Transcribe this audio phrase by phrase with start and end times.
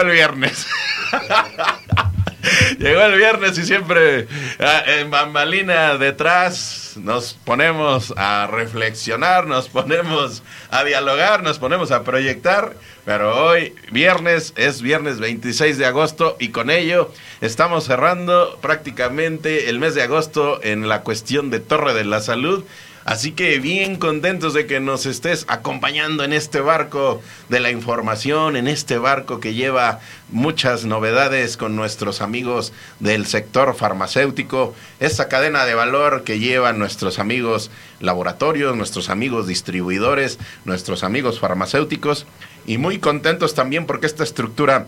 [0.00, 0.66] El viernes.
[2.78, 4.28] Llegó el viernes y siempre
[4.60, 12.04] ah, en bambalina detrás nos ponemos a reflexionar, nos ponemos a dialogar, nos ponemos a
[12.04, 19.68] proyectar, pero hoy viernes es viernes 26 de agosto y con ello estamos cerrando prácticamente
[19.68, 22.64] el mes de agosto en la cuestión de Torre de la Salud
[23.08, 28.54] Así que bien contentos de que nos estés acompañando en este barco de la información,
[28.54, 30.00] en este barco que lleva
[30.30, 37.18] muchas novedades con nuestros amigos del sector farmacéutico, esta cadena de valor que llevan nuestros
[37.18, 42.26] amigos laboratorios, nuestros amigos distribuidores, nuestros amigos farmacéuticos.
[42.66, 44.86] Y muy contentos también porque esta estructura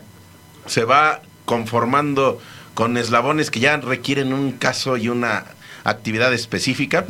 [0.66, 2.38] se va conformando
[2.74, 5.46] con eslabones que ya requieren un caso y una
[5.84, 7.06] actividad específica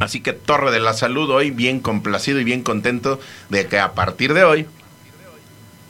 [0.00, 3.92] Así que Torre de la Salud hoy bien complacido y bien contento de que a
[3.92, 4.66] partir de hoy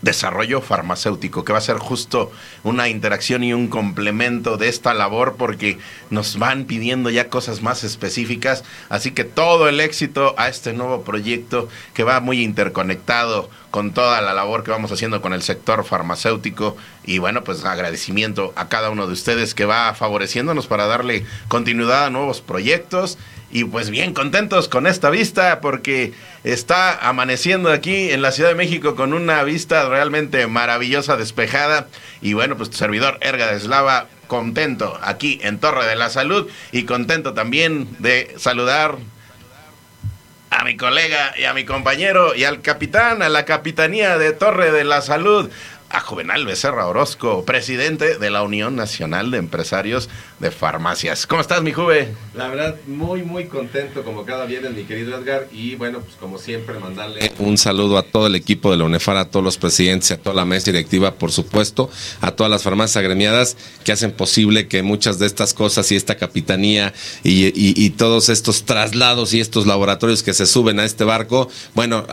[0.02, 2.30] desarrollo farmacéutico, que va a ser justo
[2.62, 5.78] una interacción y un complemento de esta labor porque
[6.10, 11.02] nos van pidiendo ya cosas más específicas, así que todo el éxito a este nuevo
[11.02, 15.84] proyecto que va muy interconectado con toda la labor que vamos haciendo con el sector
[15.84, 21.26] farmacéutico y bueno, pues agradecimiento a cada uno de ustedes que va favoreciéndonos para darle
[21.48, 23.19] continuidad a nuevos proyectos
[23.50, 28.54] y pues bien contentos con esta vista porque está amaneciendo aquí en la Ciudad de
[28.54, 31.88] México con una vista realmente maravillosa, despejada.
[32.22, 36.84] Y bueno, pues tu servidor Erga de contento aquí en Torre de la Salud y
[36.84, 38.97] contento también de saludar
[40.56, 44.72] a mi colega y a mi compañero y al capitán, a la capitanía de Torre
[44.72, 45.50] de la Salud,
[45.96, 51.26] a Juvenal Becerra Orozco, presidente de la Unión Nacional de Empresarios de Farmacias.
[51.26, 52.14] ¿Cómo estás, mi Juve?
[52.34, 55.48] La verdad, muy, muy contento como cada viernes, mi querido Edgar.
[55.52, 59.16] Y bueno, pues como siempre, mandarle un saludo a todo el equipo de la UNEFAR,
[59.16, 61.88] a todos los presidentes, a toda la mesa directiva, por supuesto,
[62.20, 66.16] a todas las farmacias agremiadas que hacen posible que muchas de estas cosas y esta
[66.16, 66.92] capitanía
[67.24, 72.06] y, y todos estos traslados y estos laboratorios que se suben a este barco, bueno,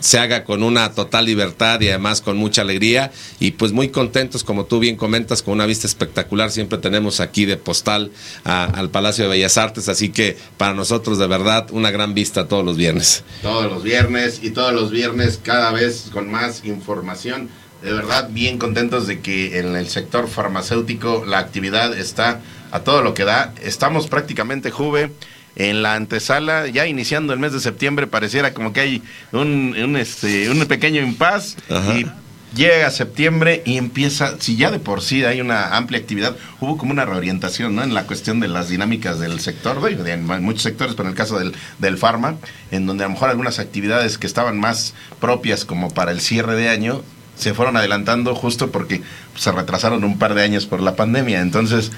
[0.00, 3.12] se haga con una total libertad y además con mucha alegría.
[3.40, 6.50] Y pues muy contentos como tú bien comentas con una vista espectacular.
[6.50, 8.10] Siempre tenemos aquí de postal
[8.44, 12.64] al Palacio de Bellas Artes así que para nosotros de verdad una gran vista todos
[12.64, 13.24] los viernes.
[13.42, 17.48] Todos los viernes y todos los viernes cada vez con más información.
[17.82, 22.40] De verdad bien contentos de que en el sector farmacéutico la actividad está
[22.70, 23.52] a todo lo que da.
[23.62, 25.10] Estamos prácticamente Juve
[25.56, 29.02] en la antesala, ya iniciando el mes de septiembre, pareciera como que hay
[29.32, 31.56] un, un, este, un pequeño impas
[31.96, 32.06] y
[32.54, 36.92] llega septiembre y empieza, si ya de por sí hay una amplia actividad, hubo como
[36.92, 37.82] una reorientación ¿no?
[37.82, 41.16] en la cuestión de las dinámicas del sector, de, en muchos sectores, pero en el
[41.16, 42.36] caso del, del farma,
[42.70, 46.54] en donde a lo mejor algunas actividades que estaban más propias como para el cierre
[46.54, 47.02] de año,
[47.36, 49.02] se fueron adelantando justo porque
[49.36, 51.40] se retrasaron un par de años por la pandemia.
[51.40, 51.92] Entonces,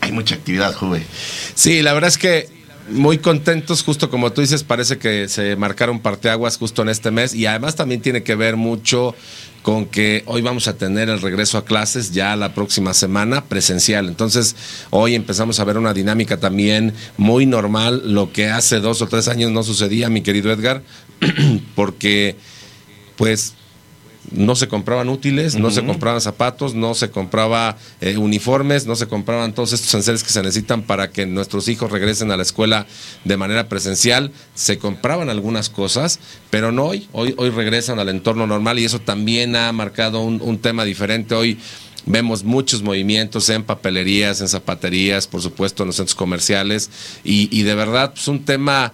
[0.00, 1.04] hay mucha actividad, Juve.
[1.54, 6.00] Sí, la verdad es que muy contentos, justo como tú dices, parece que se marcaron
[6.00, 9.14] parteaguas justo en este mes y además también tiene que ver mucho
[9.62, 14.08] con que hoy vamos a tener el regreso a clases ya la próxima semana presencial.
[14.08, 14.54] Entonces,
[14.90, 19.28] hoy empezamos a ver una dinámica también muy normal, lo que hace dos o tres
[19.28, 20.82] años no sucedía, mi querido Edgar,
[21.74, 22.36] porque
[23.16, 23.54] pues
[24.30, 29.06] no se compraban útiles, no se compraban zapatos, no se compraba eh, uniformes, no se
[29.06, 32.86] compraban todos estos enseres que se necesitan para que nuestros hijos regresen a la escuela
[33.24, 34.32] de manera presencial.
[34.54, 37.08] Se compraban algunas cosas, pero no hoy.
[37.12, 41.34] Hoy, hoy regresan al entorno normal y eso también ha marcado un, tema diferente.
[41.34, 41.58] Hoy
[42.06, 46.90] vemos muchos movimientos en papelerías, en zapaterías, por supuesto en los centros comerciales
[47.24, 48.92] y, y de verdad es pues, un tema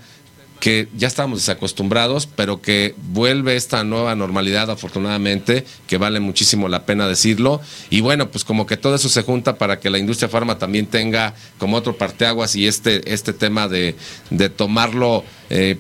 [0.60, 6.84] que ya estamos desacostumbrados, pero que vuelve esta nueva normalidad afortunadamente, que vale muchísimo la
[6.84, 7.60] pena decirlo.
[7.88, 10.86] Y bueno, pues como que todo eso se junta para que la industria farma también
[10.86, 13.96] tenga como otro parteaguas y este, este tema de,
[14.28, 15.24] de tomarlo.
[15.48, 15.78] Eh,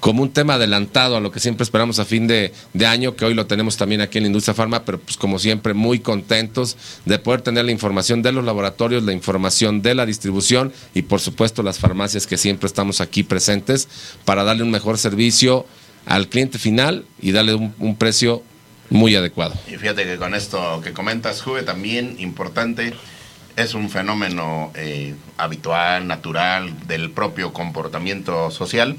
[0.00, 2.52] como un tema adelantado a lo que siempre esperamos a fin de,
[2.86, 5.74] año, que hoy lo tenemos también aquí en la industria farma, pero pues como siempre
[5.74, 10.72] muy contentos de poder tener la información de los laboratorios, la información de la distribución
[10.94, 13.88] y por supuesto las farmacias que siempre estamos aquí presentes
[14.24, 15.66] para darle un mejor servicio
[16.04, 18.42] al cliente final y darle un, un precio
[18.90, 19.54] muy adecuado.
[19.66, 22.94] Y fíjate que con esto que comentas, Juve, también importante,
[23.56, 28.96] es un fenómeno eh, habitual, natural, del propio comportamiento social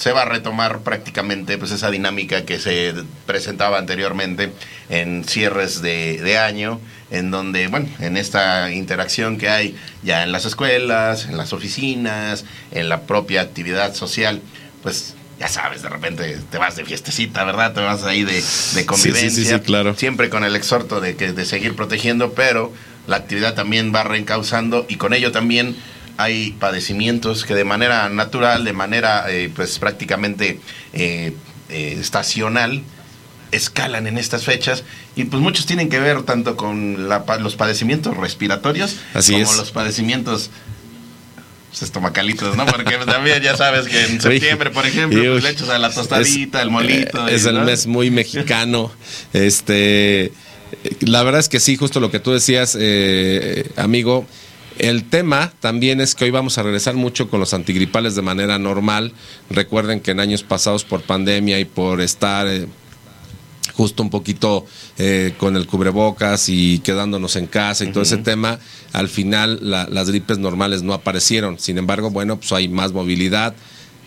[0.00, 2.94] se va a retomar prácticamente pues esa dinámica que se
[3.26, 4.50] presentaba anteriormente
[4.88, 6.80] en cierres de, de, año,
[7.10, 12.46] en donde, bueno, en esta interacción que hay ya en las escuelas, en las oficinas,
[12.70, 14.40] en la propia actividad social,
[14.82, 17.74] pues ya sabes, de repente te vas de fiestecita, ¿verdad?
[17.74, 18.42] Te vas ahí de,
[18.74, 19.28] de convivencia.
[19.28, 19.94] Sí, sí, sí, claro.
[19.96, 22.72] Siempre con el exhorto de, que, de seguir protegiendo, pero
[23.06, 25.76] la actividad también va reencauzando y con ello también
[26.22, 30.60] hay padecimientos que de manera natural, de manera eh, pues prácticamente
[30.92, 31.34] eh,
[31.68, 32.82] eh, estacional,
[33.52, 34.84] escalan en estas fechas
[35.16, 39.56] y pues muchos tienen que ver tanto con la, los padecimientos respiratorios Así como es.
[39.56, 40.50] los padecimientos
[41.70, 42.66] pues, estomacalitos, ¿no?
[42.66, 46.58] Porque también ya sabes que en septiembre, por ejemplo, pues, le echas a la tostadita,
[46.58, 47.28] es, el molito.
[47.28, 47.64] Es y, el ¿no?
[47.64, 48.92] mes muy mexicano.
[49.32, 50.32] este,
[51.00, 54.26] la verdad es que sí, justo lo que tú decías, eh, amigo.
[54.80, 58.58] El tema también es que hoy vamos a regresar mucho con los antigripales de manera
[58.58, 59.12] normal.
[59.50, 62.66] Recuerden que en años pasados por pandemia y por estar eh,
[63.74, 64.64] justo un poquito
[64.96, 67.92] eh, con el cubrebocas y quedándonos en casa y uh -huh.
[67.92, 68.58] todo ese tema,
[68.94, 71.58] al final la, las gripes normales no aparecieron.
[71.58, 73.54] Sin embargo, bueno, pues hay más movilidad.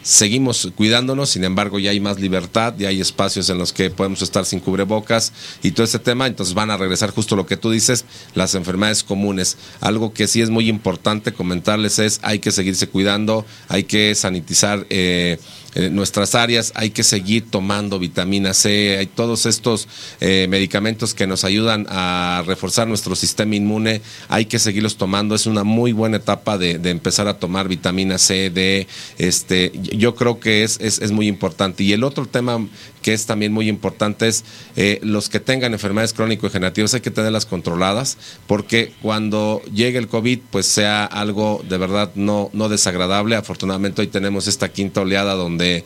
[0.03, 4.21] Seguimos cuidándonos, sin embargo ya hay más libertad, ya hay espacios en los que podemos
[4.21, 5.31] estar sin cubrebocas
[5.63, 8.03] y todo ese tema, entonces van a regresar justo lo que tú dices,
[8.35, 9.57] las enfermedades comunes.
[9.79, 14.85] Algo que sí es muy importante comentarles es hay que seguirse cuidando, hay que sanitizar
[14.89, 15.39] eh,
[15.75, 19.87] eh, nuestras áreas, hay que seguir tomando vitamina C, hay todos estos
[20.19, 25.45] eh, medicamentos que nos ayudan a reforzar nuestro sistema inmune, hay que seguirlos tomando, es
[25.45, 28.87] una muy buena etapa de, de empezar a tomar vitamina C, D,
[29.17, 31.83] este, yo creo que es, es, es, muy importante.
[31.83, 32.65] Y el otro tema
[33.03, 34.43] que es también muy importante es
[34.75, 38.17] eh, los que tengan enfermedades crónico-degenerativas hay que tenerlas controladas
[38.47, 43.35] porque cuando llegue el COVID pues sea algo de verdad no, no desagradable.
[43.35, 45.83] Afortunadamente hoy tenemos esta quinta oleada donde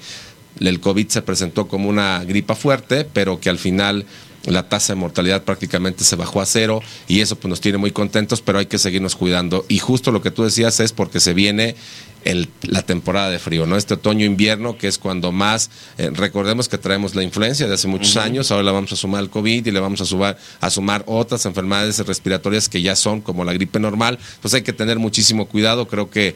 [0.60, 4.06] el COVID se presentó como una gripa fuerte, pero que al final
[4.48, 7.92] la tasa de mortalidad prácticamente se bajó a cero y eso pues nos tiene muy
[7.92, 9.66] contentos, pero hay que seguirnos cuidando.
[9.68, 11.76] Y justo lo que tú decías es porque se viene
[12.24, 13.78] el, la temporada de frío, ¿no?
[13.78, 18.16] Este otoño-invierno, que es cuando más, eh, recordemos que traemos la influencia de hace muchos
[18.16, 18.24] uh -huh.
[18.24, 21.46] años, ahora la vamos a sumar al COVID y le vamos a, a sumar otras
[21.46, 25.88] enfermedades respiratorias que ya son como la gripe normal, pues hay que tener muchísimo cuidado,
[25.88, 26.36] creo que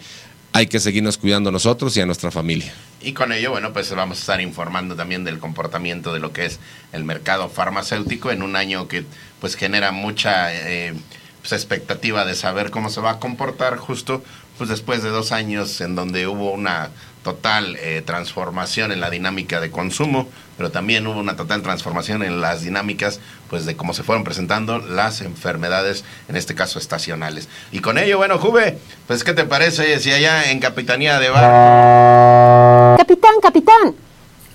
[0.54, 2.74] hay que seguirnos cuidando a nosotros y a nuestra familia.
[3.02, 6.46] Y con ello, bueno, pues vamos a estar informando también del comportamiento de lo que
[6.46, 6.60] es
[6.92, 9.06] el mercado farmacéutico en un año que
[9.40, 10.94] pues genera mucha eh,
[11.42, 14.24] pues, expectativa de saber cómo se va a comportar justo
[14.62, 16.92] pues después de dos años en donde hubo una
[17.24, 22.42] total eh, transformación en la dinámica de consumo, pero también hubo una total transformación en
[22.42, 23.20] las dinámicas
[23.50, 27.50] pues de cómo se fueron presentando las enfermedades, en este caso estacionales.
[27.72, 28.78] Y con ello, bueno, Juve,
[29.08, 32.98] pues ¿qué te parece si allá en Capitanía de Bar...
[33.00, 33.96] Capitán, capitán,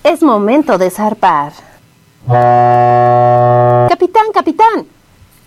[0.04, 1.52] es momento de zarpar.
[3.88, 4.86] Capitán, capitán,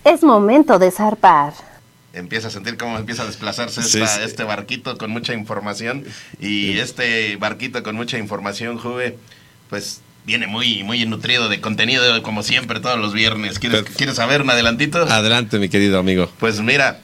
[0.04, 1.69] es momento de zarpar
[2.12, 4.24] empieza a sentir cómo empieza a desplazarse esta, sí, sí.
[4.24, 6.04] este barquito con mucha información
[6.40, 9.16] y este barquito con mucha información, Juve,
[9.68, 13.58] pues viene muy muy nutrido de contenido como siempre todos los viernes.
[13.58, 15.02] ¿Quieres, Pero, ¿quieres saber un adelantito?
[15.02, 16.30] Adelante, mi querido amigo.
[16.38, 17.00] Pues mira,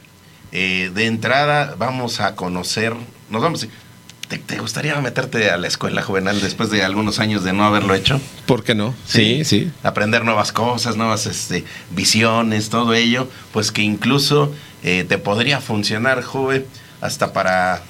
[0.53, 2.95] eh, de entrada vamos a conocer,
[3.31, 3.67] nos vamos
[4.29, 7.95] ¿Te, ¿Te, gustaría meterte a la escuela juvenil después de algunos años de no haberlo
[7.95, 8.21] hecho?
[8.47, 8.93] ¿Por qué no?
[9.07, 9.67] Sí, sí.
[9.67, 9.73] sí.
[9.85, 14.53] Aprender nuevas cosas, nuevas este, visiones, todo ello, pues que incluso
[14.87, 16.65] eh, te podría funcionar, Juve,
[17.01, 17.83] hasta para...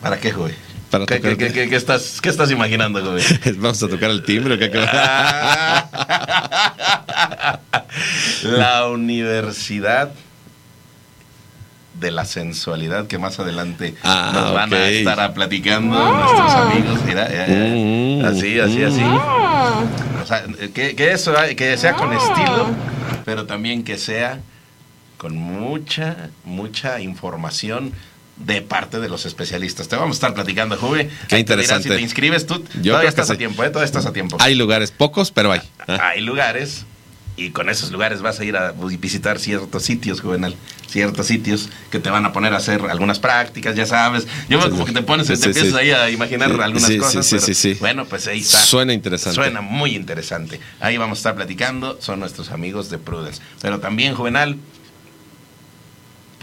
[0.00, 0.54] ¿Para qué, Juve?
[0.90, 3.22] Para ¿Qué, qué, qué, ¿Qué, estás, ¿Qué estás imaginando, Juve?
[3.58, 4.58] Vamos a tocar el timbre.
[4.58, 4.70] ¿qué?
[8.44, 10.12] la universidad
[12.00, 14.78] de la sensualidad que más adelante ah, nos van okay.
[14.78, 16.22] a estar a platicando ah.
[16.22, 17.00] nuestros amigos.
[17.04, 17.54] Mira, ya, ya.
[17.54, 19.02] Mm, así, así, así.
[19.02, 20.22] Mm.
[20.22, 20.42] O sea,
[20.72, 22.68] que, que, eso, que sea con estilo,
[23.26, 24.40] pero también que sea
[25.24, 27.92] con mucha, mucha información
[28.36, 29.88] de parte de los especialistas.
[29.88, 31.08] Te vamos a estar platicando, Juve.
[31.28, 31.84] Qué interesante.
[31.84, 33.68] Dirás, si te inscribes tú, Yo todavía estás a tiempo, ¿eh?
[33.68, 34.36] Todavía estás a tiempo.
[34.38, 35.62] Hay lugares pocos, pero hay.
[35.86, 36.84] Hay lugares
[37.38, 40.54] y con esos lugares vas a ir a visitar ciertos sitios, Juvenal.
[40.88, 44.26] Ciertos sitios que te van a poner a hacer algunas prácticas, ya sabes.
[44.50, 45.78] Yo Sí, como que te pones, sí, te empiezas sí.
[45.78, 47.24] ahí a imaginar Sí, algunas cosas.
[47.24, 47.76] sí, sí, pero, sí, sí.
[47.80, 48.58] Bueno, pues ahí está.
[48.58, 49.36] Suena interesante.
[49.36, 50.60] Suena muy interesante.
[50.80, 51.96] Ahí vamos a estar platicando.
[52.02, 53.40] Son nuestros amigos de Prudence.
[53.62, 54.58] Pero también, Juvenal,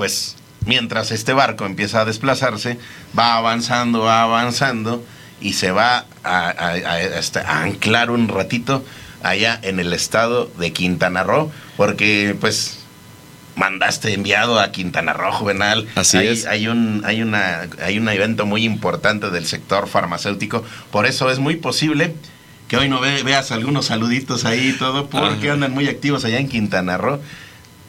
[0.01, 2.79] pues mientras este barco empieza a desplazarse,
[3.17, 5.05] va avanzando, va avanzando
[5.39, 8.83] y se va a, a- a- hasta a anclar un ratito
[9.21, 12.79] allá en el estado de Quintana Roo, porque pues
[13.55, 15.87] mandaste enviado a Quintana Roo, Juvenal.
[15.93, 16.45] Así hay, es.
[16.47, 21.37] Hay un, hay, una, hay un evento muy importante del sector farmacéutico, por eso es
[21.37, 22.15] muy posible
[22.67, 26.39] que hoy no ve- veas algunos saluditos ahí y todo, porque andan muy activos allá
[26.39, 27.19] en Quintana Roo.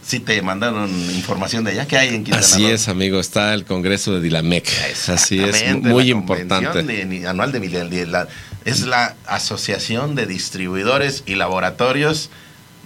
[0.05, 1.87] Sí te mandaron información de allá.
[1.87, 2.73] ¿Qué hay en Quintana Así Roo?
[2.75, 4.69] es, amigo, está el Congreso de Dilamec.
[5.09, 6.83] Así es, muy la importante.
[6.83, 8.27] de- anual de, de- de la-
[8.65, 12.31] es la Asociación de Distribuidores y Laboratorios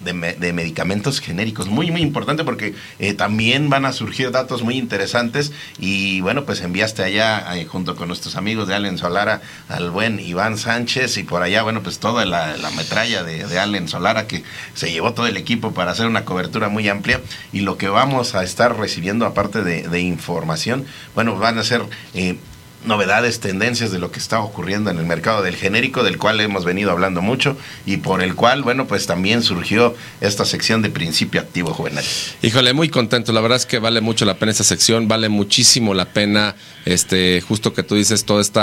[0.05, 1.69] de, me- de Medicamentos Genéricos.
[1.69, 6.61] Muy, muy importante porque eh, también van a surgir datos muy interesantes y bueno, pues
[6.61, 11.23] enviaste allá eh, junto con nuestros amigos de Allen Solara al buen Iván Sánchez y
[11.25, 15.27] por allá, bueno, pues toda la, la metralla de, Allen Solara que se llevó todo
[15.27, 17.21] el equipo para hacer una cobertura muy amplia
[17.53, 20.85] y lo que vamos a estar recibiendo aparte de, de información,
[21.15, 21.83] bueno, van a ser...
[22.15, 22.37] eh,
[22.85, 26.65] novedades, tendencias de lo que está ocurriendo en el mercado del genérico, del cual hemos
[26.65, 31.41] venido hablando mucho y por el cual, bueno, pues también surgió esta sección de principio
[31.41, 32.05] activo juvenil.
[32.43, 33.33] Híjole, muy contento.
[33.33, 36.55] La verdad es que vale mucho la pena esta sección, vale muchísimo la pena,
[36.85, 38.57] este, justo que tú dices, todo este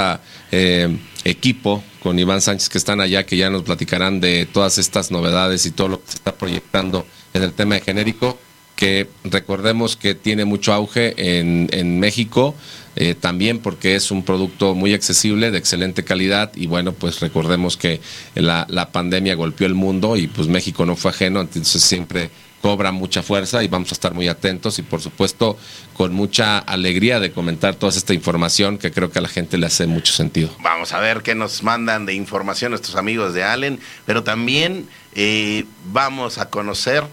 [1.26, 5.66] equipo con Iván Sánchez que están allá, que ya nos platicarán de todas estas novedades
[5.66, 8.38] y todo lo que se está proyectando en el tema de genérico,
[8.76, 12.56] que recordemos que tiene mucho auge en, en México,
[12.96, 17.78] eh, también porque es un producto muy accesible, de excelente calidad, y bueno, pues recordemos
[17.78, 18.02] que
[18.36, 22.30] la, la pandemia golpeó el mundo y pues México no fue ajeno, entonces siempre
[22.64, 25.58] cobra mucha fuerza y vamos a estar muy atentos y por supuesto
[25.98, 29.66] con mucha alegría de comentar toda esta información que creo que a la gente le
[29.66, 30.50] hace mucho sentido.
[30.62, 35.66] Vamos a ver qué nos mandan de información nuestros amigos de Allen, pero también eh,
[35.92, 37.04] vamos a conocer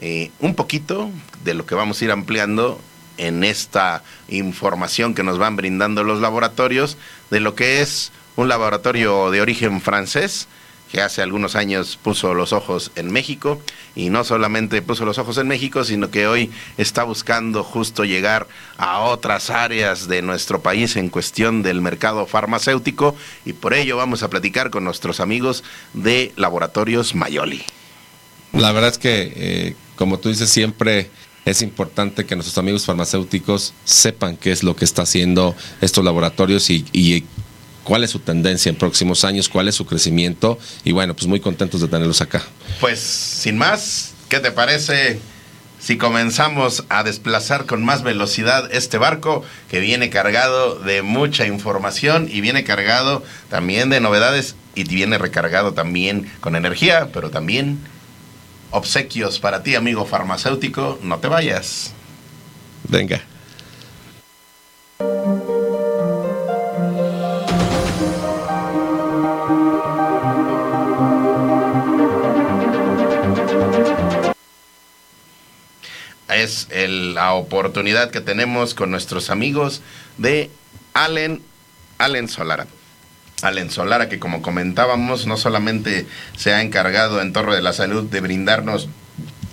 [0.00, 1.12] eh, un poquito
[1.44, 2.80] de lo que vamos a ir ampliando
[3.18, 6.96] en esta información que nos van brindando los laboratorios
[7.30, 10.48] de lo que es un laboratorio de origen francés
[10.90, 13.60] que hace algunos años puso los ojos en México
[13.94, 18.46] y no solamente puso los ojos en México, sino que hoy está buscando justo llegar
[18.78, 24.22] a otras áreas de nuestro país en cuestión del mercado farmacéutico y por ello vamos
[24.22, 27.64] a platicar con nuestros amigos de Laboratorios Mayoli.
[28.52, 31.10] La verdad es que, eh, como tú dices, siempre
[31.50, 36.68] es importante que nuestros amigos farmacéuticos sepan qué es lo que está haciendo estos laboratorios
[36.68, 37.24] y, y
[37.84, 41.40] cuál es su tendencia en próximos años, cuál es su crecimiento y bueno, pues muy
[41.40, 42.42] contentos de tenerlos acá.
[42.80, 45.20] Pues sin más, ¿qué te parece
[45.80, 52.28] si comenzamos a desplazar con más velocidad este barco que viene cargado de mucha información
[52.30, 57.78] y viene cargado también de novedades y viene recargado también con energía, pero también
[58.70, 61.92] obsequios para ti, amigo farmacéutico, no te vayas.
[62.88, 63.22] Venga.
[76.28, 79.80] es el- la oportunidad que tenemos con nuestros amigos
[80.18, 80.50] de
[80.94, 81.42] Allen,
[81.98, 82.66] Allen Solara.
[83.42, 88.04] Allen Solara, que como comentábamos, no solamente se ha encargado en Torre de la Salud
[88.04, 88.88] de brindarnos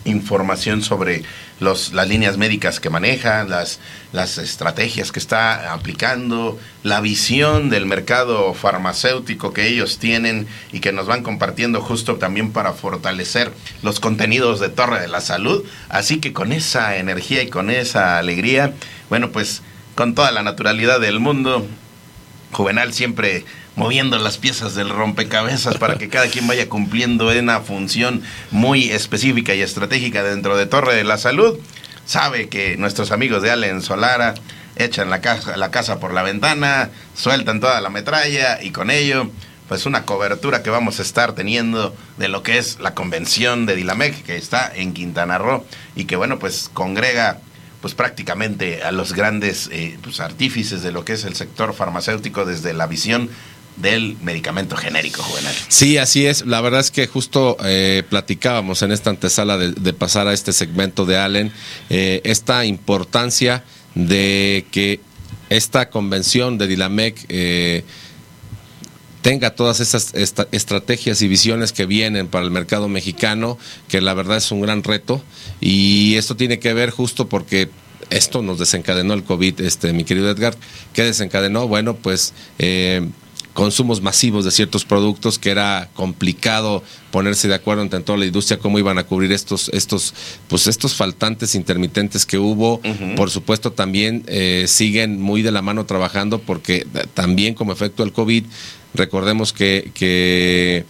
[0.05, 1.23] información sobre
[1.59, 3.79] los, las líneas médicas que maneja, las,
[4.13, 10.91] las estrategias que está aplicando, la visión del mercado farmacéutico que ellos tienen y que
[10.91, 13.51] nos van compartiendo justo también para fortalecer
[13.81, 15.63] los contenidos de Torre de la Salud.
[15.89, 18.73] Así que con esa energía y con esa alegría,
[19.09, 19.61] bueno, pues
[19.95, 21.67] con toda la naturalidad del mundo,
[22.51, 23.43] Juvenal siempre
[23.75, 29.53] moviendo las piezas del rompecabezas para que cada quien vaya cumpliendo una función muy específica
[29.53, 31.57] y estratégica dentro de Torre de la Salud.
[32.05, 34.35] Sabe que nuestros amigos de Allen Solara
[34.75, 39.29] echan la casa, la casa por la ventana, sueltan toda la metralla y con ello
[39.67, 43.75] pues una cobertura que vamos a estar teniendo de lo que es la convención de
[43.75, 45.65] Dilamec que está en Quintana Roo
[45.95, 47.39] y que bueno pues congrega
[47.81, 52.45] pues prácticamente a los grandes eh, pues, artífices de lo que es el sector farmacéutico
[52.45, 53.29] desde la visión
[53.77, 55.53] del medicamento genérico, Juvenal.
[55.67, 56.45] Sí, así es.
[56.45, 61.05] La verdad es que justo eh, platicábamos en esta antesala de, pasar a este segmento
[61.05, 61.51] de Allen,
[61.89, 63.63] eh, esta importancia
[63.93, 64.99] de que
[65.49, 67.83] esta convención de Dilamec eh,
[69.21, 74.37] tenga todas esas estrategias y visiones que vienen para el mercado mexicano, que la verdad
[74.37, 75.23] es un gran reto.
[75.59, 77.69] Y esto tiene que ver justo porque
[78.11, 80.55] esto nos desencadenó el COVID, este, mi querido Edgar.
[80.93, 81.67] ¿Qué desencadenó?
[81.67, 82.33] Bueno, pues
[83.55, 88.59] consumos masivos de ciertos productos que era complicado ponerse de acuerdo entre toda la industria
[88.59, 90.13] cómo iban a cubrir estos estos
[90.49, 92.81] pues estos faltantes intermitentes que hubo
[93.15, 98.11] por supuesto también eh, siguen muy de la mano trabajando porque también como efecto del
[98.11, 98.43] covid
[98.93, 100.85] recordemos que, que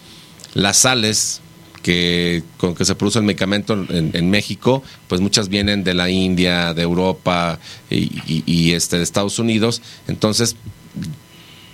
[0.55, 1.41] las sales
[1.84, 6.74] que con que se produce el medicamento en, México, pues muchas vienen de la India,
[6.74, 7.60] de Europa
[7.91, 9.84] y, este de Estados Unidos.
[10.07, 10.55] Entonces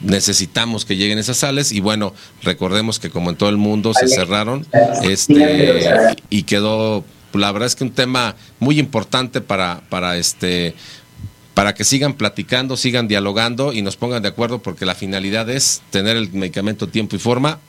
[0.04, 1.72] necesitamos que lleguen esas sales.
[1.72, 4.66] Y bueno, recordemos que como en todo el mundo se cerraron
[5.04, 7.04] este y quedó
[7.34, 10.76] la verdad es que un tema muy importante para para este
[11.54, 15.82] para que sigan platicando, sigan dialogando y nos pongan de acuerdo porque la finalidad es
[15.92, 17.60] tener el medicamento tiempo y forma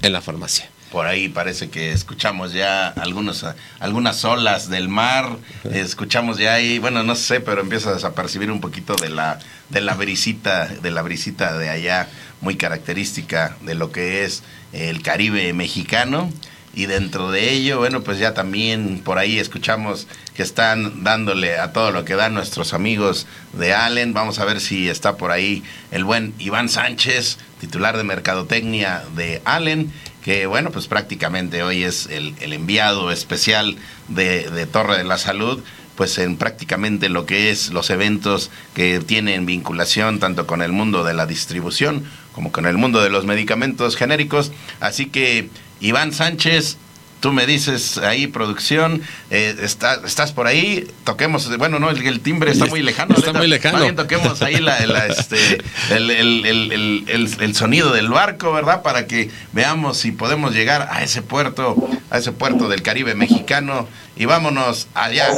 [0.00, 3.46] en la farmacia por ahí parece que escuchamos ya algunos,
[3.80, 5.38] algunas olas del mar,
[5.72, 9.38] escuchamos ya ahí, bueno, no sé, pero empieza a desapercibir un poquito de la,
[9.70, 12.10] de la brisita, de la brisita de allá,
[12.42, 14.42] muy característica de lo que es
[14.74, 16.30] el Caribe mexicano.
[16.74, 21.72] Y dentro de ello, bueno, pues ya también por ahí escuchamos que están dándole a
[21.72, 24.14] todo lo que dan nuestros amigos de Allen.
[24.14, 29.42] Vamos a ver si está por ahí el buen Iván Sánchez, titular de Mercadotecnia de
[29.44, 33.76] Allen que bueno, pues prácticamente hoy es el, enviado especial
[34.08, 35.62] de, Torre de la Salud,
[35.96, 41.04] pues en prácticamente lo que es los eventos que tienen vinculación tanto con el mundo
[41.04, 44.52] de la distribución como con el mundo de los medicamentos genéricos.
[44.80, 45.50] Así que
[45.80, 46.78] Iván Sánchez,
[47.22, 49.00] Tú me dices ahí, producción,
[49.30, 53.14] eh, está, estás por ahí, toquemos, bueno, no, el, timbre está muy lejano.
[53.14, 53.94] Está muy lejano.
[53.94, 54.76] toquemos ahí la,
[55.06, 58.82] este, el, sonido del barco, ¿verdad?
[58.82, 61.76] Para que veamos si podemos llegar a ese puerto,
[62.10, 63.86] a ese puerto del Caribe mexicano.
[64.16, 65.28] Y vámonos allá,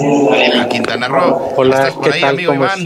[0.62, 1.52] a Quintana Roo.
[1.54, 2.82] Hola, ¿Estás por ahí, amigo Iván?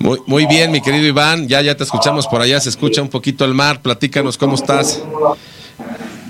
[0.00, 3.08] Muy, muy bien, mi querido Iván, ya, ya te escuchamos por allá, se escucha un
[3.08, 5.00] poquito el mar, platícanos cómo estás.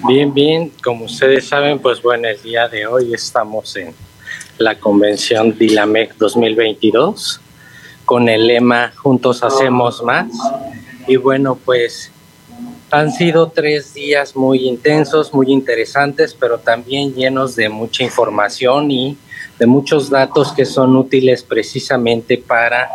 [0.06, 3.92] Bien, bien, como ustedes saben, pues bueno, el día de hoy estamos en
[4.56, 7.40] la convención DILAMEC 2022
[8.04, 10.28] con el lema Juntos Hacemos Más.
[11.08, 12.12] Y bueno, pues
[12.90, 19.18] han sido tres días muy intensos, muy interesantes, pero también llenos de mucha información y
[19.58, 22.88] de muchos datos que son útiles precisamente para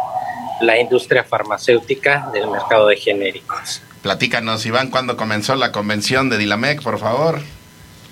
[0.61, 3.81] la industria farmacéutica del mercado de genéricos.
[4.03, 7.39] Platícanos, Iván, ¿cuándo comenzó la convención de Dilamec, por favor?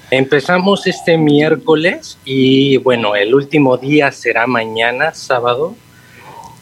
[0.09, 5.75] Empezamos este miércoles y bueno, el último día será mañana, sábado.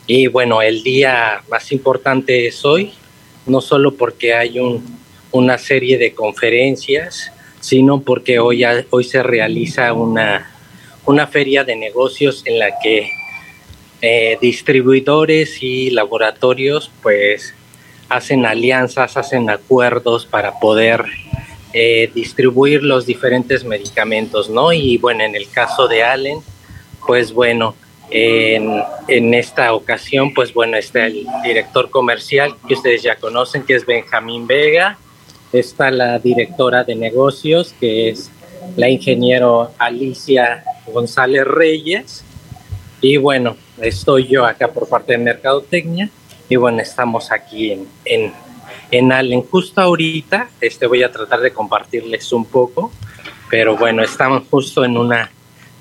[0.07, 2.91] Y bueno, el día más importante es hoy,
[3.45, 4.99] no solo porque hay un,
[5.31, 10.51] una serie de conferencias, sino porque hoy, hoy se realiza una,
[11.05, 13.11] una feria de negocios en la que
[14.01, 17.53] eh, distribuidores y laboratorios pues
[18.09, 21.05] hacen alianzas, hacen acuerdos para poder
[21.73, 24.73] eh, distribuir los diferentes medicamentos, ¿no?
[24.73, 26.39] Y bueno, en el caso de Allen,
[27.05, 27.75] pues bueno,
[28.09, 33.75] en, en, esta ocasión, pues bueno, está el director comercial que ustedes ya conocen, que
[33.75, 34.97] es Benjamín Vega,
[35.53, 38.31] está la directora de negocios, que es
[38.75, 42.23] la ingeniero Alicia González Reyes,
[43.01, 46.09] y bueno, estoy yo acá por parte de Mercadotecnia,
[46.49, 48.33] y bueno, estamos aquí en, en,
[48.91, 49.43] en Allen.
[49.43, 52.91] Justo ahorita este, voy a tratar de compartirles un poco,
[53.49, 55.31] pero bueno, estamos justo en una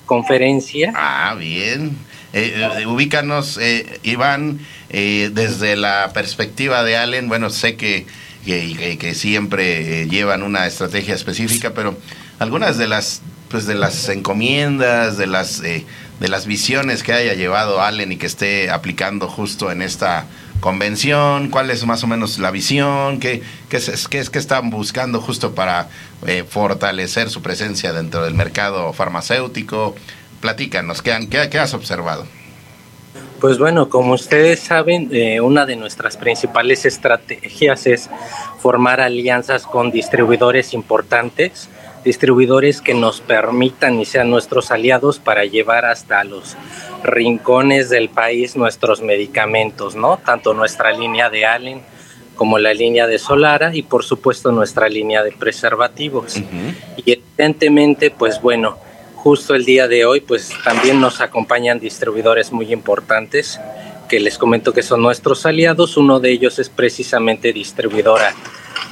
[0.05, 0.93] conferencia.
[0.95, 1.97] Ah, bien.
[2.35, 8.07] Eh, eh ubícanos, eh, Iván, eh, desde la perspectiva de Allen, bueno, sé que,
[8.45, 11.97] que, que siempre llevan una estrategia específica, pero
[12.39, 17.81] algunas de las pues de las encomiendas, de las de las visiones que haya llevado
[17.81, 20.27] Allen y que esté aplicando justo en esta
[20.61, 21.49] convención?
[21.49, 23.21] ¿Cuál es más o menos la visión?
[23.21, 25.89] ¿Qué, qué, es, qué que están buscando justo para
[26.27, 29.95] eh, fortalecer su presencia dentro del mercado farmacéutico?
[30.41, 32.27] Platícanos, ¿qué, qué, has observado?
[33.41, 38.11] Pues bueno, como ustedes saben, eh, una de nuestras principales estrategias es
[38.61, 41.69] formar alianzas con distribuidores importantes
[42.09, 46.57] distribuidores que nos permitan y sean nuestros aliados para llevar hasta los
[47.05, 50.17] rincones del país nuestros medicamentos, ¿no?
[50.17, 51.83] Tanto nuestra línea de Allen
[52.35, 56.37] como la línea de Solara y por supuesto nuestra línea de preservativos.
[56.97, 58.79] Y evidentemente, pues bueno,
[59.15, 63.61] justo el día de hoy, pues también nos acompañan distribuidores muy importantes
[64.09, 65.99] que les comento que son nuestros aliados.
[65.99, 68.35] Uno de ellos es precisamente distribuidora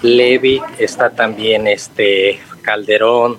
[0.03, 3.39] Levi, está también este Calderón,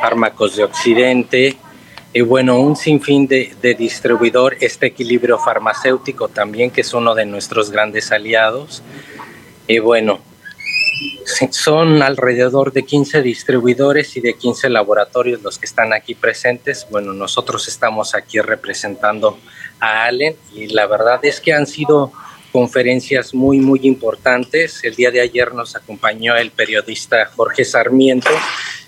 [0.00, 1.56] Fármacos de Occidente,
[2.12, 7.24] y bueno, un sinfín de, de distribuidor, este equilibrio farmacéutico también, que es uno de
[7.24, 8.82] nuestros grandes aliados.
[9.68, 10.20] Y bueno,
[11.50, 16.86] son alrededor de 15 distribuidores y de 15 laboratorios los que están aquí presentes.
[16.90, 19.38] Bueno, nosotros estamos aquí representando
[19.78, 22.12] a Allen y la verdad es que han sido
[22.52, 24.82] conferencias muy, muy importantes.
[24.84, 28.30] El día de ayer nos acompañó el periodista Jorge Sarmiento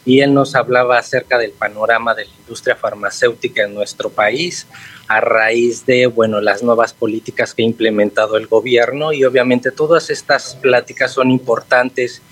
[0.05, 4.67] y él nos hablaba acerca del panorama de la industria farmacéutica en nuestro país
[5.09, 10.11] a raíz de, bueno, las nuevas políticas que ha implementado el gobierno y obviamente todas
[10.11, 12.23] estas pláticas son importantes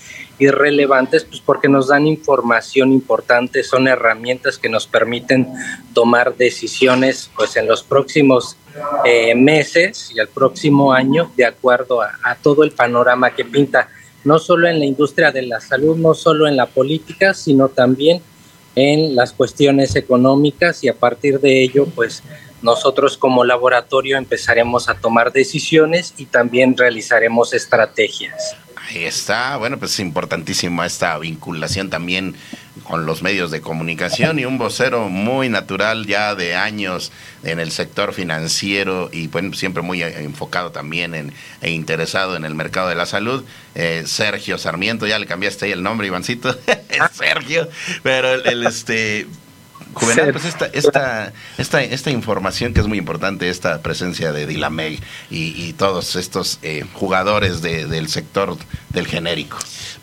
[0.40, 5.46] y relevantes pues porque nos dan información importante, son herramientas que nos permiten
[5.94, 8.56] tomar decisiones pues en los próximos
[9.04, 13.88] eh, meses y el próximo año de acuerdo a, a todo el panorama que pinta
[14.24, 18.22] no solo en la industria de la salud, no solo en la política, sino también
[18.74, 22.22] en las cuestiones económicas y a partir de ello, pues
[22.62, 28.56] nosotros como laboratorio empezaremos a tomar decisiones y también realizaremos estrategias.
[28.90, 32.34] Ahí está, bueno, pues es importantísima esta vinculación también
[32.82, 37.12] con los medios de comunicación y un vocero muy natural ya de años
[37.44, 42.56] en el sector financiero y bueno, siempre muy enfocado también en, e interesado en el
[42.56, 43.44] mercado de la salud.
[43.76, 46.58] Eh, Sergio Sarmiento, ya le cambiaste ahí el nombre, Ivancito,
[47.12, 47.68] Sergio,
[48.02, 49.28] pero el, este...
[49.94, 55.00] Juvenal, pues esta, esta, esta, esta información que es muy importante, esta presencia de Dilameg
[55.30, 58.56] y, todos estos eh, jugadores del sector
[58.90, 59.56] del genérico.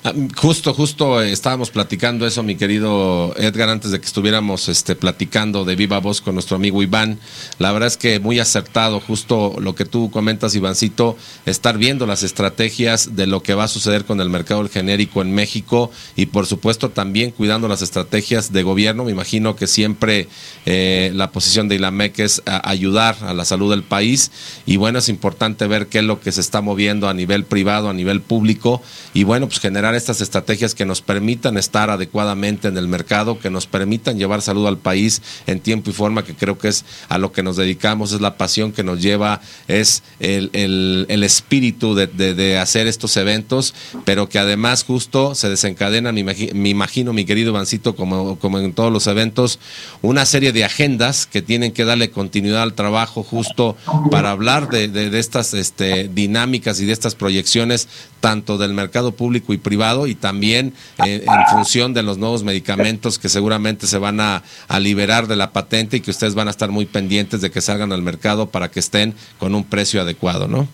[0.03, 4.95] Ah, justo, justo eh, estábamos platicando eso, mi querido Edgar, antes de que estuviéramos este,
[4.95, 7.19] platicando de viva voz con nuestro amigo Iván.
[7.59, 12.23] La verdad es que muy acertado, justo lo que tú comentas, Ivancito, estar viendo las
[12.23, 16.27] estrategias de lo que va a suceder con el mercado del genérico en México y
[16.27, 19.03] por supuesto también cuidando las estrategias de gobierno.
[19.03, 20.27] Me imagino que siempre
[20.65, 24.31] eh, la posición de ILAMEC es ayudar a la salud del país.
[24.65, 27.87] Y bueno, es importante ver qué es lo que se está moviendo a nivel privado,
[27.87, 28.81] a nivel público.
[29.13, 33.51] Y bueno, pues generar estas estrategias que nos permitan estar adecuadamente en el mercado, que
[33.51, 37.19] nos permitan llevar salud al país en tiempo y forma, que creo que es a
[37.19, 42.07] lo que nos dedicamos, es la pasión que nos lleva, es el, el, espíritu de,
[42.07, 47.95] de, hacer estos eventos, pero que además justo se desencadenan, me imagino, mi querido Vancito,
[47.95, 49.59] como, como en todos los eventos,
[50.01, 53.75] una serie de agendas que tienen que darle continuidad al trabajo justo
[54.11, 57.87] para hablar de, de estas este, dinámicas y de estas proyecciones,
[58.19, 60.73] tanto del mercado público y privado, y también
[61.05, 64.43] eh, en función de los nuevos medicamentos que seguramente se van a,
[64.79, 67.91] liberar de la patente y que ustedes van a estar muy pendientes de que salgan
[67.91, 70.67] al mercado para que estén con un precio adecuado, ¿no?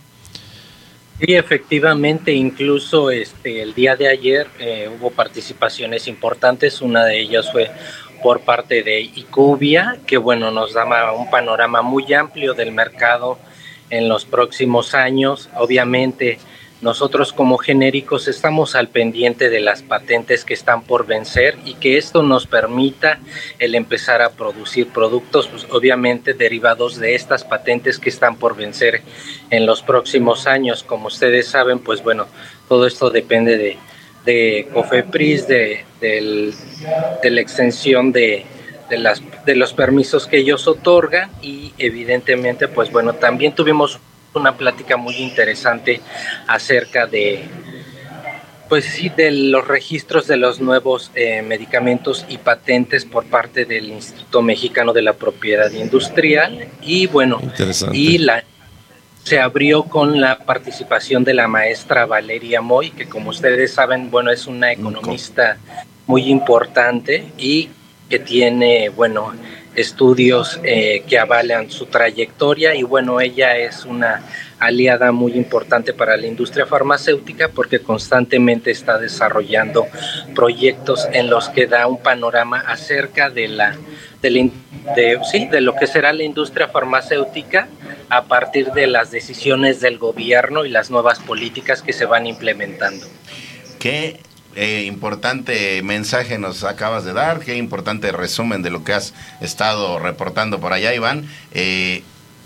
[1.20, 7.52] Sí, efectivamente, incluso este, el día de ayer eh, hubo participaciones importantes, una de ellas
[7.52, 7.72] fue
[8.24, 13.38] por parte de ICUBIA, que bueno, nos daba un panorama muy amplio del mercado
[13.90, 15.50] en los próximos años.
[15.58, 16.40] Obviamente,
[16.82, 21.98] nosotros como genéricos estamos al pendiente de las patentes que están por vencer y que
[21.98, 23.20] esto nos permita
[23.60, 29.02] el empezar a producir productos, pues, obviamente derivados de estas patentes que están por vencer
[29.50, 30.84] en los próximos años.
[30.84, 32.28] Como ustedes saben, pues bueno,
[32.68, 33.78] todo esto depende de,
[34.26, 38.46] de COFEPRIS, de, de la extensión de,
[38.90, 44.00] de, las, de los permisos que ellos otorgan y evidentemente, pues bueno, también tuvimos
[44.34, 46.02] una plática muy interesante
[46.48, 47.44] acerca de,
[48.70, 53.90] pues sí, de los registros de los nuevos eh, medicamentos y patentes por parte del
[53.90, 57.42] Instituto Mexicano de la Propiedad Industrial y bueno,
[57.92, 58.44] y la
[59.24, 64.32] se abrió con la participación de la maestra Valeria Moy, que como ustedes saben, bueno,
[64.32, 65.58] es una economista
[66.08, 67.70] muy importante y
[68.10, 69.34] que tiene, bueno,
[69.76, 74.22] estudios eh, que avalan su trayectoria y bueno, ella es una
[74.60, 79.88] aliada muy importante para la industria farmacéutica porque constantemente está desarrollando
[80.36, 83.76] proyectos en los que da un panorama acerca de la
[84.22, 84.52] de,
[84.96, 87.68] de, sí, de lo que será la industria farmacéutica
[88.10, 93.06] a partir de las decisiones del gobierno y las nuevas políticas que se van implementando.
[93.80, 94.20] ¿Qué
[94.56, 99.98] eh, importante mensaje nos acabas de dar, qué importante resumen de lo que has estado
[99.98, 101.28] reportando por allá, Iván.
[101.54, 102.04] Eh,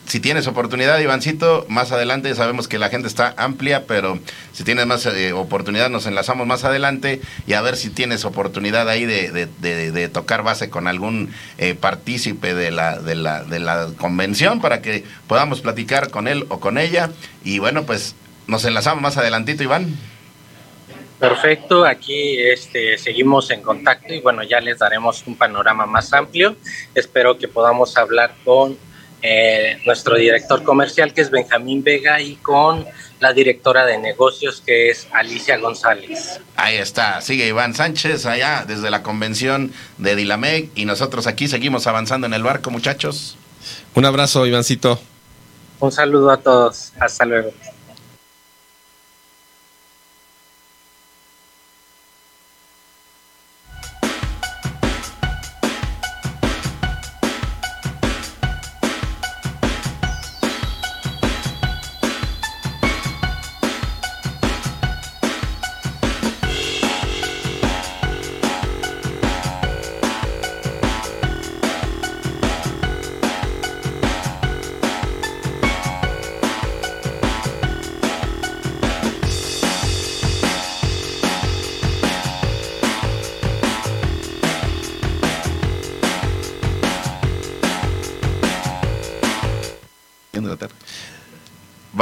[0.08, 4.20] si tienes oportunidad, Ivancito, más adelante, sabemos que la gente está amplia, pero
[4.54, 8.90] si tienes más eh, oportunidad, nos enlazamos más adelante y a ver si tienes oportunidad
[8.90, 11.34] ahí de, tocar base con algún
[11.80, 16.60] partícipe de la, de, la, de la convención para que podamos platicar con él o
[16.60, 17.10] con ella.
[17.44, 18.16] Y bueno, pues
[18.48, 19.94] nos enlazamos más adelantito, Iván.
[21.20, 26.56] Perfecto, aquí este, seguimos en contacto y bueno, ya les daremos un panorama más amplio.
[26.94, 28.78] Espero que podamos hablar con
[29.30, 32.86] eh, nuestro director comercial, que es Benjamín Vega, y con
[33.20, 36.40] la directora de negocios, que es Alicia González.
[36.56, 41.88] Ahí está, sigue Iván Sánchez allá desde la convención de Dilamec y nosotros aquí seguimos
[41.88, 43.38] avanzando en el barco, muchachos.
[43.96, 45.00] Un abrazo, Ivancito.
[45.80, 47.52] Un saludo a todos, hasta luego.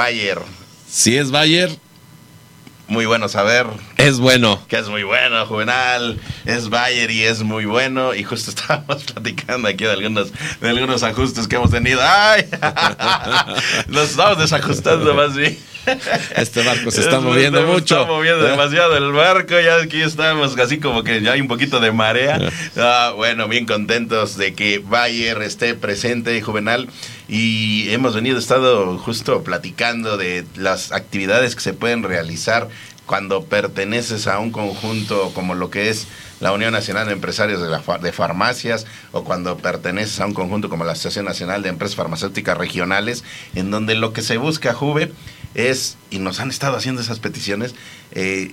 [0.05, 0.37] Bayer.
[0.87, 1.71] Si es Bayer,
[2.87, 3.65] Muy bueno saber
[3.97, 4.61] es bueno.
[4.67, 6.19] que es muy bueno, Juvenal.
[6.45, 8.13] Es Bayer y es muy bueno.
[8.13, 11.99] Y justo estábamos platicando aquí de algunos, de algunos ajustes que hemos tenido.
[12.03, 12.45] ¡Ay!
[13.87, 15.57] Nos estamos desajustando más bien.
[16.35, 18.01] Este barco se está Es- moviendo se mucho.
[18.01, 18.51] está moviendo ¿Eh?
[18.51, 19.59] demasiado el barco.
[19.59, 22.39] Ya aquí estamos así como que ya hay un poquito de marea.
[22.75, 26.89] Ah, bueno, bien contentos de que Bayer esté presente, Juvenal.
[27.27, 32.69] Y hemos venido, estado justo platicando de las actividades que se pueden realizar
[33.05, 36.07] cuando perteneces a un conjunto como lo que es
[36.39, 40.69] la Unión Nacional de Empresarios de, la de Farmacias o cuando perteneces a un conjunto
[40.69, 45.11] como la Asociación Nacional de Empresas Farmacéuticas Regionales, en donde lo que se busca, Juve,
[45.53, 47.75] es, y nos han estado haciendo esas peticiones,
[48.11, 48.51] eh,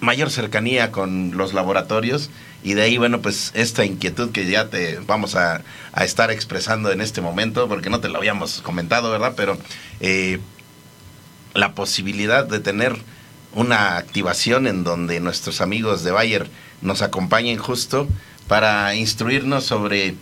[0.00, 2.30] mayor cercanía con los laboratorios
[2.64, 5.62] y de ahí, bueno, pues esta inquietud que ya te vamos a,
[6.02, 9.34] estar expresando en este momento, porque no te lo habíamos comentado, ¿verdad?
[9.36, 9.58] Pero
[10.00, 10.40] eh,
[11.52, 12.96] la posibilidad de tener
[13.52, 16.48] una activación en donde nuestros amigos de Bayer
[16.80, 18.08] nos acompañen justo
[18.48, 20.14] para instruirnos sobre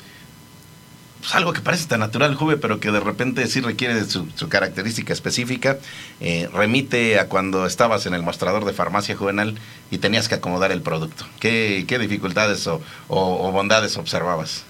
[1.22, 4.28] pues, algo que parece tan natural, Juve, pero que de repente sí requiere de su,
[4.50, 5.78] característica específica.
[6.20, 9.56] Eh, remite a cuando estabas en el mostrador de farmacia juvenal
[9.90, 11.24] y tenías que acomodar el producto.
[11.40, 14.64] ¿Qué, qué dificultades o, o- o bondades observabas?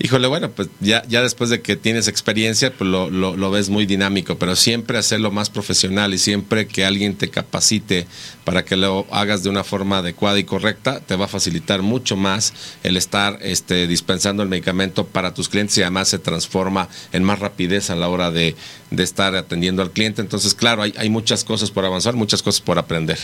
[0.00, 3.68] Híjole, bueno, pues ya, ya después de que tienes experiencia, pues lo, lo, lo ves
[3.68, 8.08] muy dinámico, pero siempre hacerlo más profesional y siempre que alguien te capacite
[8.42, 12.16] para que lo hagas de una forma adecuada y correcta, te va a facilitar mucho
[12.16, 12.52] más
[12.82, 17.38] el estar este, dispensando el medicamento para tus clientes y además se transforma en más
[17.38, 18.56] rapidez a la hora de,
[18.90, 20.20] de estar atendiendo al cliente.
[20.22, 23.18] Entonces, claro, hay, hay muchas cosas por avanzar, muchas cosas por aprender.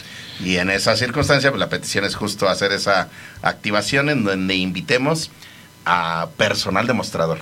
[0.45, 3.09] Y en esa circunstancia, pues la petición es justo hacer esa
[3.43, 5.33] activación en donde invitemos
[5.85, 7.39] a personal demostrador.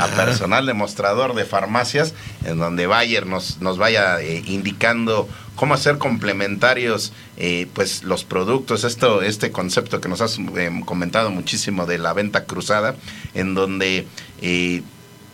[0.00, 2.12] A personal demostrador de farmacias,
[2.44, 8.82] en donde Bayer nos, nos vaya eh, indicando cómo hacer complementarios eh, pues los productos,
[8.82, 12.96] esto, este concepto que nos has eh, comentado muchísimo de la venta cruzada,
[13.34, 14.08] en donde
[14.42, 14.82] eh,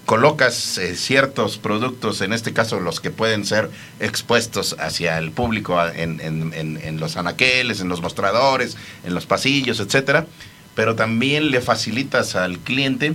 [0.05, 5.79] colocas eh, ciertos productos, en este caso los que pueden ser expuestos hacia el público
[5.81, 10.27] a- en, en- en- en los anaqueles, en los mostradores, en los pasillos, etcétera,
[10.75, 13.15] pero también le facilitas al cliente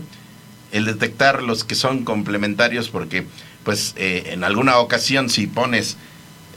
[0.72, 3.26] el detectar los que son complementarios porque
[3.64, 5.98] pues eh, en alguna ocasión si pones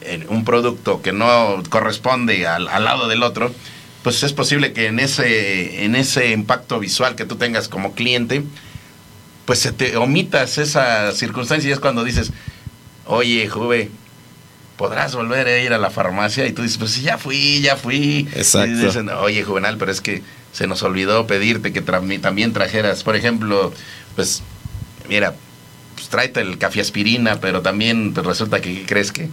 [0.03, 3.53] eh, un producto que no corresponde al, al lado del otro,
[4.03, 8.43] pues es posible que en ese, en ese impacto visual que tú tengas como cliente,
[9.45, 12.33] pues se te omitas esa circunstancia y es cuando dices,
[13.07, 13.91] oye, Juve,
[14.77, 18.27] podrás volver a ir a la farmacia y tú dices, pues ya fui, ya fui.
[18.35, 18.71] Exacto.
[18.71, 23.03] Y dicen, oye, Juvenal, pero es que se nos olvidó pedirte que tra- también trajeras,
[23.03, 23.73] por ejemplo,
[24.17, 24.43] pues,
[25.09, 25.35] mira,
[25.95, 29.29] pues tráete el café aspirina, pero también pues, resulta que, ¿qué crees que?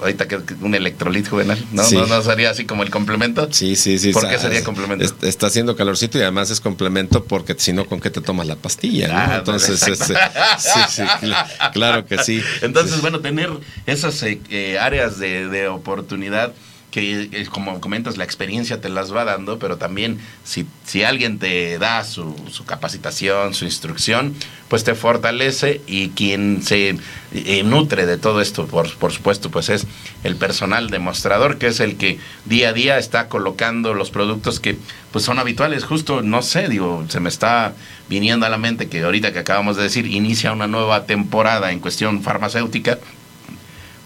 [0.00, 1.84] Ahorita que un electrolit juvenal, ¿no?
[1.84, 1.94] Sí.
[1.94, 3.46] ¿No, no sería así como el complemento?
[3.52, 4.14] Sí, sí, sí.
[4.14, 5.04] ¿Por qué sería complemento?
[5.04, 8.46] es- está haciendo calorcito y además es complemento porque si no, ¿con qué te tomas
[8.46, 9.08] la pastilla?
[9.08, 9.14] no?
[9.18, 10.14] Ah, Entonces, exacto.
[10.14, 12.40] este, sí, sí, cla- claro que sí.
[12.62, 13.50] Entonces, bueno, tener
[13.84, 16.54] esas eh, eh, áreas de, de oportunidad
[16.90, 21.38] que, eh, como comentas, la experiencia te las va dando, pero también si, si alguien
[21.38, 22.34] te da su,
[22.66, 24.34] capacitación, su instrucción,
[24.68, 26.98] pues te fortalece y quien se
[27.32, 29.86] eh, nutre de todo esto, por, por supuesto, pues es
[30.24, 34.76] el personal demostrador, que es el que día a día está colocando los productos que
[35.12, 35.84] pues son habituales.
[35.84, 37.74] Justo, no sé, digo, se me está
[38.08, 41.80] viniendo a la mente que ahorita que acabamos de decir, inicia una nueva temporada en
[41.80, 42.98] cuestión farmacéutica,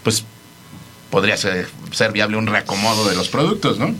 [0.02, 0.24] pues
[1.14, 1.68] podría ser,
[2.12, 3.94] viable un reacomodo de los productos, ¿no?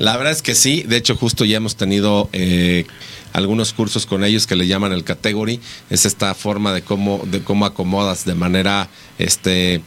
[0.00, 2.86] La verdad es que sí, de hecho justo ya hemos tenido eh,
[3.32, 7.40] algunos cursos con ellos que le llaman el category, es esta forma de cómo, de
[7.40, 9.80] cómo acomodas de manera este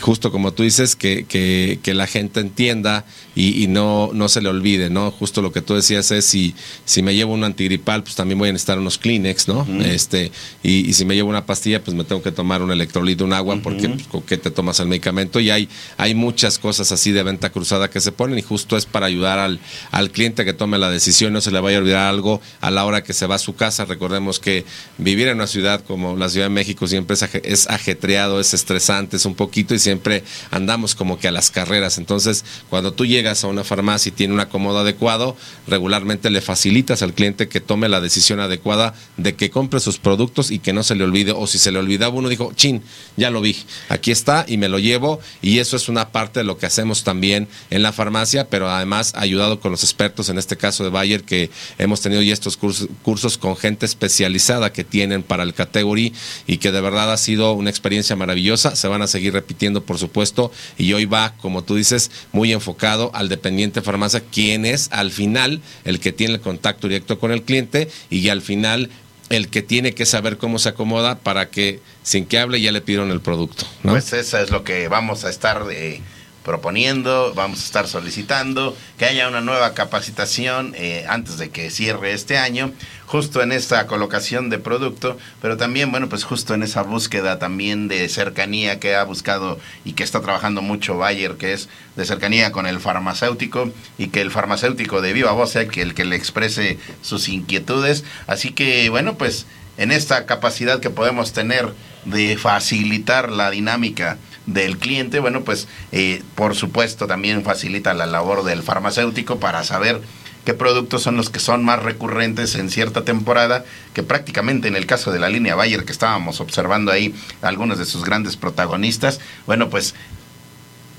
[0.00, 4.40] justo como tú dices, que, que, que la gente entienda y, y, no, no se
[4.40, 5.10] le olvide, ¿no?
[5.10, 8.48] Justo lo que tú decías es si, si me llevo un antigripal, pues también voy
[8.48, 9.60] a necesitar unos Kleenex, ¿no?
[9.60, 9.84] Uh -huh.
[9.84, 10.32] este,
[10.62, 13.32] y, y, si me llevo una pastilla, pues me tengo que tomar un electrolito, un
[13.32, 13.62] agua, uh -huh.
[13.62, 15.40] porque pues, con qué te tomas el medicamento.
[15.40, 18.86] Y hay, hay muchas cosas así de venta cruzada que se ponen y justo es
[18.86, 22.06] para ayudar al, al cliente que tome la decisión, no se le vaya a olvidar
[22.08, 23.84] algo a la hora que se va a su casa.
[23.84, 24.64] Recordemos que
[24.98, 29.16] vivir en una ciudad como la Ciudad de México siempre es, es ajetreado, es estresante,
[29.16, 31.96] es un poquito y siempre andamos como que a las carreras.
[31.96, 35.34] Entonces, cuando tú llegas a una farmacia y tiene un acomodo adecuado,
[35.66, 40.50] regularmente le facilitas al cliente que tome la decisión adecuada de que compre sus productos
[40.50, 41.32] y que no se le olvide.
[41.32, 42.82] O si se le olvidaba, uno dijo, chin,
[43.16, 43.56] ya lo vi,
[43.88, 45.20] aquí está y me lo llevo.
[45.40, 49.14] Y eso es una parte de lo que hacemos también en la farmacia, pero además
[49.16, 51.48] ayudado con los expertos, en este caso de Bayer, que
[51.78, 56.12] hemos tenido ya estos cursos, cursos con gente especializada que tienen para el category
[56.46, 58.76] y que de verdad ha sido una experiencia maravillosa.
[58.76, 63.10] Se van a seguir repitiendo, por supuesto y hoy va, como tú dices, muy enfocado
[63.14, 67.42] al dependiente farmacia, quien es al final el que tiene el contacto directo con el
[67.42, 68.90] cliente y al final
[69.30, 72.80] el que tiene que saber cómo se acomoda para que sin que hable ya le
[72.80, 73.66] pidieron el producto.
[73.82, 76.00] Pues eso es lo que vamos a estar eh,
[76.48, 82.14] proponiendo, vamos a estar solicitando que haya una nueva capacitación eh, antes de que cierre
[82.14, 82.72] este año,
[83.04, 87.86] justo en esta colocación de producto, pero también, bueno, pues justo en esa búsqueda también
[87.86, 92.50] de cercanía que ha buscado y que está trabajando mucho Bayer, que es de cercanía
[92.50, 96.16] con el farmacéutico y que el farmacéutico de viva voz sea que el que le
[96.16, 98.04] exprese sus inquietudes.
[98.26, 99.44] Así que, bueno, pues
[99.76, 101.74] en esta capacidad que podemos tener
[102.06, 104.16] de facilitar la dinámica
[104.48, 110.00] del cliente, bueno, pues eh, por supuesto también facilita la labor del farmacéutico para saber
[110.44, 114.86] qué productos son los que son más recurrentes en cierta temporada, que prácticamente en el
[114.86, 119.68] caso de la línea Bayer que estábamos observando ahí algunos de sus grandes protagonistas, bueno,
[119.68, 119.94] pues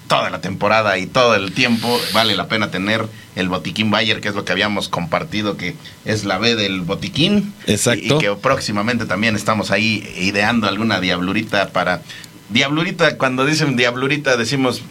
[0.07, 4.29] toda la temporada y todo el tiempo vale la pena tener el botiquín Bayer, que
[4.29, 7.53] es lo que habíamos compartido, que es la B del botiquín.
[7.67, 8.03] Exacto.
[8.03, 12.01] Y, y que próximamente también estamos ahí ideando alguna diablurita para
[12.49, 14.81] Diablurita, cuando dicen Diablurita decimos,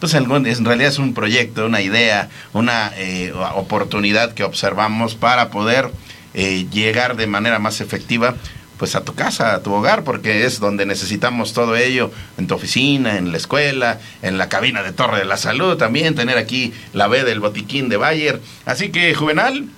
[0.00, 5.90] pues en realidad es un proyecto, una idea, una eh, oportunidad que observamos para poder
[6.34, 8.34] eh, llegar de manera más efectiva
[8.78, 12.54] pues a tu casa, a tu hogar, porque es donde necesitamos todo ello, en tu
[12.54, 16.72] oficina, en la escuela, en la cabina de Torre de la Salud, también tener aquí
[16.92, 18.40] la B del botiquín de Bayer.
[18.66, 19.68] Así que, Juvenal,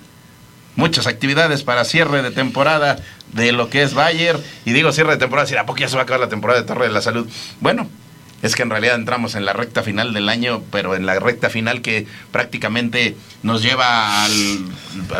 [0.77, 2.97] muchas actividades para cierre de temporada
[3.33, 4.39] de lo que es Bayer.
[4.63, 6.61] Y digo cierre de temporada, si a poco ya se va a acabar la temporada
[6.61, 7.27] de Torre de la Salud.
[7.59, 7.89] Bueno,
[8.41, 11.49] es que en realidad entramos en la recta final del año, pero en la recta
[11.49, 14.31] final que prácticamente nos lleva al,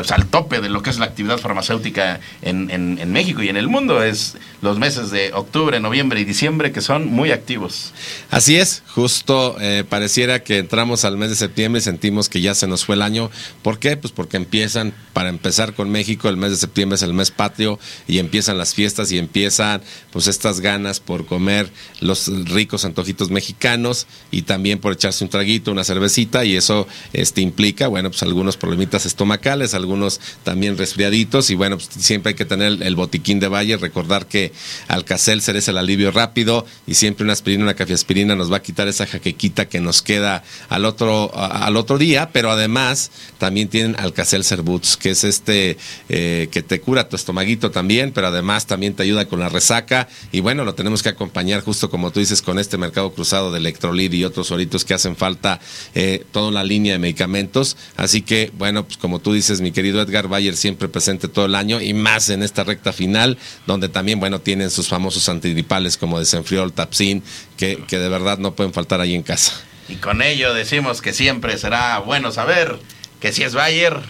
[0.09, 3.57] al tope de lo que es la actividad farmacéutica en, en, en, México y en
[3.57, 4.03] el mundo.
[4.03, 7.93] Es los meses de octubre, noviembre y diciembre que son muy activos.
[8.29, 12.53] Así es, justo eh, pareciera que entramos al mes de septiembre y sentimos que ya
[12.53, 13.31] se nos fue el año.
[13.63, 13.97] ¿Por qué?
[13.97, 17.79] Pues porque empiezan, para empezar con México, el mes de septiembre es el mes patrio
[18.07, 24.07] y empiezan las fiestas y empiezan pues estas ganas por comer los ricos antojitos mexicanos
[24.31, 28.57] y también por echarse un traguito, una cervecita y eso este, implica, bueno, pues algunos
[28.57, 33.47] problemitas estomacales, algunos también resfriaditos y bueno, pues siempre hay que tener el, botiquín de
[33.47, 34.51] Valle, recordar que
[34.87, 38.87] Alcacelser es el alivio rápido y siempre una aspirina, una cafeaspirina nos va a quitar
[38.87, 44.61] esa jaquequita que nos queda al otro, al otro día, pero además también tienen Alcacelser
[44.61, 45.77] Boots, que es este
[46.09, 50.07] eh, que te cura tu estomaguito también, pero además también te ayuda con la resaca
[50.31, 53.59] y bueno, lo tenemos que acompañar justo como tú dices con este mercado cruzado de
[53.59, 55.59] electrolit y otros oritos que hacen falta
[55.95, 57.77] eh, toda una línea de medicamentos.
[57.95, 61.55] Así que, bueno, pues como tú dices, mi querido Edgar Bayer siempre presente todo el
[61.55, 66.19] año y más en esta recta final, donde también, bueno, tienen sus famosos antigripales como
[66.19, 67.23] Desenfriol, Tapsin,
[67.55, 69.53] que, que de verdad no pueden faltar ahí en casa.
[69.89, 72.77] Y con ello decimos que siempre será bueno saber
[73.19, 74.01] que si es Bayer,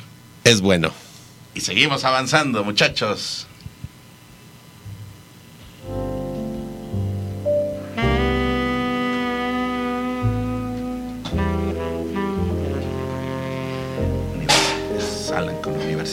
[0.44, 0.94] es bueno.
[1.54, 3.48] Y seguimos avanzando, muchachos.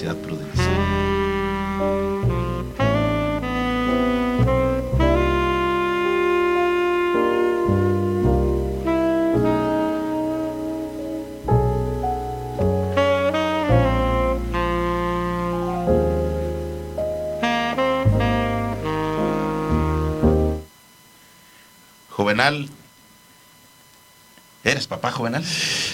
[0.02, 0.64] Alan con la Universidad Prudencia.
[22.10, 22.68] Juvenal,
[24.64, 25.44] ¿Eres papá, Juvenal?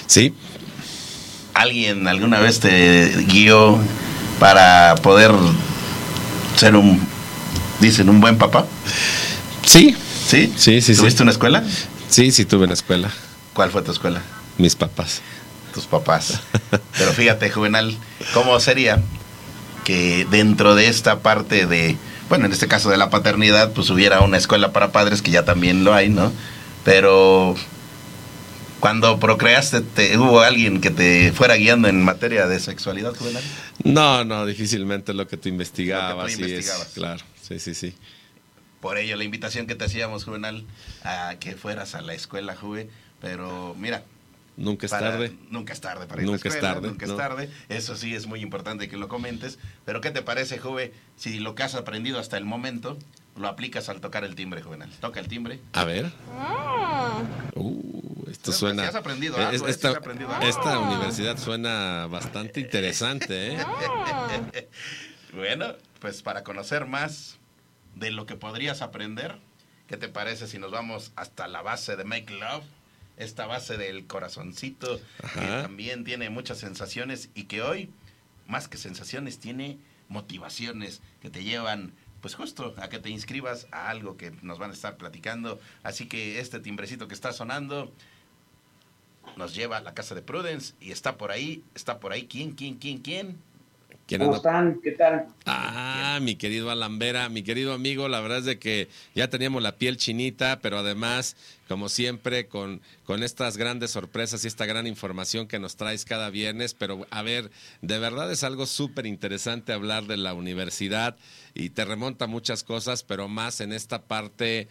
[0.07, 0.33] Sí,
[1.55, 3.79] ¿Alguien alguna vez te guió
[4.39, 5.33] para poder
[6.57, 7.01] ser un,
[7.81, 8.67] dicen, un buen papá?
[9.65, 9.97] sí,
[10.27, 10.53] ¿Sí?
[10.57, 11.01] Sí, sí, sí.
[11.01, 11.65] ¿Tuviste una escuela?
[12.09, 13.11] sí, sí tuve en la escuela.
[13.53, 14.23] ¿Cuál fue tu escuela?
[14.59, 15.23] Mis papás.
[15.75, 16.41] tus papás.
[16.99, 17.97] Pero fíjate, Juvenal,
[18.33, 19.01] ¿cómo sería
[19.85, 21.97] que dentro de esta parte de,
[22.29, 25.45] bueno, en este caso de la paternidad, pues hubiera una escuela para padres, que ya
[25.45, 26.33] también lo hay, ¿no?
[26.85, 27.57] Pero
[28.81, 33.43] cuando procreaste, te, ¿hubo alguien que te fuera guiando en materia de sexualidad, Juvenal?
[33.85, 36.17] No, no, difícilmente lo que tú investigabas.
[36.17, 36.89] Lo que tú es, investigabas.
[36.95, 37.95] claro, sí, sí, sí.
[38.81, 40.65] Por ello, la invitación que te hacíamos, Juvenal,
[41.05, 42.89] a que fueras a la escuela, Juve.
[43.21, 44.03] Pero mira,
[44.57, 45.33] Nunca es para- tarde.
[45.51, 47.13] Nunca es tarde para ir a la Nunca es escuela, tarde, Nunca ¿no?
[47.13, 47.51] es tarde.
[47.69, 49.59] Eso sí es muy importante que lo comentes.
[49.85, 52.99] Pero ¿qué te parece, Juve, si lo que has aprendido hasta el momento
[53.37, 54.91] lo aplicas al tocar el timbre, Juvenal?
[55.01, 55.61] Toca el timbre.
[55.75, 56.11] A ver.
[57.55, 58.83] Uh, esto Sí, suena.
[58.85, 60.47] sí has aprendido eh, algo, es- eh, esta, aprendido algo.
[60.49, 63.59] esta universidad suena bastante interesante, ¿eh?
[65.33, 67.39] Bueno, pues para conocer más
[67.95, 69.39] de lo que podrías aprender,
[69.87, 72.65] ¿qué te parece si nos vamos hasta la base de Make Love?
[73.17, 74.99] Esta base del corazoncito
[75.35, 75.63] que Ajá.
[75.63, 77.91] también tiene muchas sensaciones y que hoy,
[78.47, 79.79] más que sensaciones, tiene
[80.09, 84.71] motivaciones que te llevan pues justo a que te inscribas a algo que nos van
[84.71, 85.61] a estar platicando.
[85.83, 87.93] Así que este timbrecito que está sonando
[89.41, 92.27] nos lleva a la casa de Prudence y está por ahí, está por ahí.
[92.27, 93.39] ¿Quién, quién, quién, quién?
[94.07, 94.81] ¿Quién ¿Cómo están?
[94.83, 95.29] ¿Qué tal?
[95.47, 99.63] Ah, mi querido Alan Vera, mi querido amigo, la verdad es de que ya teníamos
[99.63, 101.37] la piel chinita, pero además,
[101.69, 106.29] como siempre, con, con estas grandes sorpresas y esta gran información que nos traes cada
[106.29, 111.17] viernes, pero a ver, de verdad es algo súper interesante hablar de la universidad
[111.55, 114.67] y te remonta muchas cosas, pero más en esta parte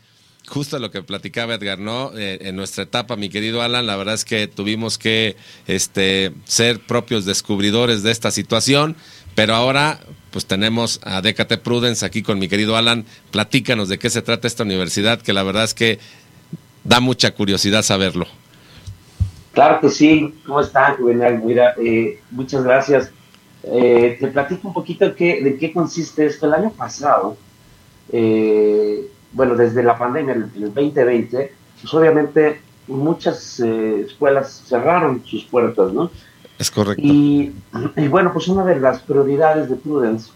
[0.47, 2.11] justo lo que platicaba Edgar, ¿no?
[2.17, 5.35] Eh, en nuestra etapa, mi querido Alan, la verdad es que tuvimos que
[5.67, 8.95] este, ser propios descubridores de esta situación,
[9.35, 9.99] pero ahora
[10.31, 13.05] pues tenemos a Décate Prudence aquí con mi querido Alan.
[13.31, 15.99] Platícanos de qué se trata esta universidad, que la verdad es que
[16.83, 18.27] da mucha curiosidad saberlo.
[19.53, 20.33] Claro que sí.
[20.45, 21.41] ¿Cómo están, Juvenal?
[21.43, 23.11] Mira, eh, muchas gracias.
[23.63, 26.45] Eh, te platico un poquito qué, de qué consiste esto.
[26.45, 27.37] El año pasado,
[28.11, 35.45] eh, bueno, desde la pandemia, el, el 2020, pues obviamente muchas eh, escuelas cerraron sus
[35.45, 36.09] puertas, ¿no?
[36.57, 37.01] Es correcto.
[37.05, 37.53] Y,
[37.95, 40.31] y bueno, pues una de las prioridades de Prudence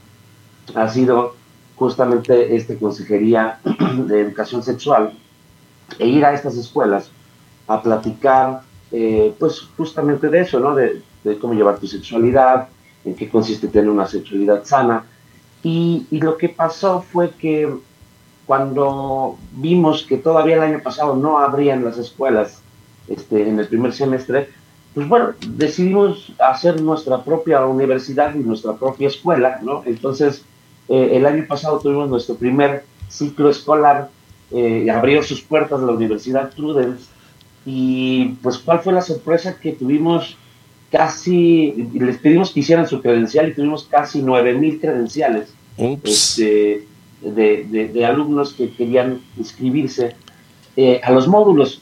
[0.76, 1.36] ha sido
[1.76, 3.60] justamente esta Consejería
[4.08, 5.18] de Educación Sexual
[6.00, 7.12] e ir a estas escuelas
[7.68, 10.76] a platicar, eh, pues justamente de eso, ¿no?
[10.76, 12.70] De, de cómo llevar tu sexualidad,
[13.04, 15.06] en qué consiste tener una sexualidad sana.
[15.62, 17.74] Y, y lo que pasó fue que
[18.46, 22.62] cuando vimos que todavía el año pasado no abrían las escuelas
[23.08, 24.50] este, en el primer semestre,
[24.94, 29.84] pues bueno, decidimos hacer nuestra propia universidad y nuestra propia escuela, ¿no?
[29.86, 30.44] Entonces,
[30.90, 34.10] eh, el año pasado tuvimos nuestro primer ciclo escolar,
[34.52, 37.06] eh, abrió sus puertas la Universidad Prudence,
[37.66, 39.58] y pues, ¿cuál fue la sorpresa?
[39.60, 40.38] Que tuvimos
[40.92, 46.38] casi, les pedimos que hicieran su credencial y tuvimos casi 9000 credenciales Ups.
[46.38, 46.86] este,
[47.24, 50.16] de, de- de alumnos que querían inscribirse
[50.76, 51.82] eh, a los módulos.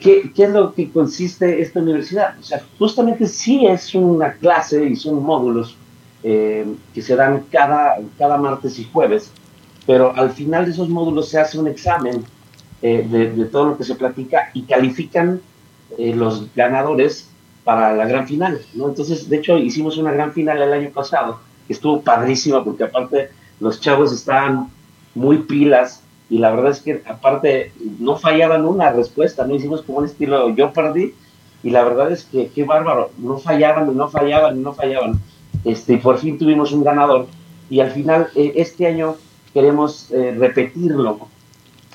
[0.00, 2.38] ¿Qué, ¿Qué es lo que consiste esta universidad?
[2.40, 5.76] O sea, justamente sí es una clase y son módulos
[6.22, 9.30] eh, que se dan cada, cada martes y jueves,
[9.86, 12.24] pero al final de esos módulos se hace un examen
[12.82, 15.40] eh, de, de todo lo que se platica y califican
[15.98, 17.28] eh, los ganadores
[17.64, 18.88] para la gran final, ¿no?
[18.88, 23.28] Entonces, de hecho, hicimos una gran final el año pasado, que estuvo padrísima, porque aparte
[23.60, 24.70] los chavos estaban
[25.14, 29.54] muy pilas, y la verdad es que aparte no fallaban una respuesta, ¿no?
[29.54, 31.14] Hicimos como un estilo yo perdí,
[31.62, 35.20] y la verdad es que qué bárbaro, no fallaban, y no fallaban, y no fallaban.
[35.64, 37.26] Este, por fin tuvimos un ganador,
[37.70, 39.16] y al final, eh, este año
[39.52, 41.28] queremos eh, repetirlo,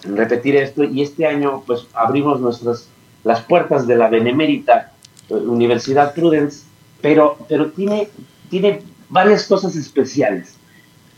[0.04, 2.88] repetir esto, y este año pues abrimos nuestras,
[3.24, 4.94] las puertas de la Benemérita
[5.30, 6.66] eh, Universidad Prudence,
[7.02, 8.10] pero, pero tiene,
[8.50, 10.56] tiene varias cosas especiales.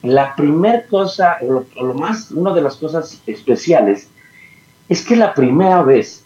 [0.04, 4.10] La primera cosa, o lo, lo más, una de las cosas especiales,
[4.90, 6.24] es que la primera vez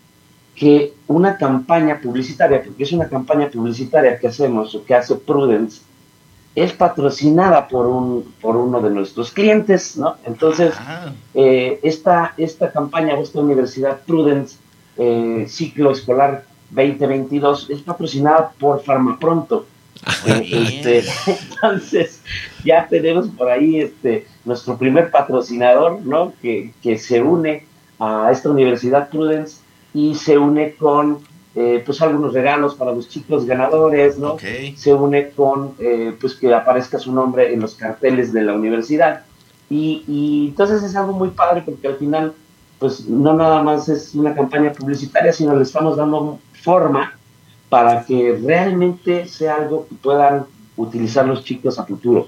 [0.56, 5.82] que una campaña publicitaria, porque es una campaña publicitaria que hacemos o que hace Prudence,
[6.56, 10.16] es patrocinada por, un, por uno de nuestros clientes, ¿no?
[10.26, 14.58] Entonces, Ah, eh, esta, esta campaña esta Universidad Prudence
[14.98, 19.68] eh, Ciclo Escolar 2022 es patrocinada por Farmapronto.
[20.26, 22.22] Este, entonces,
[22.64, 26.34] ya tenemos por ahí este, nuestro primer patrocinador, ¿no?
[26.42, 27.66] Que, que se une
[28.00, 29.58] a esta Universidad Prudence
[29.94, 31.20] y se une con
[31.56, 34.34] eh, pues algunos regalos para los chicos ganadores, ¿no?
[34.34, 34.44] Ok.
[34.76, 39.24] Se une con, eh, pues que aparezca su nombre en los carteles de la universidad.
[39.70, 42.34] Y, y entonces es algo muy padre porque al final,
[42.80, 47.17] pues no nada más es una campaña publicitaria, sino le estamos dando forma
[47.70, 50.46] para que realmente sea algo que puedan
[50.76, 52.28] utilizar los chicos a futuro.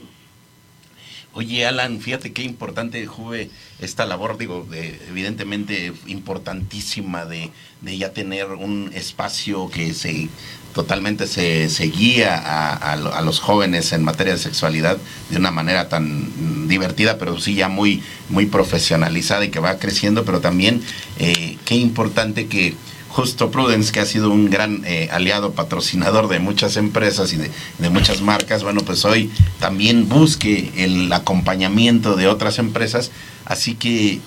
[1.34, 7.52] Oye, Alan, fíjate qué importante, Juve, esta labor, digo, de- evidentemente importantísima de,
[7.98, 10.28] ya tener un espacio que se
[10.74, 14.98] totalmente se, se guía a, a lo- a los jóvenes en materia de sexualidad
[15.30, 20.26] de una manera tan divertida, pero sí ya muy, muy profesionalizada y que va creciendo,
[20.26, 20.82] pero también
[21.20, 22.76] eh, qué importante que
[23.10, 27.90] justo Prudence, que ha sido un gran eh, aliado, patrocinador de muchas empresas y de,
[27.90, 33.12] muchas marcas, bueno, pues hoy también busque el acompañamiento de otras empresas.
[33.46, 34.20] Así que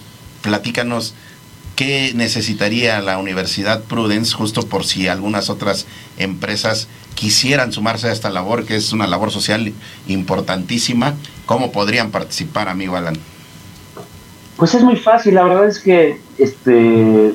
[0.43, 1.15] platícanos
[1.77, 5.87] qué necesitaría la Universidad Prudence, justo por si algunas otras
[6.19, 9.73] empresas quisieran sumarse a esta labor, que es una labor social
[10.09, 11.15] importantísima.
[11.47, 13.17] ¿Cómo podrían participar, amigo Alan?
[14.57, 17.35] Pues es muy fácil, la verdad es que este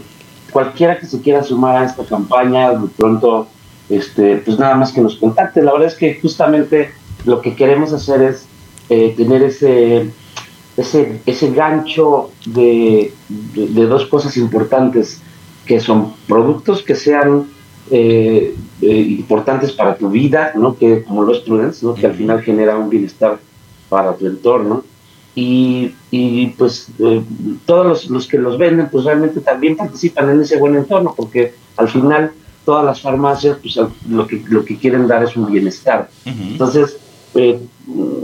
[0.51, 3.47] cualquiera que se quiera sumar a esta campaña, de pronto,
[3.89, 5.61] este, pues nada más que nos contacte.
[5.61, 6.91] La verdad es que justamente
[7.25, 8.45] lo que queremos hacer es
[8.89, 10.11] eh, tener ese,
[10.77, 15.21] ese, ese gancho de, de- de dos cosas importantes,
[15.65, 17.47] que son productos que sean
[17.91, 18.87] eh, eh,
[19.19, 20.77] importantes para tu vida, ¿no?
[20.77, 21.93] que como lo es Prudence, ¿no?
[21.93, 23.39] que al final genera un bienestar
[23.89, 24.83] para tu entorno
[25.39, 27.21] y, y, pues eh,
[27.67, 31.53] todos los, los que los venden pues realmente también participan en ese buen entorno porque
[31.75, 32.31] al final
[32.65, 33.79] todas las farmacias pues
[34.09, 36.09] lo que, lo que quieren dar es un bienestar.
[36.25, 36.97] Entonces,
[37.35, 37.59] eh,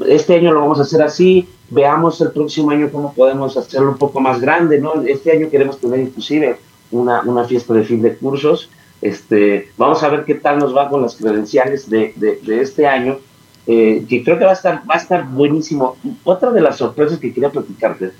[0.07, 3.97] este año lo vamos a hacer así, veamos el próximo año cómo podemos hacerlo un
[3.97, 5.03] poco más grande, ¿no?
[5.03, 6.57] Este año queremos tener inclusive
[6.89, 8.71] una, una fiesta de fin de cursos,
[9.03, 12.87] este, vamos a ver qué tal nos va con las credenciales de, de, de este
[12.87, 13.19] año,
[13.67, 15.97] eh, que creo que va a estar va a estar buenísimo.
[16.23, 18.11] Otra de las sorpresas que quería platicarte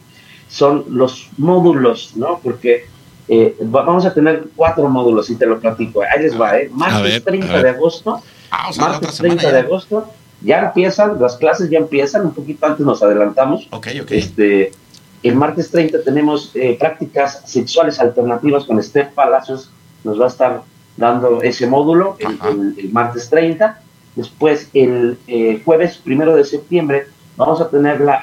[0.50, 2.40] son los módulos, ¿no?
[2.44, 2.86] Porque
[3.28, 6.02] eh, va- vamos a tener cuatro módulos y te lo platico.
[6.02, 6.70] Ahí les va, ¿eh?
[6.72, 7.64] Martes ver, 30 a ver.
[7.64, 8.22] de agosto.
[8.52, 10.08] Ah, o sea, Martes semana 30 de agosto.
[10.42, 13.68] Ya empiezan, las clases ya empiezan, un poquito antes nos adelantamos.
[13.72, 14.12] Ok, ok.
[14.12, 14.72] Este,
[15.24, 19.70] el martes 30 tenemos eh, prácticas sexuales alternativas con Steph Palacios,
[20.04, 20.62] nos va a estar
[20.98, 22.50] dando ese módulo el, Ajá.
[22.50, 23.80] el- el martes 30.
[24.16, 28.22] Después, el eh, jueves primero de septiembre, vamos a tener la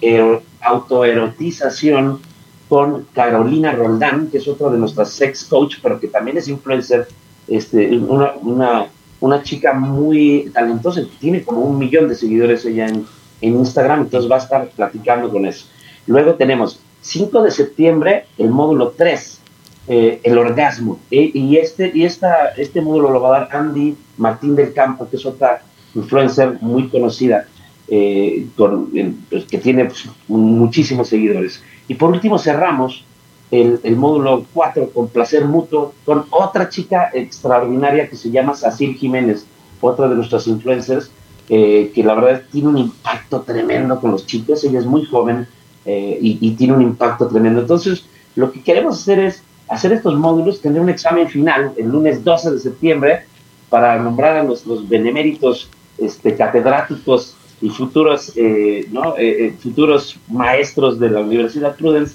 [0.00, 2.20] ero- autoerotización
[2.68, 7.08] con Carolina Roldán, que es otra de nuestras sex coach, pero que también es influencer,
[7.46, 8.86] este, una, una,
[9.20, 13.06] una chica muy talentosa, tiene como un millón de seguidores ella en,
[13.40, 15.66] en Instagram, entonces va a estar platicando con eso.
[16.06, 19.40] Luego tenemos 5 de septiembre, el módulo 3,
[19.88, 20.98] eh, el orgasmo.
[21.10, 25.08] E- y este, y esta, este módulo lo va a dar Andy Martín del Campo,
[25.08, 25.62] que es otra
[25.94, 27.46] influencer muy conocida,
[27.88, 31.62] eh, con, el- pues, que tiene pues, muchísimos seguidores.
[31.88, 33.04] Y por último cerramos
[33.50, 38.94] el, el módulo 4 con placer mutuo, con otra chica extraordinaria que se llama Sacil
[38.94, 39.46] Jiménez,
[39.80, 41.10] otra de nuestras influencers,
[41.48, 45.46] eh, que la verdad tiene un impacto tremendo con los chicos, ella es muy joven
[45.86, 47.62] eh, y, y tiene un impacto tremendo.
[47.62, 48.04] Entonces,
[48.36, 52.52] lo que queremos hacer es hacer estos módulos, tener un examen final el lunes 12
[52.52, 53.24] de septiembre
[53.68, 58.86] para nombrar a nuestros beneméritos este, catedráticos y futuros, eh.
[58.86, 58.88] Eh,
[59.18, 62.14] eh, futuros maestros de la Universidad Prudence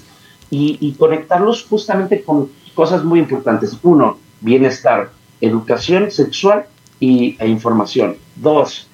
[0.50, 3.78] y, y conectarlos justamente con cosas muy importantes.
[3.82, 6.66] Uno, bienestar, educación sexual
[6.98, 8.16] y, e información.
[8.36, 8.88] Dos,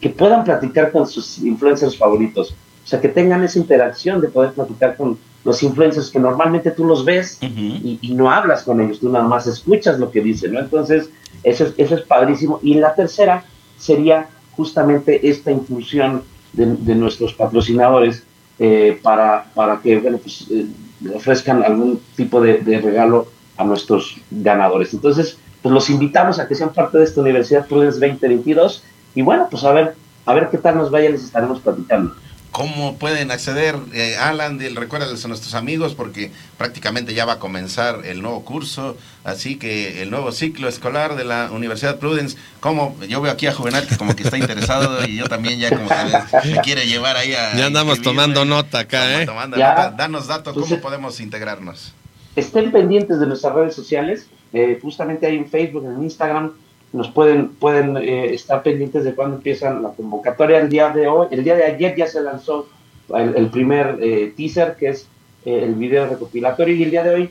[0.00, 2.54] que puedan platicar con sus influencers favoritos.
[2.84, 6.84] O sea, que tengan esa interacción de poder platicar con los influencers que normalmente tú
[6.84, 10.54] los ves y, y no hablas con ellos, tú nada más escuchas lo que dicen,
[10.54, 10.58] ¿no?
[10.58, 11.08] Entonces,
[11.44, 12.58] eso es, eso es padrísimo.
[12.64, 13.44] Y la tercera
[13.78, 18.24] sería justamente esta inclusión de, de nuestros patrocinadores
[18.58, 20.66] eh, para, para que, bueno, pues, eh,
[21.14, 24.94] ofrezcan algún tipo de, de regalo a nuestros ganadores.
[24.94, 28.82] Entonces, pues los invitamos a que sean parte de esta Universidad Prudence 2022
[29.14, 29.94] y bueno, pues a ver,
[30.24, 32.16] a ver qué tal nos vaya, les estaremos platicando.
[32.56, 34.56] ¿Cómo pueden acceder, eh, Alan?
[34.56, 39.56] Del- Recuérdales a nuestros amigos porque prácticamente ya va a comenzar el nuevo curso, así
[39.56, 42.38] que el nuevo ciclo escolar de la Universidad Prudence.
[42.60, 42.96] ¿Cómo?
[43.10, 45.86] Yo veo aquí a Juvenal que como que está interesado y yo también ya como
[45.86, 47.54] que me quiere llevar ahí a...
[47.56, 49.26] Ya andamos tomando nota acá, ¿eh?
[49.26, 49.68] tomando Ya.
[49.74, 49.90] nota.
[49.90, 51.92] Danos datos, Pues, ¿cómo podemos integrarnos?
[52.36, 56.52] estén pendientes de nuestras redes sociales, eh, justamente ahí en Facebook, en Instagram,
[56.92, 60.60] nos pueden, pueden eh, estar pendientes de cuándo empiezan la convocatoria.
[60.60, 62.68] El día de hoy, el día de ayer ya se lanzó
[63.14, 65.08] el, primer eh, teaser, que es
[65.44, 67.30] eh, el video recopilatorio, y el día de hoy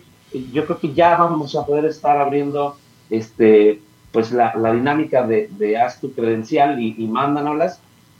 [0.52, 2.78] yo creo que ya vamos a poder estar abriendo
[3.10, 3.80] este,
[4.12, 7.12] pues la, dinámica de, de, haz tu credencial y, y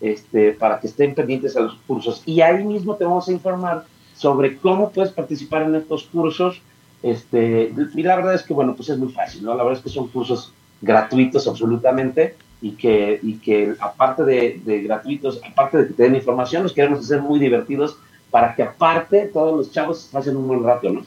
[0.02, 2.22] este, para que estén pendientes a los cursos.
[2.26, 6.62] Y ahí mismo te vamos a informar sobre cómo puedes participar en estos cursos.
[7.04, 9.56] Este, y la verdad es que, bueno, pues es muy fácil, ¿no?
[9.56, 10.54] La verdad es que son cursos
[10.86, 16.64] gratuitos absolutamente y que, y que aparte de, de gratuitos, aparte de que te información,
[16.64, 17.98] los queremos hacer muy divertidos
[18.32, 21.06] para que aparte todos los chavos pasen un buen rato, ¿no?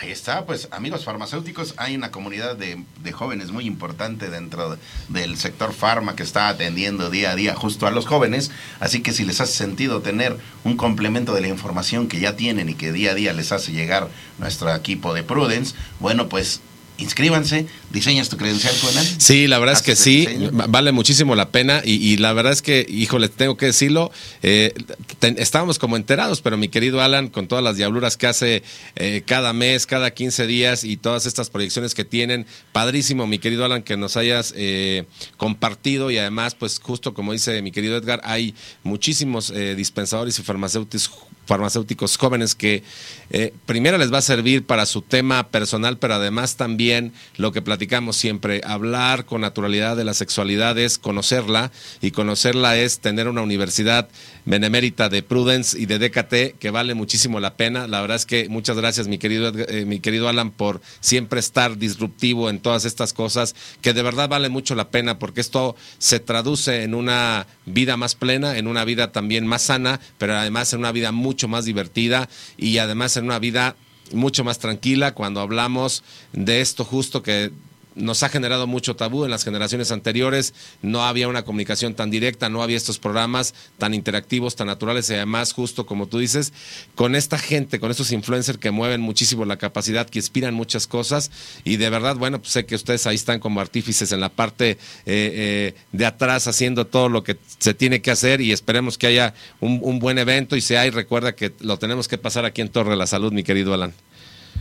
[0.00, 4.78] Ahí está, pues amigos farmacéuticos, hay una comunidad de, jóvenes muy importante dentro
[5.08, 9.12] del sector farma que está atendiendo día a día justo a los jóvenes, así que
[9.12, 12.92] si les hace sentido tener un complemento de la información que ya tienen y que
[12.92, 16.60] día a día les hace llegar nuestro equipo de Prudence, bueno, pues
[16.98, 18.94] inscríbanse, diseñas tu credencial, Juan.
[19.18, 22.84] Sí, la verdad es que sí, vale muchísimo la pena y, la verdad es que,
[22.88, 24.10] híjole, tengo que decirlo,
[24.42, 24.74] eh,
[25.20, 28.62] estábamos como enterados, pero mi querido Alan, con todas las diabluras que hace
[28.96, 33.64] eh, cada mes, cada 15 días y todas estas proyecciones que tienen, padrísimo, mi querido
[33.64, 35.04] Alan, que nos hayas eh,
[35.36, 41.27] compartido y además, pues justo como dice mi querido Edgar, hay muchísimos dispensadores y farmacéuticos
[41.48, 42.82] farmacéuticos jóvenes que
[43.30, 47.62] eh, primero les va a servir para su tema personal, pero además también lo que
[47.62, 51.72] platicamos siempre, hablar con naturalidad de la sexualidad es conocerla
[52.02, 54.08] y conocerla es tener una universidad
[54.48, 57.86] benemérita de Prudence y de DKT que vale muchísimo la pena.
[57.86, 61.76] La verdad es que muchas gracias mi querido, eh, mi querido Alan por siempre estar
[61.76, 66.18] disruptivo en todas estas cosas que de verdad vale mucho la pena porque esto se
[66.18, 70.80] traduce en una vida más plena, en una vida también más sana, pero además en
[70.80, 73.76] una vida mucho más divertida y además en una vida
[74.12, 77.52] mucho más tranquila cuando hablamos de esto justo que
[77.98, 80.54] nos ha generado mucho tabú en las generaciones anteriores.
[80.82, 85.14] No había una comunicación tan directa, no había estos programas tan interactivos, tan naturales y
[85.14, 86.52] además, justo como tú dices,
[86.94, 91.30] con esta gente, con estos influencers que mueven muchísimo la capacidad, que inspiran muchas cosas
[91.64, 94.70] y de verdad, bueno, pues sé que ustedes ahí están como artífices en la parte
[94.70, 94.76] eh,
[95.06, 99.34] eh, de atrás haciendo todo lo que se tiene que hacer y esperemos que haya
[99.60, 102.90] un, buen evento y se hay, recuerda que lo tenemos que pasar aquí en Torre
[102.90, 103.92] de la Salud, mi querido Alan.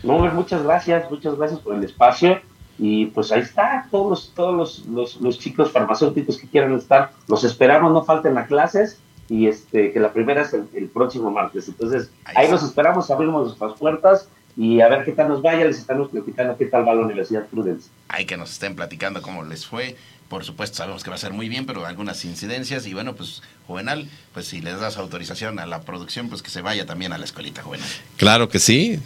[0.04, 2.42] No, muchas gracias, muchas gracias por el espacio
[2.80, 7.44] y pues ahí está, todos los, todos los, los, chicos farmacéuticos que quieran estar, los
[7.44, 9.00] esperamos, no falten las clases
[9.30, 11.68] y este que la primera es el, próximo martes.
[11.68, 15.80] Entonces, ahí, los esperamos, abrimos nuestras puertas y a ver qué tal nos vaya, les
[15.80, 17.90] estamos platicando qué tal va la Universidad Prudence.
[18.10, 19.96] Hay que nos estén platicando cómo les fue.
[20.30, 22.86] Por supuesto, sabemos que va a ser muy bien, pero algunas incidencias.
[22.86, 26.62] Y bueno, pues, Juvenal, pues si les das autorización a la producción, pues que se
[26.62, 27.88] vaya también a la escuelita Juvenal.
[28.18, 29.00] Claro que sí.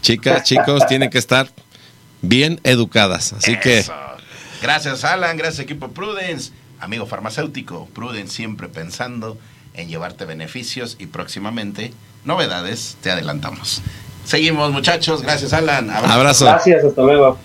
[0.00, 1.48] Chicas, chicos, tienen que estar
[2.22, 3.32] bien educadas.
[3.34, 3.84] Así que.
[4.62, 5.36] Gracias, Alan.
[5.36, 6.52] Gracias, equipo Prudence.
[6.80, 9.38] Amigo farmacéutico, Prudence siempre pensando
[9.74, 11.92] en llevarte beneficios y próximamente
[12.24, 12.96] novedades.
[13.02, 13.82] Te adelantamos.
[14.24, 15.22] Seguimos, muchachos.
[15.22, 15.90] Gracias, Alan.
[15.90, 16.46] Abrazo.
[16.46, 17.38] Gracias, hasta luego.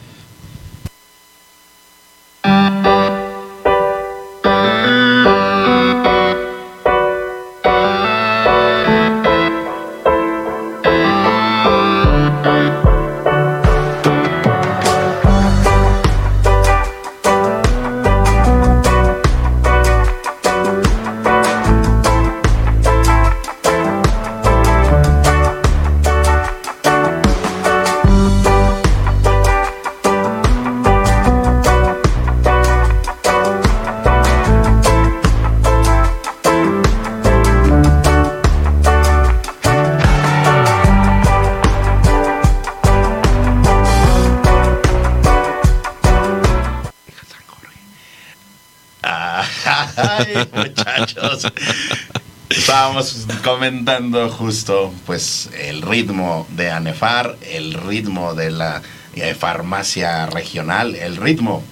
[53.44, 58.82] comentando justo pues el ritmo de ANEFAR, el ritmo de la
[59.16, 61.64] eh, farmacia regional, el ritmo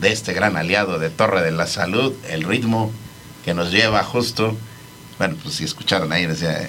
[0.00, 2.90] de este gran aliado de Torre de la Salud, el ritmo
[3.44, 4.56] que nos lleva justo,
[5.18, 6.68] bueno, pues si escucharon ahí, decía,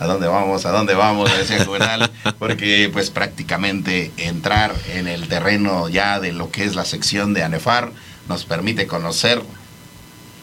[0.00, 0.66] ¿a dónde vamos?
[0.66, 1.30] ¿A dónde vamos?
[1.38, 6.84] Decía Juvenal, porque pues prácticamente entrar en el terreno ya de lo que es la
[6.84, 7.92] sección de ANEFAR
[8.28, 9.42] nos permite conocer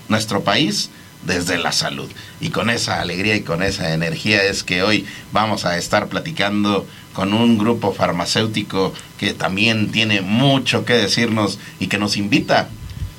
[0.09, 0.89] nuestro país,
[1.23, 2.09] desde la salud.
[2.39, 6.87] Y con esa alegría y con esa energía es que hoy vamos a estar platicando
[7.13, 12.69] con un grupo farmacéutico que también tiene mucho que decirnos y que nos invita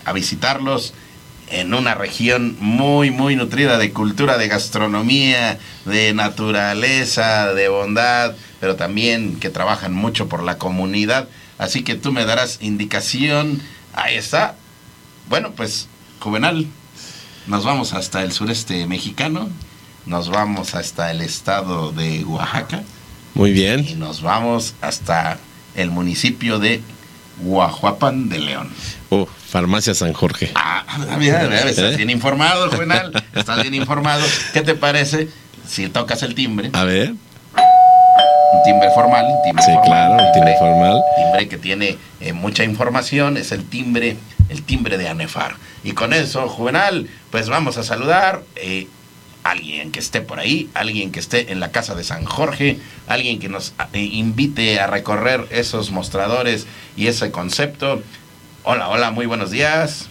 [0.04, 0.94] a visitarlos
[1.50, 8.76] en una región muy, muy nutrida de cultura, de gastronomía, de naturaleza, de bondad, pero
[8.76, 11.28] también que trabajan mucho por la comunidad.
[11.58, 13.60] Así que tú me darás indicación.
[13.92, 14.54] Ahí está.
[15.28, 15.88] Bueno, pues,
[16.20, 16.66] Juvenal,
[17.50, 19.48] nos vamos hasta el sureste mexicano,
[20.06, 22.82] nos vamos hasta el estado de Oaxaca.
[23.34, 23.84] Muy bien.
[23.88, 25.36] Y nos vamos hasta
[25.74, 26.80] el municipio de
[27.42, 28.68] Guajuapan de León.
[29.10, 30.52] Uh, Farmacia San Jorge.
[30.54, 30.84] Ah,
[31.18, 31.96] mira, mira, estás ¿Eh?
[31.96, 33.12] bien informado, Juvenal.
[33.34, 34.24] Estás bien informado.
[34.52, 35.28] ¿Qué te parece
[35.66, 36.70] si tocas el timbre?
[36.72, 37.10] A ver.
[37.10, 39.24] Un timbre formal.
[39.24, 41.02] Un timbre Sí, formal, claro, un timbre formal.
[41.16, 43.36] Timbre que tiene eh, mucha información.
[43.36, 44.16] Es el timbre,
[44.50, 45.56] el timbre de ANEFAR.
[45.82, 48.42] Y con eso, Juvenal, pues vamos a saludar.
[48.56, 48.88] eh,
[49.42, 52.78] alguien que esté por ahí, alguien que esté en la casa de San Jorge,
[53.08, 58.02] alguien que nos eh, invite a recorrer esos mostradores y ese concepto.
[58.64, 60.08] Hola, hola, muy buenos días.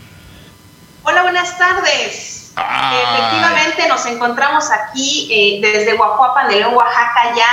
[1.04, 2.54] Hola, buenas tardes.
[2.56, 2.98] Ay.
[2.98, 7.46] Efectivamente, nos encontramos aquí eh, desde Guajuapan de León, Oaxaca, ya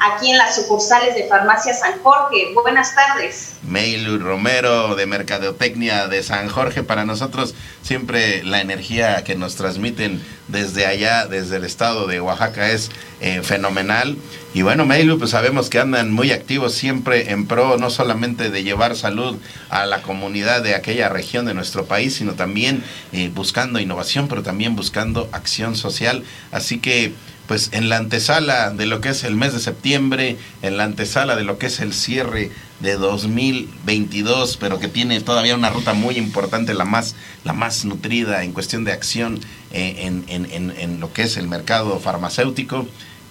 [0.00, 2.52] aquí en las sucursales de Farmacia San Jorge.
[2.54, 3.56] Buenas tardes.
[3.62, 6.82] Meilu Romero de Mercadotecnia de San Jorge.
[6.82, 12.70] Para nosotros siempre la energía que nos transmiten desde allá, desde el estado de Oaxaca
[12.70, 12.90] es
[13.20, 14.16] eh, fenomenal.
[14.54, 18.64] Y bueno, Meilu, pues sabemos que andan muy activos siempre en pro no solamente de
[18.64, 19.36] llevar salud
[19.68, 22.82] a la comunidad de aquella región de nuestro país, sino también
[23.12, 26.24] eh, buscando innovación, pero también buscando acción social.
[26.50, 27.12] Así que
[27.50, 31.34] pues en la antesala de lo que es el mes de septiembre, en la antesala
[31.34, 36.16] de lo que es el cierre de 2022, pero que tiene todavía una ruta muy
[36.16, 39.40] importante, la más, la más nutrida en cuestión de acción
[39.72, 42.86] eh, en, en- en- en lo que es el mercado farmacéutico.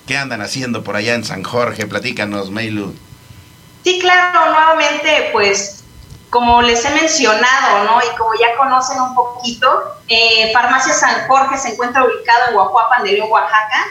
[0.06, 1.88] ¿Qué andan haciendo por allá en San Jorge?
[1.88, 2.94] Platícanos, Meilu.
[3.86, 5.86] Sí, claro, nuevamente, pues
[6.30, 8.00] como les he mencionado, ¿no?
[8.02, 9.68] Y como ya conocen un poquito,
[10.10, 13.86] eh, Farmacia San Jorge se encuentra ubicado en Guajuapan de Oaxaca,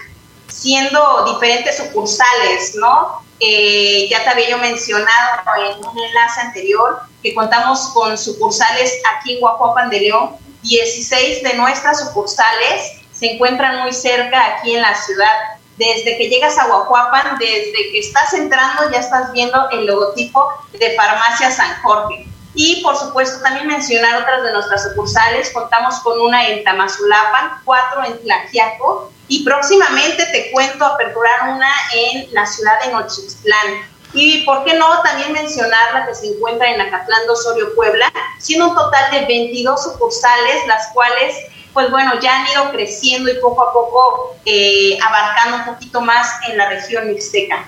[0.59, 3.23] siendo diferentes sucursales, ¿no?
[3.41, 9.35] Eh, ya te había yo mencionado en un enlace anterior que contamos con sucursales aquí
[9.35, 10.37] en Guajuapan de León.
[10.63, 15.33] 16 de nuestras sucursales se encuentran muy cerca aquí en la ciudad.
[15.77, 20.97] Desde que llegas a Guajuapan, desde que estás entrando, ya estás viendo el logotipo de
[20.97, 22.27] Farmacia San Jorge.
[22.55, 25.51] Y por supuesto, también mencionar otras de nuestras sucursales.
[25.53, 32.33] Contamos con una en Tamazulapan, cuatro en Tlaxiaco y próximamente te cuento aperturar una en
[32.33, 33.87] la ciudad de Nochixtlán.
[34.15, 38.11] Y por qué no también mencionar la que se encuentra en Acatlán de Osorio, Puebla,
[38.39, 41.37] siendo un total de 22 sucursales, las cuales,
[41.75, 46.27] pues bueno, ya han ido creciendo y poco a poco eh, abarcando un poquito más
[46.49, 47.67] en la región mixteca.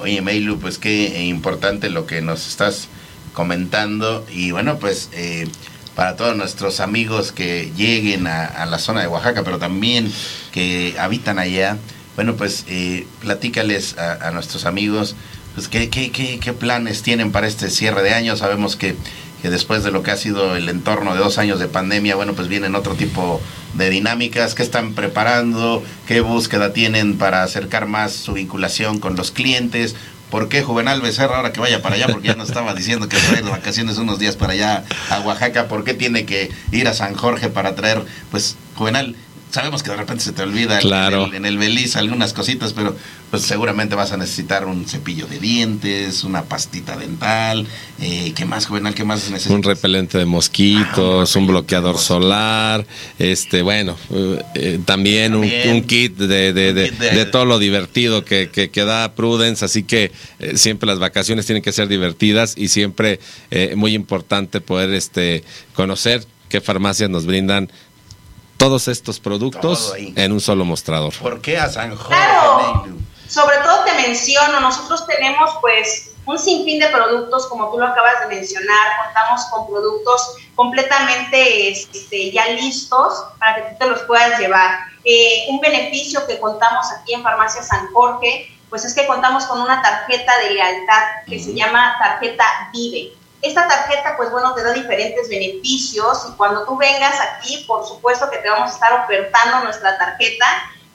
[0.00, 2.88] Oye, Meilu, pues qué importante lo que nos estás
[3.34, 4.24] comentando.
[4.30, 5.48] Y bueno, pues eh,
[5.94, 10.10] para todos nuestros amigos que lleguen a, la zona de Oaxaca, pero también
[10.52, 11.76] que habitan allá,
[12.16, 15.16] bueno, pues eh, platícales a, a nuestros amigos,
[15.54, 18.36] pues qué, qué, qué, qué planes tienen para este cierre de año.
[18.36, 18.96] Sabemos que,
[19.42, 22.32] que después de lo que ha sido el entorno de dos años de pandemia, bueno,
[22.34, 23.40] pues vienen otro tipo
[23.74, 29.30] de dinámicas, qué están preparando, qué búsqueda tienen para acercar más su vinculación con los
[29.30, 29.94] clientes.
[30.32, 32.06] ¿Por qué Juvenal Becerra ahora que vaya para allá?
[32.10, 35.68] Porque ya nos estaba diciendo que trae de vacaciones unos días para allá a Oaxaca.
[35.68, 39.14] ¿Por qué tiene que ir a San Jorge para traer, pues, Juvenal?
[39.52, 41.24] Sabemos que de repente se te olvida en- Claro.
[41.24, 42.96] en, el, en el Beliz algunas cositas, pero
[43.30, 47.66] pues seguramente vas a necesitar un cepillo de dientes, una pastita dental.
[48.00, 48.94] Eh, ¿Qué más, Juvenal?
[48.94, 49.54] ¿Qué más necesitas?
[49.54, 52.86] Un repelente de mosquitos, Ah, un un bloqueador solar,
[53.18, 58.70] este, bueno, eh, eh, también, un- kit de, de- de- todo lo divertido que, que,
[58.70, 63.20] que da Prudence, así que eh, siempre las vacaciones tienen que ser divertidas y siempre
[63.76, 65.44] muy importante poder este,
[65.74, 67.70] conocer qué farmacias nos brindan
[68.62, 71.12] todos estos productos en un solo mostrador.
[71.18, 72.86] ¿Por qué a San Jorge, Claro.
[73.26, 78.20] Sobre todo te menciono, nosotros tenemos pues un sinfín de productos, como tú lo acabas
[78.20, 84.38] de mencionar, contamos con productos completamente este, ya listos para que tú te los puedas
[84.38, 84.78] llevar.
[85.04, 89.60] Eh, un beneficio que contamos aquí en Farmacia San Jorge, pues es que contamos con
[89.60, 93.21] una tarjeta de lealtad que se llama tarjeta Vive.
[93.42, 98.30] Esta tarjeta, pues bueno, te da diferentes beneficios y cuando tú vengas aquí, por supuesto
[98.30, 100.46] que te vamos a estar ofertando nuestra tarjeta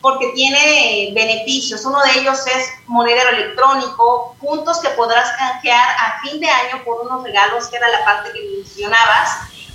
[0.02, 1.84] porque tiene beneficios.
[1.84, 7.02] Uno de ellos es monedero electrónico, puntos que podrás canjear a fin de año por
[7.02, 9.30] unos regalos, que era la parte que mencionabas,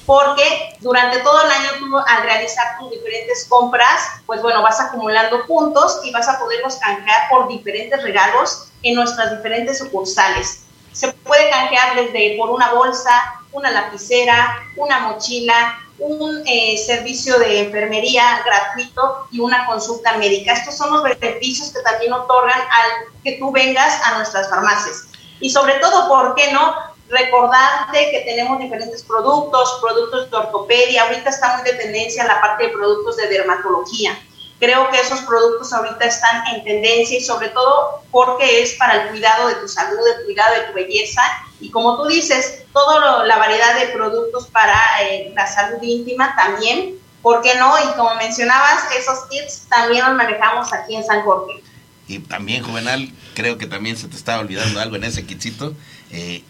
[0.07, 5.45] porque durante todo el año tú al realizar tus diferentes compras, pues bueno, vas acumulando
[5.47, 10.62] puntos y vas a poderlos canjear por diferentes regalos en nuestras diferentes sucursales.
[10.93, 17.61] Se puede canjear desde por una bolsa, una lapicera, una mochila, un eh, servicio de
[17.61, 20.53] enfermería gratuito y una consulta médica.
[20.53, 25.09] Estos son los beneficios que también otorgan al que tú vengas a nuestras farmacias.
[25.40, 26.74] Y sobre todo, ¿por qué no?
[27.09, 32.64] Recordarte que tenemos diferentes productos, productos de ortopedia, ahorita está muy de tendencia la parte
[32.64, 34.18] de productos de dermatología.
[34.63, 39.09] Creo que esos productos ahorita están en tendencia y sobre todo porque es para el
[39.09, 41.21] cuidado de tu salud, el cuidado de tu belleza
[41.61, 46.95] y como tú dices, toda la variedad de productos para eh, la salud íntima también,
[47.23, 47.75] ¿por qué no?
[47.77, 51.61] Y como mencionabas, esos tips también los manejamos aquí en San Jorge.
[52.07, 55.75] Y también, Juvenal, creo que también se te estaba olvidando algo en ese kitcito.
[56.13, 56.45] Eh,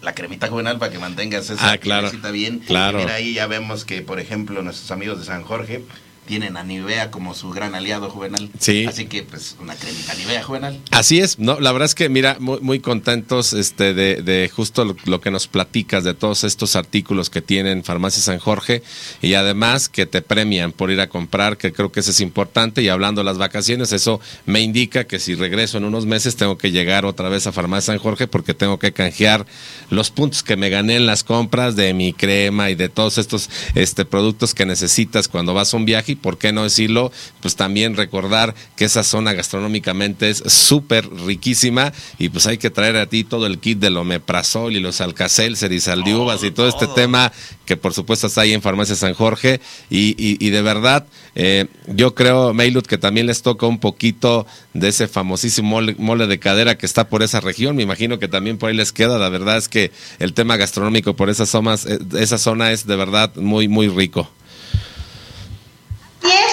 [0.00, 2.60] la cremita juvenal para que mantengas esa ah, claro, bien.
[2.60, 2.96] Claro.
[2.96, 5.84] Mira, ahí ya vemos que, por ejemplo, nuestros amigos de San Jorge
[6.26, 8.50] tienen a Nivea como su gran aliado juvenal.
[8.58, 8.84] Sí.
[8.86, 10.80] Así que, pues, una cremita Nivea juvenal.
[10.90, 14.96] Así es, no, la verdad es que, mira, muy, muy contentos este, de, de justo
[15.04, 18.82] lo, que nos platicas de todos estos artículos que tienen Farmacia San Jorge
[19.22, 22.82] y además que te premian por ir a comprar, que creo que eso es importante.
[22.82, 26.58] Y hablando de las vacaciones, eso me indica que si regreso en unos meses tengo
[26.58, 29.46] que llegar otra vez a Farmacia San Jorge porque tengo que canjear
[29.90, 33.48] los puntos que me gané en las compras de mi crema y de todos estos
[33.74, 37.96] este, productos que necesitas cuando vas a un viaje por qué no decirlo, pues también
[37.96, 43.24] recordar que esa zona gastronómicamente es súper riquísima y pues hay que traer a ti
[43.24, 47.32] todo el kit del omeprazol y los alcacelser y saldiuvas y todo, este tema
[47.64, 49.60] que por supuesto está ahí en Farmacia San Jorge.
[49.90, 55.06] Y, de verdad eh, yo creo, Meilut, que también les toca un poquito de ese
[55.06, 58.76] famosísimo mole, de cadera que está por esa región, me imagino que también por ahí
[58.76, 62.72] les queda, la verdad es que el tema gastronómico por esas zonas, eh, esa zona
[62.72, 64.30] es de verdad muy, muy rico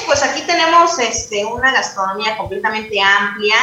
[0.06, 3.56] pues aquí tenemos este, una gastronomía completamente amplia.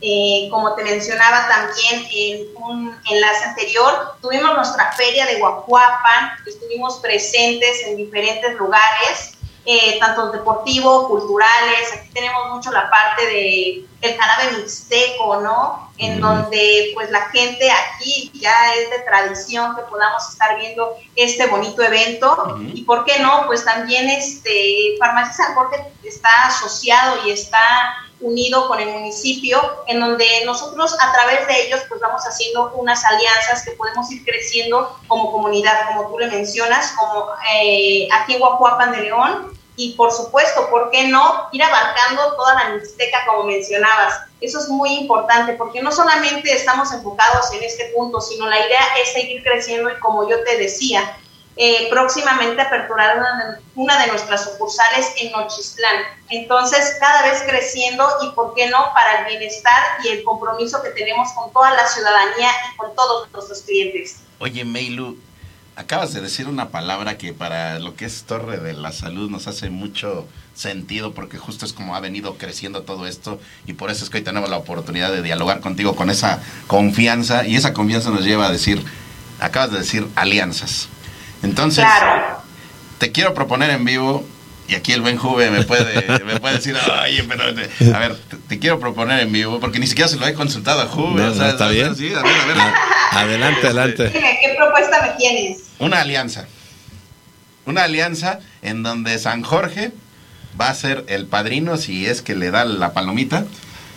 [0.00, 6.96] Eh, como te mencionaba también en un enlace anterior, tuvimos nuestra feria de Guajuapan, estuvimos
[6.98, 9.32] presentes en diferentes lugares,
[9.66, 15.90] eh, tanto deportivos, culturales, aquí tenemos mucho la parte de el jarabe mixteco, ¿no?
[15.96, 21.46] En donde pues la gente aquí ya es de tradición que podamos estar viendo este
[21.46, 22.58] bonito evento.
[22.74, 27.60] Y por qué no, pues también este Farmacia San Jorge está asociado y está
[28.20, 33.04] unido con el municipio, en donde nosotros a través de ellos pues vamos haciendo unas
[33.04, 38.40] alianzas que podemos ir creciendo como comunidad, como tú le mencionas, como eh, aquí en
[38.40, 43.42] Guajuapan de León, y por supuesto, ¿por qué no ir abarcando toda la Mixteca como
[43.44, 44.20] mencionabas?
[44.40, 48.80] Eso es muy importante porque no solamente estamos enfocados en este punto, sino la idea
[49.02, 51.16] es seguir creciendo y como yo te decía,
[51.56, 53.16] eh, próximamente aperturar
[53.76, 56.02] una de, nuestras sucursales en Nochistlán.
[56.30, 60.90] Entonces, cada vez creciendo y, ¿por qué no?, para el bienestar y el compromiso que
[60.90, 64.16] tenemos con toda la ciudadanía y con todos nuestros clientes.
[64.40, 65.16] Oye, Meilu,
[65.76, 69.46] acabas de decir una palabra que para lo que es Torre de la Salud nos
[69.46, 74.04] hace mucho sentido porque justo es como ha venido creciendo todo esto y por eso
[74.04, 78.10] es que hoy tenemos la oportunidad de dialogar contigo con esa confianza y esa confianza
[78.10, 78.84] nos lleva a decir,
[79.40, 80.88] acabas de decir alianzas.
[81.44, 81.84] Entonces,
[82.98, 84.26] te quiero proponer en vivo
[84.66, 88.16] y aquí el buen Juve me puede, me puede decir, oye, pero, a ver,
[88.48, 91.28] te, quiero proponer en vivo, porque ni siquiera se lo he consultado a Juve.
[91.28, 91.94] está bien.
[91.94, 92.56] Sí, a ver, a ver.
[93.12, 94.10] adelante, adelante.
[94.10, 95.58] ¿Qué propuesta me tienes?
[95.78, 96.46] Una alianza.
[97.66, 99.92] Una alianza en donde San Jorge
[100.60, 103.44] va a ser el padrino si es que le da la palomita.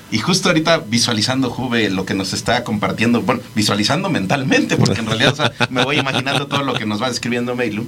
[0.09, 5.07] Y justo ahorita visualizando Juve lo que nos está compartiendo, bueno, visualizando mentalmente, porque en
[5.07, 7.85] realidad me voy imaginando todo lo que nos va describiendo Meilu.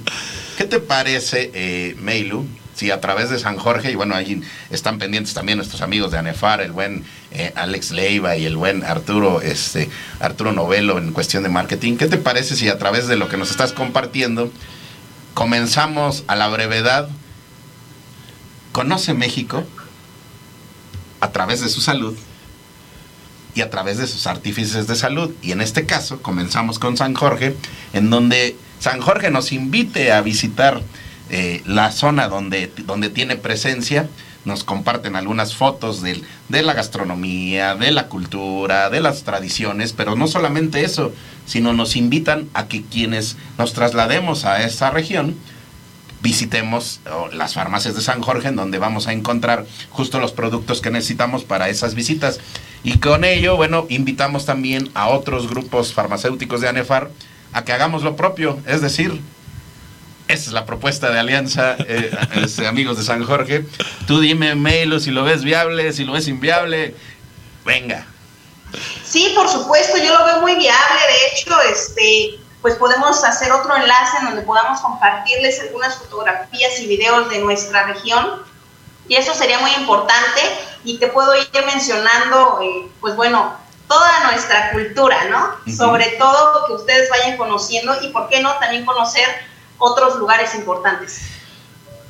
[0.58, 4.98] ¿Qué te parece, eh, Meilu, si a través de San Jorge, y bueno, ahí están
[4.98, 9.40] pendientes también nuestros amigos de ANEFAR, el buen eh, Alex Leiva y el buen Arturo,
[9.40, 13.28] este, Arturo Novelo en cuestión de marketing, ¿qué te parece si a través de lo
[13.28, 14.52] que nos estás compartiendo
[15.32, 17.08] comenzamos a la brevedad?
[18.72, 19.64] Conoce México
[21.20, 22.16] a través de su salud
[23.54, 25.32] y a través de sus artífices de salud.
[25.42, 27.56] Y en este caso comenzamos con San Jorge,
[27.92, 30.82] en donde San Jorge nos invite a visitar
[31.28, 34.08] eh, la zona donde, donde tiene presencia,
[34.44, 40.16] nos comparten algunas fotos de, de, la gastronomía, de la cultura, de las tradiciones, pero
[40.16, 41.12] no solamente eso,
[41.46, 45.36] sino nos invitan a que quienes nos traslademos a esa región,
[46.22, 47.00] visitemos
[47.32, 51.44] las farmacias de San Jorge, en donde vamos a encontrar justo los productos que necesitamos
[51.44, 52.40] para esas visitas.
[52.82, 57.10] Y con ello, bueno, invitamos también a otros grupos farmacéuticos de ANEFAR
[57.52, 59.20] a que hagamos lo propio, es decir,
[60.28, 62.10] esa es la propuesta de alianza, eh,
[62.68, 63.64] amigos de San Jorge.
[64.06, 66.94] Tú dime, Melo, si lo ves viable, si lo ves inviable.
[67.64, 68.06] Venga.
[69.04, 71.00] Sí, por supuesto, yo lo veo muy viable.
[71.08, 76.86] De hecho, este, pues podemos hacer otro enlace en donde podamos compartirles algunas fotografías y
[76.86, 78.42] videos de nuestra región.
[79.08, 80.40] Y eso sería muy importante.
[80.84, 83.54] Y te puedo ir mencionando, eh, pues bueno,
[83.88, 85.72] toda nuestra cultura, ¿no?
[85.74, 89.26] Sobre todo que ustedes vayan conociendo y, ¿por qué no?, también conocer
[89.78, 91.22] otros lugares importantes.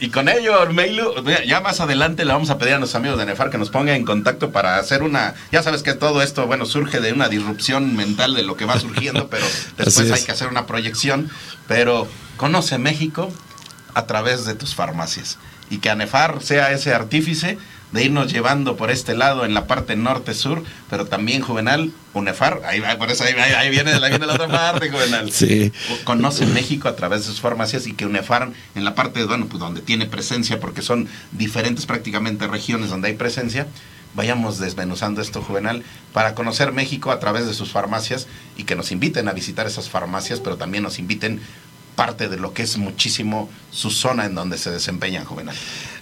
[0.00, 1.14] Y con ello, Meilu,
[1.46, 3.96] ya más adelante le vamos a pedir a nuestros amigos de Nefar que nos pongan
[3.96, 5.34] en contacto para hacer una.
[5.52, 8.80] Ya sabes que todo esto, bueno, surge de una disrupción mental de lo que va
[8.80, 9.44] surgiendo, pero
[9.76, 11.30] después hay que hacer una proyección.
[11.68, 13.30] Pero conoce México
[13.92, 15.38] a través de tus farmacias.
[15.68, 17.58] Y que Anefar sea ese artífice
[17.92, 22.82] de irnos llevando por este lado en la parte norte-sur, pero también Juvenal, UNEFAR, ahí,
[22.98, 25.30] por eso ahí, viene, la otra parte, Juvenal.
[25.32, 25.72] Sí.
[26.04, 29.60] Conoce México a través de sus farmacias y que UNEFAR en la parte, bueno, pues
[29.60, 33.66] donde tiene presencia, porque son diferentes prácticamente regiones donde hay presencia,
[34.14, 38.26] vayamos desmenuzando esto, Juvenal, para conocer México a través de sus farmacias
[38.56, 41.40] y que nos inviten a visitar esas farmacias, pero también nos inviten
[41.94, 45.54] parte de lo que es muchísimo su zona en donde se desempeñan, Juvenal.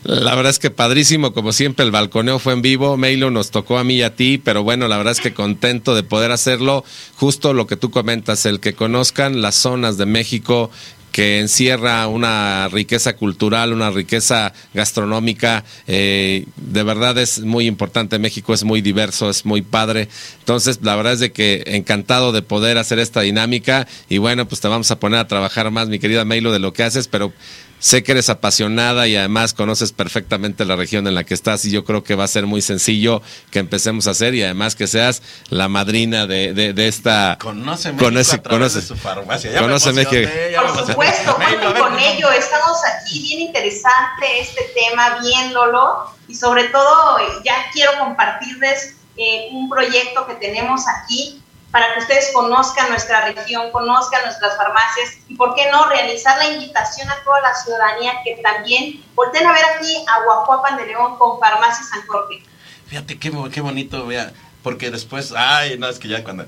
[0.04, 2.96] La verdad es que padrísimo, como siempre, el balconeo fue en vivo.
[2.96, 5.94] Meilo nos tocó a mí y a ti, pero bueno, la verdad es que contento
[5.94, 6.84] de poder hacerlo.
[7.16, 10.70] Justo lo que tú comentas, el que conozcan las zonas de México
[11.18, 15.64] que encierra una riqueza cultural, una riqueza gastronómica.
[15.88, 18.20] Eh, de verdad es muy importante.
[18.20, 20.08] México es muy diverso, es muy padre.
[20.38, 23.88] Entonces, la verdad es de que encantado de poder hacer esta dinámica.
[24.08, 26.72] Y bueno, pues te vamos a poner a trabajar más, mi querida Meilo, de lo
[26.72, 27.32] que haces, pero
[27.80, 31.70] Sé que eres apasionada y además conoces perfectamente la región en la que estás y
[31.70, 34.86] yo creo que va a ser muy sencillo que empecemos a hacer y además que
[34.86, 37.38] seas la madrina de, de, esta...
[37.40, 39.52] Conoce México conoce, a conoce, de su farmacia.
[39.52, 40.30] Ya conoce México.
[40.74, 42.30] Por supuesto, cuenten con ello.
[42.30, 49.68] Estamos aquí, bien interesante este tema, viéndolo y sobre todo ya quiero compartirles eh, un
[49.68, 55.54] proyecto que tenemos aquí para que ustedes conozcan nuestra región, conozcan nuestras farmacias y, ¿por
[55.54, 59.94] qué no?, realizar la invitación a toda la ciudadanía que también volteen a ver aquí
[60.06, 62.42] a Guajuapan de León con Farmacia San Jorge.
[62.86, 66.46] Fíjate qué, qué bonito, vea, porque después, ay, no, es que ya cuando...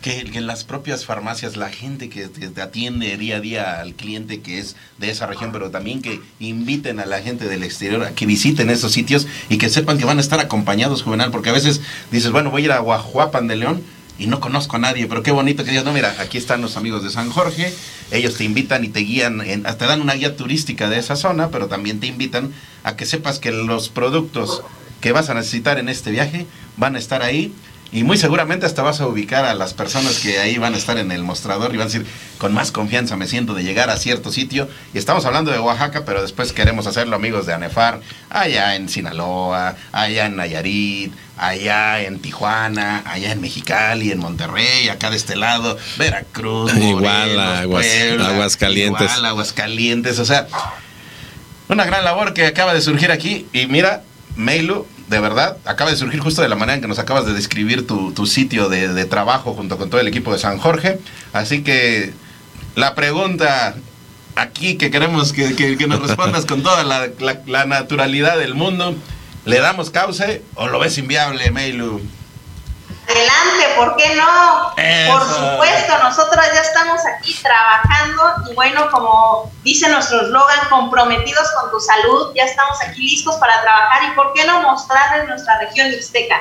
[0.00, 2.28] Que, en las propias farmacias, la gente que
[2.60, 7.00] atiende día a día al cliente que es de esa región, pero también que inviten
[7.00, 10.18] a la gente del exterior a que visiten esos sitios y que sepan que van
[10.18, 13.56] a estar acompañados, Juvenal, porque a veces dices, bueno, voy a ir a Guajuapan de
[13.56, 13.82] León,
[14.18, 16.76] y no conozco a nadie, pero qué bonito que digas, no, mira, aquí están los
[16.76, 17.72] amigos de San Jorge,
[18.10, 21.50] ellos te invitan y te guían, en, te dan una guía turística de esa zona,
[21.50, 22.52] pero también te invitan
[22.84, 24.62] a que sepas que los productos
[25.00, 26.46] que vas a necesitar en este viaje
[26.76, 27.52] van a estar ahí
[27.94, 30.98] y muy seguramente hasta vas a ubicar a las personas que ahí van a estar
[30.98, 32.04] en el mostrador y van a decir,
[32.38, 34.68] con más confianza me siento de llegar a cierto sitio.
[34.92, 39.76] Y estamos hablando de Oaxaca, pero después queremos hacerlo amigos de Anefar, allá en Sinaloa,
[39.92, 45.78] allá en Nayarit, allá en Tijuana, allá en Mexicali, en Monterrey, acá de este lado,
[45.96, 47.86] Veracruz, igual Aguas,
[48.26, 49.08] Aguascalientes.
[49.08, 50.48] Igual Aguascalientes, o sea,
[51.68, 53.46] una gran labor que acaba de surgir aquí.
[53.52, 54.02] Y mira,
[54.34, 57.34] Meilu, de verdad, acaba de surgir justo de la manera en que nos acabas de
[57.34, 60.98] describir tu, sitio de, trabajo junto con todo el equipo de San Jorge.
[61.32, 62.12] Así que
[62.74, 63.74] la pregunta
[64.36, 68.96] aquí que queremos que, nos respondas con toda la, naturalidad del mundo,
[69.44, 72.00] ¿le damos cauce o lo ves inviable, Meilu?
[73.06, 74.72] Adelante, ¿por qué no?
[75.12, 81.70] Por supuesto, nosotros ya estamos aquí trabajando y bueno, como dice nuestro eslogan, comprometidos con
[81.70, 85.90] tu salud, ya estamos aquí listos para trabajar y ¿por qué no mostrarles nuestra región
[85.90, 86.36] mixteca?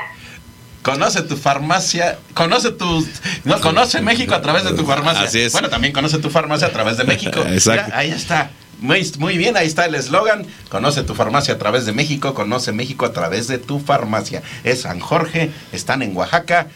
[0.83, 3.07] Conoce tu farmacia, conoce tu,
[3.45, 5.23] no, conoce México a través de tu farmacia.
[5.23, 5.53] Así es.
[5.53, 7.41] Bueno, también conoce tu farmacia a través de México.
[7.47, 7.91] Exacto.
[7.95, 8.49] ahí está.
[8.83, 10.45] Muy, bien, ahí está el eslogan.
[10.67, 14.43] Conoce tu farmacia a través de México, conoce México a través de tu farmacia.
[14.65, 16.67] Es San Jorge, están en Oaxaca.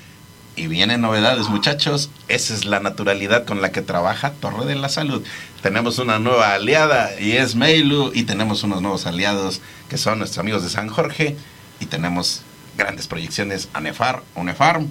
[0.55, 2.09] Y vienen novedades, muchachos.
[2.29, 5.21] Esa es la naturalidad con la que trabaja Torre de la Salud.
[5.61, 8.11] Tenemos una nueva aliada y es Meilu.
[8.13, 11.35] Y tenemos unos nuevos aliados que son nuestros amigos de San Jorge.
[11.81, 12.41] Y tenemos
[12.77, 14.89] grandes proyecciones a Nefar, Unefarm.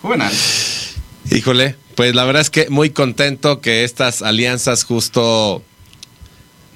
[0.00, 0.32] Juvenal.
[1.30, 5.62] Híjole, pues la verdad es que muy contento que estas alianzas justo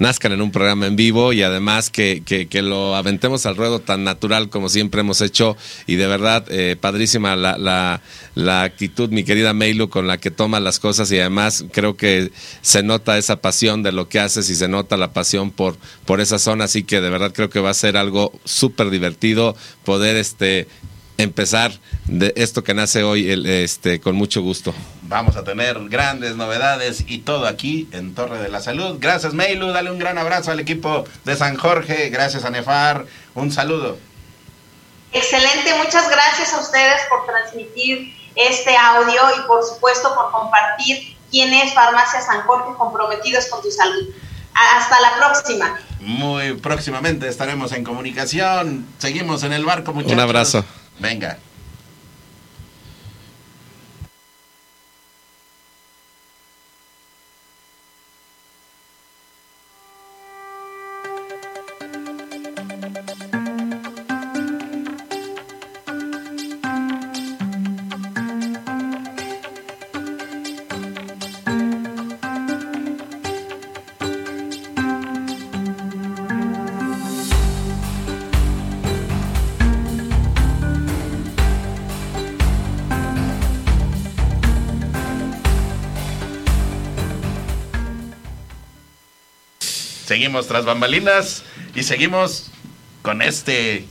[0.01, 4.03] nazcan en un programa en vivo y además que, que, lo aventemos al ruedo tan
[4.03, 5.55] natural como siempre hemos hecho.
[5.85, 8.01] Y de verdad eh, padrísima la, la,
[8.33, 11.11] la, actitud, mi querida Meilu, con la que toma las cosas.
[11.11, 12.31] Y además creo que
[12.61, 16.19] se nota esa pasión de lo que haces y se nota la pasión por, por
[16.19, 20.15] esa zona, así que de verdad creo que va a ser algo súper divertido poder
[20.15, 20.67] este
[21.21, 21.71] empezar
[22.05, 24.73] de esto que nace hoy este, con mucho gusto.
[25.03, 28.97] Vamos a tener grandes novedades y todo aquí en Torre de la Salud.
[28.99, 29.71] Gracias, Meilu.
[29.71, 32.09] Dale un gran abrazo al equipo de San Jorge.
[32.09, 33.05] Gracias a Nefar.
[33.35, 33.97] Un saludo.
[35.13, 35.73] Excelente.
[35.77, 41.73] Muchas gracias a ustedes por transmitir este audio y por supuesto por compartir quién es
[41.73, 44.09] Farmacia San Jorge comprometidos con tu salud.
[44.53, 45.79] Hasta la próxima.
[46.01, 48.85] Muy próximamente estaremos en comunicación.
[48.97, 50.13] Seguimos en el barco, muchachos.
[50.13, 50.65] Un abrazo.
[51.01, 51.50] Venga.
[90.31, 91.43] Seguimos tras bambalinas
[91.75, 92.51] y seguimos
[93.01, 93.85] con este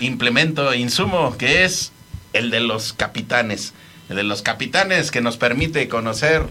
[0.00, 1.92] implemento e insumo que es
[2.32, 3.72] el de los capitanes.
[4.08, 6.42] El de los capitanes que nos permite conocer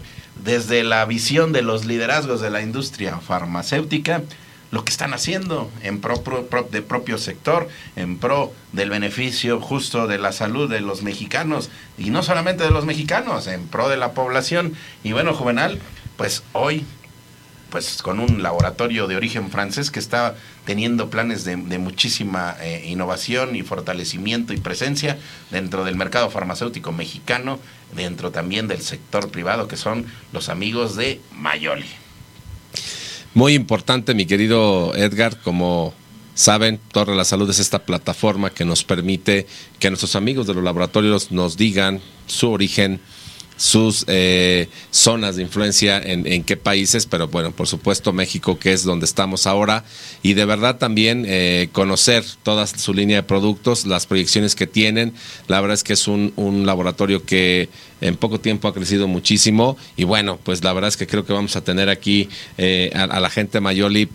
[0.42, 4.22] desde la visión de los liderazgos de la industria farmacéutica
[4.70, 6.24] lo que están haciendo en pro,
[6.70, 11.68] de propio sector, en pro del beneficio justo de la salud de los mexicanos
[11.98, 14.72] y no solamente de los mexicanos, en pro de la población.
[15.04, 15.78] Y bueno, Juvenal,
[16.16, 16.86] pues hoy
[17.76, 23.54] pues con un laboratorio de origen francés que está teniendo planes de, muchísima eh, innovación
[23.54, 25.18] y fortalecimiento y presencia
[25.50, 27.58] dentro del mercado farmacéutico mexicano,
[27.94, 31.84] dentro también del sector privado, que son los amigos de Mayoli.
[33.34, 35.92] Muy importante, mi querido Edgar, como
[36.32, 39.46] saben, Torre de la Salud es esta plataforma que nos permite
[39.78, 43.02] que nuestros amigos de los laboratorios nos digan su origen,
[43.56, 48.84] sus eh, zonas de influencia en, qué países, pero bueno, por supuesto México, que es
[48.84, 49.84] donde estamos ahora,
[50.22, 55.14] y de verdad también eh, conocer toda su línea de productos, las proyecciones que tienen.
[55.48, 56.32] La verdad es que es un,
[56.66, 57.68] laboratorio que
[58.00, 61.32] en poco tiempo ha crecido muchísimo, y bueno, pues la verdad es que creo que
[61.32, 62.28] vamos a tener aquí
[62.58, 64.08] eh, a, a la gente Mayoli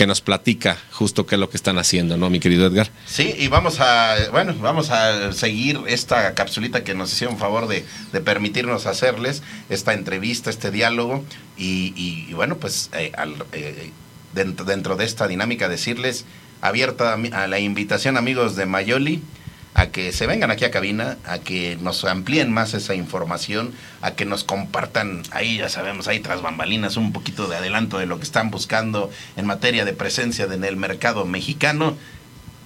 [0.00, 2.88] que nos platica justo qué es lo que están haciendo, ¿no, mi querido Edgar?
[3.04, 7.84] Sí, y vamos a, bueno, vamos a seguir esta capsulita que nos hicieron favor de,
[8.22, 11.22] permitirnos hacerles, esta entrevista, este diálogo,
[11.58, 13.12] y, bueno, pues eh,
[13.52, 13.90] eh,
[14.32, 16.24] dentro, dentro de esta dinámica decirles,
[16.62, 19.20] abierta a la invitación amigos de Mayoli,
[19.74, 24.12] a que se vengan aquí a cabina, a que nos amplíen más esa información, a
[24.12, 28.18] que nos compartan ahí, ya sabemos, ahí tras bambalinas, un poquito de adelanto de lo
[28.18, 31.96] que están buscando en materia de presencia en el mercado mexicano,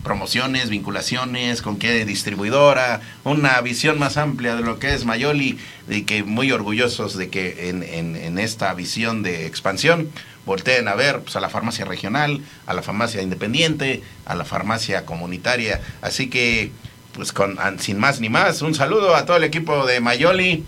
[0.03, 6.03] promociones, vinculaciones, con qué distribuidora, una visión más amplia de lo que es Mayoli, y
[6.03, 10.11] que muy orgullosos de que en, en, esta visión de expansión
[10.47, 15.07] volteen a ver pues, a la farmacia regional, a la farmacia independiente, a la farmacia
[15.07, 15.81] comunitaria.
[16.03, 16.71] Así que
[17.15, 20.65] pues con, sin más ni más, un saludo a todo el equipo de Mayoli.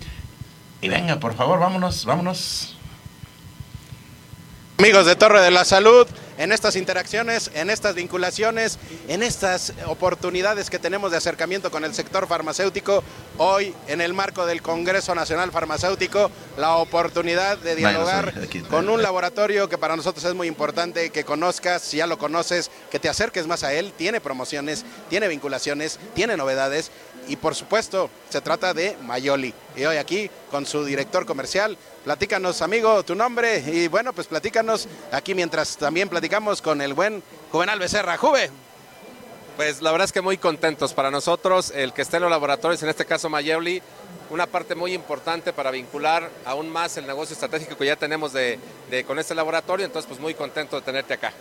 [0.81, 2.77] Y venga, por favor, vámonos, vámonos.
[4.79, 6.07] Amigos de Torre de la Salud,
[6.37, 8.77] en estas interacciones, en estas vinculaciones,
[9.07, 13.03] en estas oportunidades que tenemos de acercamiento con el sector farmacéutico.
[13.37, 18.33] Hoy, en el marco del Congreso Nacional Farmacéutico, la oportunidad de dialogar
[18.69, 22.71] con un laboratorio que para nosotros es muy importante, que conozcas, si ya lo conoces,
[22.91, 23.93] que te acerques más a él.
[23.97, 26.91] Tiene promociones, tiene vinculaciones, tiene novedades
[27.27, 29.53] y por supuesto se trata de Mayoli.
[29.75, 31.77] Y hoy aquí con su director comercial,
[32.07, 37.21] platícanos amigo tu nombre y bueno pues platícanos aquí mientras también platicamos con el buen
[37.51, 38.15] Juvenal Becerra.
[38.15, 38.49] Juve.
[39.57, 42.81] Pues la verdad es que muy contentos para nosotros el que esté en los laboratorios,
[42.81, 43.81] en este caso Mayoli,
[44.29, 48.57] una parte muy importante para vincular aún más el negocio estratégico que ya tenemos de,
[49.05, 51.33] con este laboratorio, entonces pues muy contento de tenerte acá.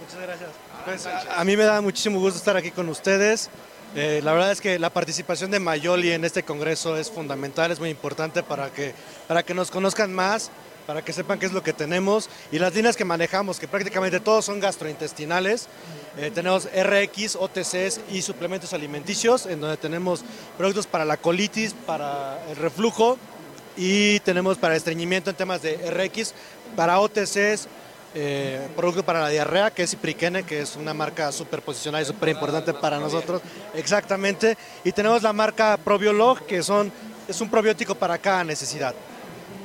[0.00, 0.50] Muchas gracias.
[0.84, 3.50] Pues, a mí me da muchísimo gusto estar aquí con ustedes.
[3.96, 7.78] Eh, la verdad es que la participación de Mayoli en este congreso es fundamental, es
[7.78, 8.92] muy importante para que,
[9.28, 10.50] para que nos conozcan más,
[10.84, 14.18] para que sepan qué es lo que tenemos y las líneas que manejamos, que prácticamente
[14.18, 15.68] todos son gastrointestinales.
[16.18, 20.24] Eh, tenemos RX, OTCs y suplementos alimenticios, en donde tenemos
[20.58, 23.16] productos para la colitis, para el reflujo
[23.76, 26.34] y tenemos para estreñimiento en temas de RX,
[26.74, 27.68] para OTCs,
[28.14, 32.06] eh, producto para la diarrea, que es Ipriquene, que es una marca súper posicionada y
[32.06, 33.42] súper importante para nosotros.
[33.74, 34.56] Exactamente.
[34.84, 36.92] Y tenemos la marca Probiolog, que son,
[37.28, 38.94] es un probiótico para cada necesidad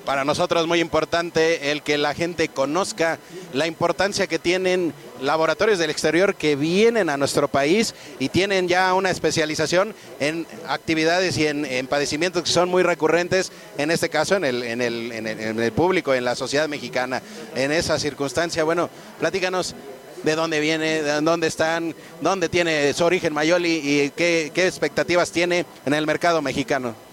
[0.09, 3.19] para nosotros muy importante el que la gente conozca
[3.53, 4.91] la importancia que tienen
[5.21, 11.37] laboratorios del exterior que vienen a nuestro país y tienen ya una especialización en actividades
[11.37, 15.59] y en, padecimientos que son muy recurrentes, en este caso en el, en, el, en,
[15.59, 17.21] el, público, en la sociedad mexicana.
[17.53, 19.75] En esa circunstancia, bueno, platícanos
[20.23, 25.31] de dónde viene, de dónde están, dónde tiene su origen Mayoli y qué, qué expectativas
[25.31, 27.08] tiene en el mercado mexicano.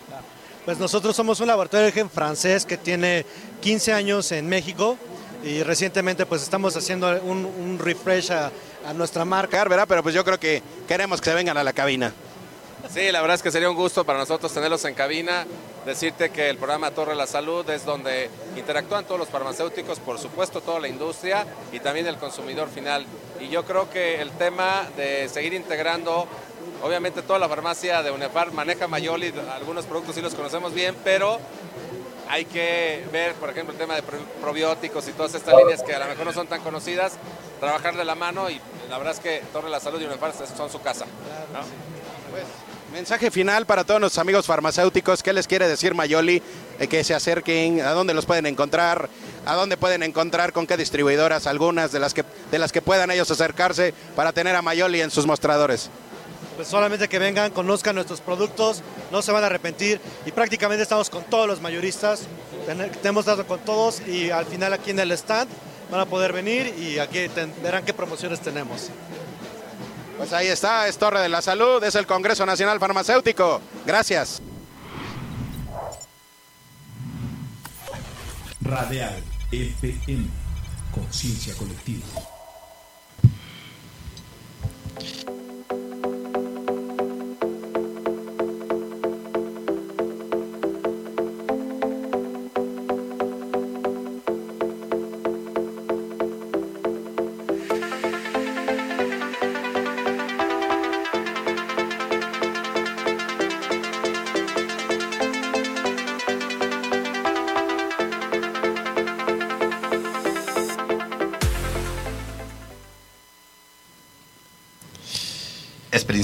[0.66, 3.24] Pues nosotros somos un laboratorio de origen francés que tiene
[3.60, 4.98] 15 años en México
[5.44, 8.50] y recientemente pues estamos haciendo un, refresh a,
[8.92, 9.62] nuestra marca.
[9.62, 9.86] ¿verdad?
[9.86, 12.12] Pero pues yo creo que queremos que se vengan a la cabina.
[12.92, 15.46] Sí, la verdad es que sería un gusto para nosotros tenerlos en cabina.
[15.84, 20.60] Decirte que el programa Torre la Salud es donde interactúan todos los farmacéuticos, por supuesto
[20.62, 23.06] toda la industria y también el consumidor final.
[23.40, 26.26] Y yo creo que el tema de seguir integrando
[26.82, 31.38] Obviamente toda la farmacia de UNEFAR maneja Mayoli, algunos productos sí los conocemos bien, pero
[32.28, 34.02] hay que ver, por ejemplo, el tema de
[34.40, 37.14] probióticos y todas estas líneas que a lo mejor no son tan conocidas,
[37.60, 38.60] trabajar de la mano y
[38.90, 41.06] la verdad es que Torre la Salud y UNEFAR son su casa.
[42.92, 45.22] Mensaje final para todos nuestros amigos farmacéuticos.
[45.22, 46.42] ¿Qué les quiere decir Mayoli?
[46.78, 49.10] Eh, que se acerquen, a dónde los pueden encontrar,
[49.44, 53.10] a dónde pueden encontrar, con qué distribuidoras, algunas de las que, de las que puedan
[53.10, 55.90] ellos acercarse para tener a Mayoli en sus mostradores.
[56.56, 61.10] Pues solamente que vengan, conozcan nuestros productos, no se van a arrepentir y prácticamente estamos
[61.10, 62.22] con todos los mayoristas,
[63.02, 65.50] tenemos dado con todos y al final aquí en el stand
[65.90, 67.28] van a poder venir y aquí
[67.62, 68.88] verán qué promociones tenemos.
[70.16, 73.60] Pues ahí está, es Torre de la Salud, es el Congreso Nacional Farmacéutico.
[73.84, 74.40] Gracias.
[78.62, 79.22] Radial
[79.52, 80.26] FM,
[80.92, 82.35] conciencia colectiva.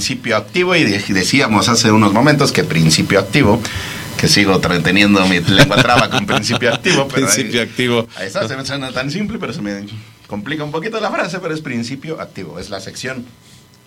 [0.03, 3.61] Principio activo y decíamos hace unos momentos que principio activo
[4.17, 7.07] que sigo teniendo mi lengua traba con principio activo.
[7.07, 8.05] Pero principio activo.
[8.17, 9.85] Ahí está, se me suena tan simple, pero se me
[10.27, 12.59] complica un poquito la frase, pero es principio activo.
[12.59, 13.25] Es la sección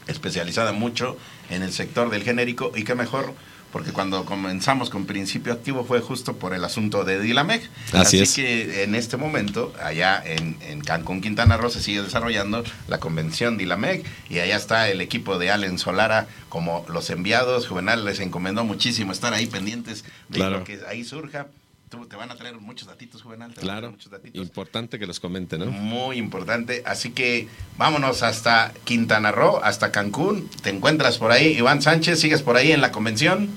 [0.06, 1.18] especializada mucho
[1.50, 3.34] en el sector del genérico y qué mejor
[3.72, 7.68] porque cuando comenzamos con principio activo fue justo por el asunto de Dilamec.
[7.92, 12.98] Así, Así que en este momento, allá en, Cancún, Quintana Roo, se sigue desarrollando la
[12.98, 17.66] convención Dilamec y allá está el equipo de Allen Solara como los enviados.
[17.66, 21.46] Juvenal les encomendó muchísimo estar ahí pendientes de lo que ahí surja
[21.88, 23.54] te van a traer muchos datitos, Juvenal.
[23.54, 23.94] claro.
[24.32, 25.66] Importante que los comente, ¿no?
[25.66, 26.82] Muy importante.
[26.84, 27.48] Así que
[27.78, 30.50] vámonos hasta Quintana Roo, hasta Cancún.
[30.62, 33.50] Te encuentras por ahí, Iván Sánchez, ¿sigues por ahí en la convención?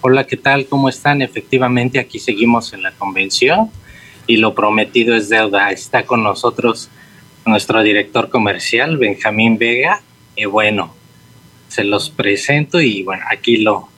[0.00, 0.66] Hola, ¿qué tal?
[0.66, 1.22] ¿Cómo están?
[1.22, 3.70] Efectivamente, aquí seguimos en la convención
[4.26, 5.70] y lo prometido es deuda.
[5.70, 6.88] Está con nosotros
[7.46, 10.02] nuestro director comercial, Benjamín Vega.
[10.34, 10.92] Y bueno,
[11.68, 13.91] se los presento y bueno, aquí lo,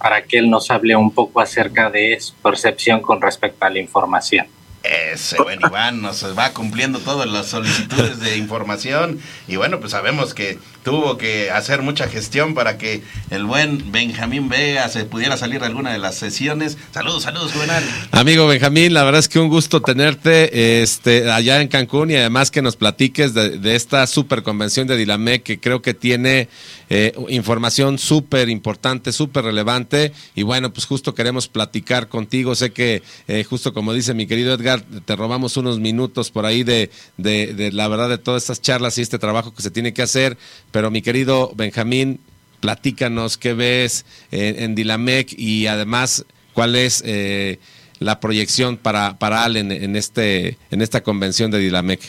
[0.00, 3.78] para que él nos hable un poco acerca de su percepción con respecto a la
[3.78, 4.46] información.
[4.82, 10.32] Ese buen Iván nos va cumpliendo todas las solicitudes de información y bueno, pues sabemos
[10.32, 15.60] que tuvo que hacer mucha gestión para que el buen Benjamín Vega se pudiera salir
[15.60, 16.78] de alguna de las sesiones.
[16.92, 17.84] Saludos, saludos, Juvenal.
[18.12, 22.50] Amigo Benjamín, la verdad es que un gusto tenerte este, allá en Cancún y además
[22.50, 26.48] que nos platiques de, esta super convención de Dilamé que creo que tiene
[26.88, 32.54] eh, información súper importante, súper relevante y bueno, pues justo queremos platicar contigo.
[32.54, 36.64] Sé que eh, justo como dice mi querido Edgar, te robamos unos minutos por ahí
[36.64, 40.02] de, de la verdad de todas estas charlas y este trabajo que se tiene que
[40.02, 40.36] hacer
[40.70, 42.20] pero mi querido Benjamín,
[42.60, 47.58] platícanos qué ves en, Dilamec y además cuál es eh,
[47.98, 52.00] la proyección para, para Allen en, este, en esta convención de Dilamec.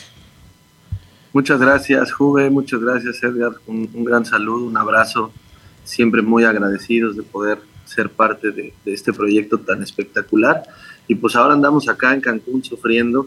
[1.32, 3.52] Muchas gracias, Juve, muchas gracias, Edgar.
[3.66, 5.32] Un, gran saludo, un abrazo.
[5.82, 10.62] Siempre muy agradecidos de poder ser parte de, este proyecto tan espectacular.
[11.12, 13.26] Y pues ahora andamos acá en Cancún sufriendo.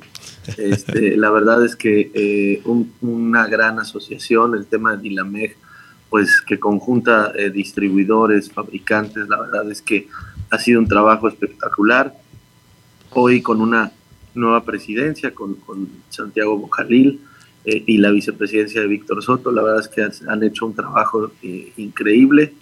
[0.57, 2.63] Este, la verdad es que eh,
[3.01, 5.55] una gran asociación, el tema de Dilameg,
[6.09, 10.07] pues que conjunta eh, distribuidores, fabricantes, la verdad es que
[10.49, 12.15] ha sido un trabajo espectacular.
[13.11, 13.91] Hoy con una
[14.33, 15.55] nueva presidencia, con,
[16.09, 17.21] Santiago Bojalil
[17.65, 21.31] eh, y la vicepresidencia de Víctor Soto, la verdad es que han hecho un trabajo
[21.77, 22.55] increíble,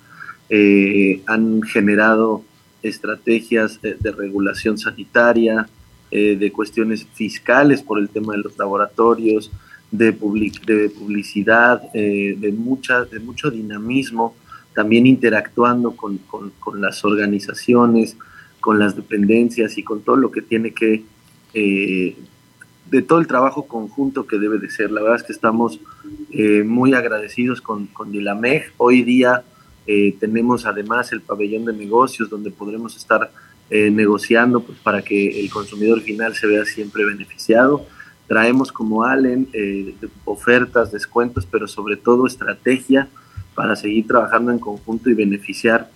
[1.28, 2.44] han generado
[2.84, 5.68] estrategias de, regulación sanitaria,
[6.12, 9.52] eh, de cuestiones fiscales por el tema de los laboratorios,
[9.90, 14.36] de, de publicidad, eh, de, mucha, de mucho dinamismo,
[14.76, 16.20] también interactuando con,
[16.76, 18.18] las organizaciones,
[18.60, 21.04] con las dependencias y con todo lo que tiene que,
[21.54, 22.18] eh,
[22.90, 24.92] de todo el trabajo conjunto que debe de ser.
[24.92, 25.80] La verdad es que estamos
[26.66, 28.74] muy agradecidos con, con Dilameg.
[28.78, 29.44] Hoy día
[29.86, 33.32] eh, tenemos además el pabellón de negocios donde podremos estar
[33.70, 37.86] eh, negociando pues, para que el consumidor final se vea siempre beneficiado.
[38.28, 39.96] Traemos como Allen eh,
[40.26, 43.10] ofertas, descuentos, pero sobre todo estrategia
[43.56, 45.90] para seguir trabajando en conjunto y beneficiar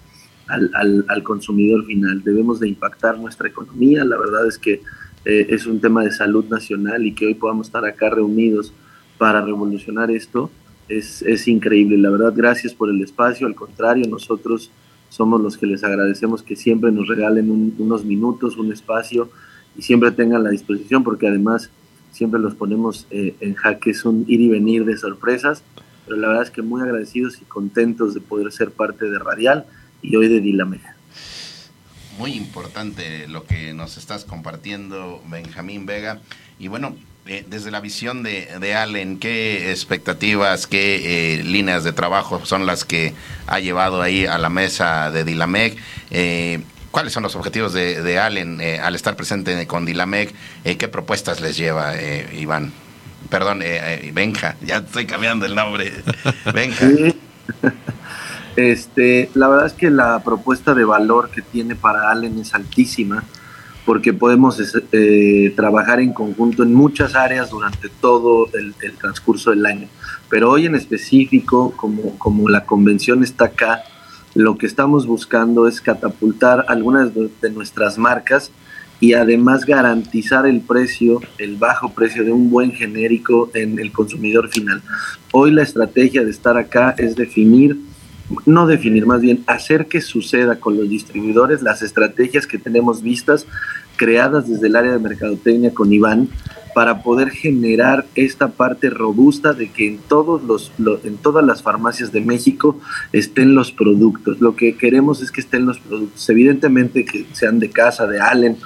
[0.47, 2.23] al, al, consumidor final.
[2.23, 4.05] Debemos de impactar nuestra economía.
[4.05, 4.81] La verdad es que
[5.25, 8.71] es un tema de salud nacional y que hoy podamos estar acá reunidos
[9.17, 10.49] para revolucionar esto
[10.89, 11.97] es, es increíble.
[11.97, 13.47] La verdad, gracias por el espacio.
[13.47, 14.71] Al contrario, nosotros
[15.09, 19.29] somos los que les agradecemos que siempre nos regalen unos minutos, un espacio
[19.77, 21.69] y siempre tengan la disposición porque además
[22.11, 25.63] siempre los ponemos eh, en jaque, es un ir y venir de sorpresas
[26.07, 29.65] pero la verdad es que muy agradecidos y contentos de poder ser parte de Radial
[30.01, 30.95] y hoy de Dilameja.
[32.17, 36.21] Muy importante lo que nos estás compartiendo, Benjamín Vega.
[36.57, 36.95] Y bueno,
[37.29, 42.65] eh, desde la visión de, de, Allen, ¿qué expectativas, qué eh, líneas de trabajo son
[42.65, 43.13] las que
[43.47, 45.77] ha llevado ahí a la mesa de Dilamec?
[46.11, 50.33] Eh, ¿Cuáles son los objetivos de, de Allen al estar presente con Dilamec?
[50.63, 51.93] ¿Qué propuestas les lleva,
[52.33, 52.71] Iván?
[53.29, 53.61] Perdón,
[54.13, 55.93] Benja, ya estoy cambiando el nombre.
[56.53, 56.87] Benja.
[58.55, 63.23] Este, la verdad es que la propuesta de valor que tiene para Allen es altísima
[63.87, 64.61] porque podemos
[64.91, 69.87] eh, trabajar en conjunto en muchas áreas durante todo el, transcurso del año.
[70.29, 73.83] Pero hoy en específico, como, como la convención está acá,
[74.35, 78.51] lo que estamos buscando es catapultar algunas de nuestras marcas
[78.99, 84.49] y además garantizar el precio, el bajo precio de un buen genérico en el consumidor
[84.49, 84.81] final.
[85.31, 87.79] Hoy la estrategia de estar acá es definir
[88.45, 93.45] no definir, más bien hacer que suceda con los distribuidores las estrategias que tenemos vistas,
[93.95, 96.29] creadas desde el área de mercadotecnia con Iván,
[96.75, 100.71] para poder generar esta parte robusta de que en, todos los,
[101.03, 102.79] en todas las farmacias de México
[103.13, 104.39] estén los productos.
[104.41, 108.57] Lo que queremos es que estén los productos, evidentemente que sean de casa, de Allen,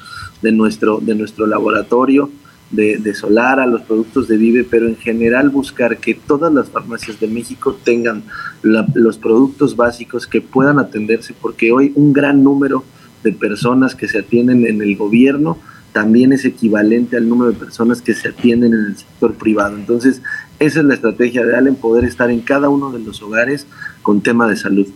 [0.42, 2.30] de nuestro, de nuestro laboratorio,
[2.72, 7.20] de, de Solara, los productos de Vive, pero en general buscar que todas las farmacias
[7.20, 8.24] de México tengan
[8.62, 12.84] los productos básicos que puedan atenderse, porque hoy un gran número
[13.24, 15.58] de personas que se atienden en el gobierno
[15.92, 19.76] también es equivalente al número de personas que se atienden en el sector privado.
[19.76, 20.22] Entonces,
[20.60, 23.68] esa es la estrategia de Allen, poder estar en cada uno de los hogares
[24.02, 24.88] con tema de salud.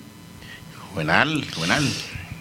[0.94, 1.84] Buenal, buenal.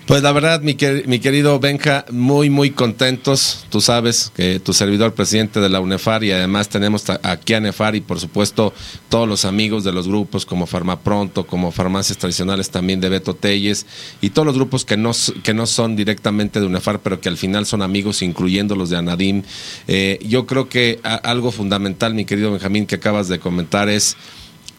[0.07, 3.65] Pues la verdad, mi, querido Benja, muy, muy contentos.
[3.71, 7.97] Tú sabes que tu servidor presidente de la UNEFAR y además tenemos aquí a NEFAR
[7.97, 8.75] y por supuesto
[9.09, 13.87] todos los amigos de los grupos como Farmapronto, como Farmacias Tradicionales también de Beto Telles
[14.21, 15.13] y todos los grupos que no,
[15.43, 18.99] que no son directamente de UNEFAR pero que al final son amigos, incluyendo los de
[18.99, 19.43] Anadim.
[19.89, 24.19] Eh, yo creo que algo fundamental, mi querido Benjamín, que acabas de comentar es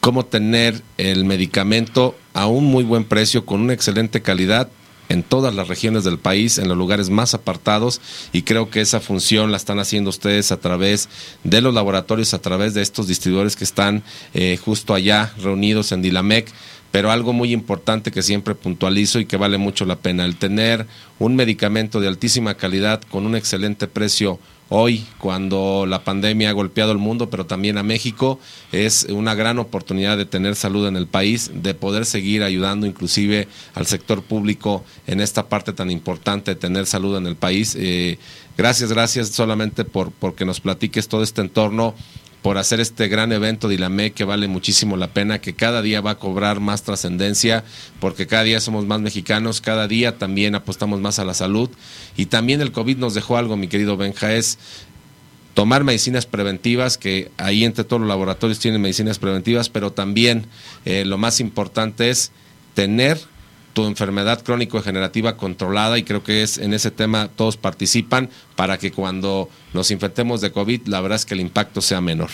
[0.01, 4.69] cómo tener el medicamento a un muy buen precio, con una excelente calidad
[5.09, 8.01] en todas las regiones del país, en los lugares más apartados,
[8.33, 11.09] y creo que esa función la están haciendo ustedes a través
[11.43, 14.03] de los laboratorios, a través de estos distribuidores que están
[14.33, 16.51] eh, justo allá reunidos en Dilamec.
[16.91, 20.87] Pero algo muy importante que siempre puntualizo y que vale mucho la pena, el tener
[21.19, 24.39] un medicamento de altísima calidad con un excelente precio
[24.69, 28.39] hoy, cuando la pandemia ha golpeado el mundo, pero también a México,
[28.71, 33.47] es una gran oportunidad de tener salud en el país, de poder seguir ayudando inclusive
[33.73, 37.75] al sector público en esta parte tan importante de tener salud en el país.
[37.79, 38.17] Eh,
[38.57, 41.93] gracias, gracias solamente por porque nos platiques todo este entorno
[42.45, 45.99] por hacer este gran evento de ILAME que vale muchísimo la pena, que cada día
[45.99, 47.63] va a cobrar más trascendencia,
[47.99, 51.71] porque cada día somos más mexicanos, cada día también apostamos más a la salud.
[52.15, 54.59] Y también el COVID nos dejó algo, mi querido Benja, es
[55.55, 60.45] tomar medicinas preventivas, que ahí entre todos los laboratorios tienen medicinas preventivas, pero también
[60.85, 62.31] eh, lo más importante es
[62.75, 63.19] tener
[63.75, 68.91] tu enfermedad crónico-degenerativa controlada y creo que es en ese tema todos participan para que
[68.91, 72.29] cuando nos infectemos de COVID, la verdad es que el impacto sea menor.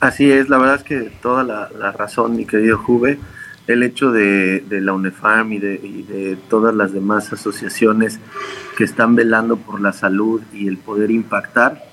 [0.00, 3.20] Así es, la verdad es que toda la, razón, mi querido Juve,
[3.68, 8.18] el hecho de, la UNEFAM y de, todas las demás asociaciones
[8.76, 11.84] que están velando por la salud y el poder impactar,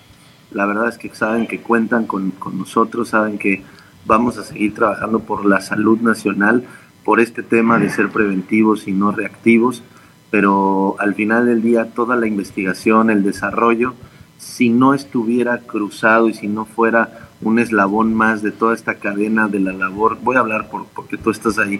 [0.51, 3.63] la verdad es que saben que cuentan con, con nosotros, saben que
[4.07, 6.63] vamos a seguir trabajando por la salud nacional
[7.07, 9.81] por este tema de ser preventivos y no reactivos,
[10.29, 13.93] pero al final del día toda la investigación, el desarrollo,
[14.37, 19.47] si no estuviera cruzado y si no fuera un eslabón más de toda esta cadena
[19.47, 21.79] de la labor, voy a hablar por, porque tú estás ahí,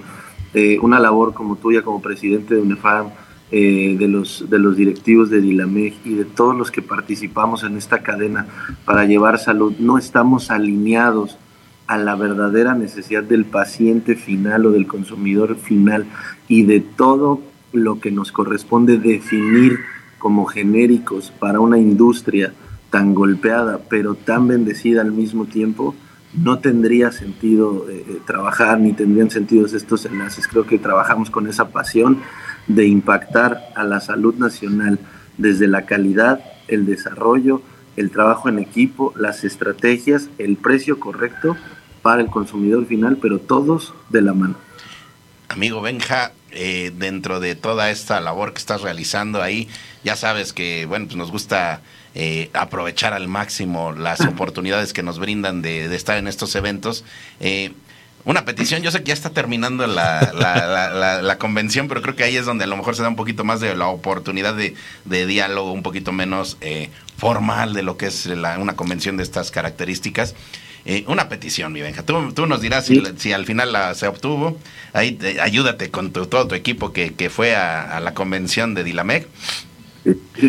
[0.53, 3.07] eh, una labor como tuya como presidente de UNEFAM,
[3.51, 7.75] eh, de, los, de los directivos de Dilameg y de todos los que participamos en
[7.75, 8.47] esta cadena
[8.85, 11.37] para llevar salud, no estamos alineados
[11.87, 16.05] a la verdadera necesidad del paciente final o del consumidor final
[16.47, 17.41] y de todo
[17.71, 19.79] lo que nos corresponde definir
[20.17, 22.53] como genéricos para una industria
[22.89, 25.95] tan golpeada pero tan bendecida al mismo tiempo,
[26.33, 30.47] no tendría sentido eh, eh, trabajar ni tendrían sentido estos enlaces.
[30.47, 32.19] Creo que trabajamos con esa pasión
[32.67, 34.99] de impactar a la salud nacional
[35.37, 37.61] desde la calidad, el desarrollo,
[37.95, 41.55] el trabajo en equipo, las estrategias, el precio correcto
[42.07, 44.55] para el consumidor final, pero todos de la mano.
[45.49, 49.67] Amigo Benja, eh, dentro de toda esta labor que estás realizando ahí,
[50.05, 51.81] ya sabes que, bueno, pues nos gusta
[52.15, 57.03] eh, aprovechar al máximo las oportunidades que nos brindan de, de estar en estos eventos.
[57.41, 57.73] Eh,
[58.23, 62.15] una petición, yo sé que ya está terminando la, la, la, la, convención, pero creo
[62.15, 64.55] que ahí es donde a lo mejor se da un poquito más de la oportunidad
[64.55, 66.57] de, de diálogo, un poquito menos
[67.17, 70.35] formal de lo que es una convención de estas características.
[70.85, 72.03] Eh, una petición, mi Benja.
[72.03, 74.57] Tú, tú nos dirás si, si, al final la, se obtuvo.
[74.93, 78.73] Ahí te, ayúdate con tu, todo tu equipo que, que fue a, a, la convención
[78.73, 79.27] de Dilamec.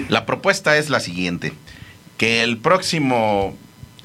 [0.09, 1.53] La propuesta es la siguiente.
[2.17, 3.57] Que el próximo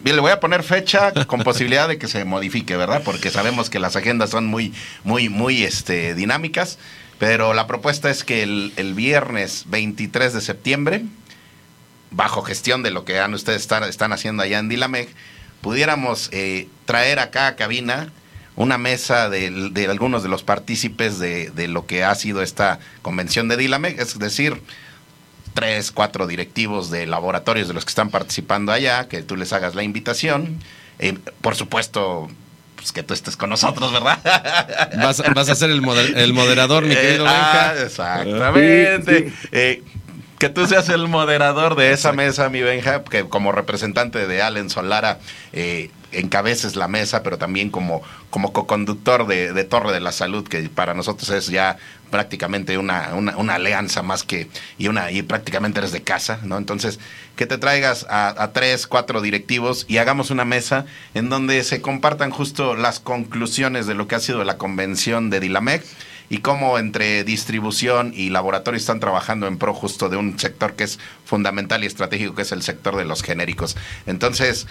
[0.03, 3.03] Bien, le voy a poner fecha con posibilidad de que se modifique, ¿verdad?
[3.05, 4.73] Porque sabemos que las agendas son muy,
[5.05, 6.77] muy, muy este, dinámicas.
[7.19, 11.05] Pero la propuesta es que el, el viernes 23 de septiembre,
[12.11, 15.07] bajo gestión de lo que ustedes están, están haciendo allá en Dilameg,
[15.63, 18.11] pudiéramos eh, traer acá a cabina
[18.55, 22.77] una mesa de, de algunos de los partícipes de, de, lo que ha sido esta
[23.01, 24.61] convención de Dilameg, es decir,
[25.55, 29.73] tres, cuatro directivos de laboratorios de los que están participando allá, que tú les hagas
[29.73, 30.59] la invitación.
[30.99, 32.29] Eh, por supuesto,
[32.75, 34.19] pues que tú estés con nosotros, ¿verdad?
[34.97, 39.29] Vas, vas a ser el, moder, el, moderador, mi querido eh, ah, exactamente.
[39.29, 39.47] Sí, sí.
[39.51, 39.83] Eh,
[40.43, 44.69] que tú seas el moderador de esa mesa, mi Benja, que como representante de Allen
[44.69, 45.19] Solara
[45.53, 50.45] eh, encabeces la mesa, pero también como, como co-conductor de, de, Torre de la Salud,
[50.45, 51.77] que para nosotros es ya
[52.11, 56.57] prácticamente una, una, una, alianza más que, y una, y prácticamente eres de casa, ¿no?
[56.57, 56.99] Entonces,
[57.37, 61.81] que te traigas a, a, tres, cuatro directivos y hagamos una mesa en donde se
[61.81, 65.85] compartan justo las conclusiones de lo que ha sido la convención de Dilamec
[66.29, 70.85] y cómo entre distribución y laboratorio están trabajando en pro justo de un sector que
[70.85, 73.75] es fundamental y estratégico, que es el sector de los genéricos.
[74.05, 74.67] Entonces,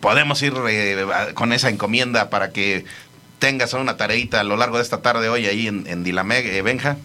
[0.00, 2.84] podemos ir eh, con esa encomienda para que
[3.38, 6.62] tengas una tareita a lo largo de esta tarde hoy ahí en, en Dilameg, eh,
[6.62, 6.96] Benja.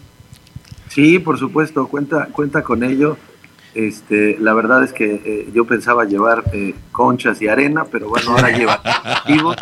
[0.88, 3.18] Sí, por supuesto, cuenta, cuenta con ello.
[3.76, 8.30] Este, la verdad es que eh, yo pensaba llevar eh, conchas y arena, pero bueno,
[8.30, 9.56] ahora lleva directivos.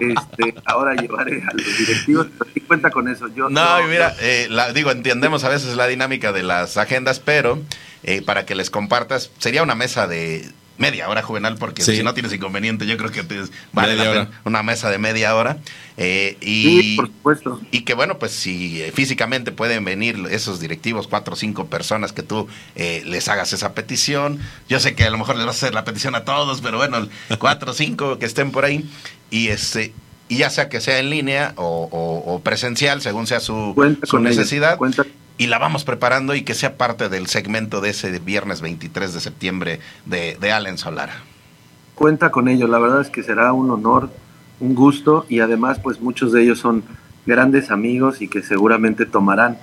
[0.00, 3.28] Este, ahora llevaré a los directivos, pero sí cuenta con eso.
[3.28, 7.20] Yo, no, yo, mira, eh, la, digo, entendemos a veces la dinámica de las agendas,
[7.20, 7.60] pero
[8.02, 10.50] eh, para que les compartas, sería una mesa de
[10.80, 11.96] media hora juvenal, porque sí.
[11.96, 13.38] si no tienes inconveniente, yo creo que te
[13.72, 15.58] vale la pena una mesa de media hora.
[15.98, 17.60] Eh, y, sí, por supuesto.
[17.70, 22.12] Y que bueno, pues si eh, físicamente pueden venir esos directivos, cuatro o cinco personas
[22.12, 24.40] que tú eh, les hagas esa petición.
[24.68, 26.78] Yo sé que a lo mejor les vas a hacer la petición a todos, pero
[26.78, 27.06] bueno,
[27.38, 28.88] cuatro o cinco que estén por ahí.
[29.30, 29.92] Y este
[30.28, 33.74] y ya sea que sea en línea o, o, o presencial, según sea su,
[34.04, 34.78] su necesidad.
[34.78, 35.04] Cuenta
[35.40, 39.20] y la vamos preparando y que sea parte del segmento de ese viernes 23 de
[39.20, 41.14] septiembre de, de Allen Solara.
[41.94, 44.10] Cuenta con ello, la verdad es que será un honor,
[44.60, 46.84] un gusto y además pues muchos de ellos son
[47.24, 49.56] grandes amigos y que seguramente tomarán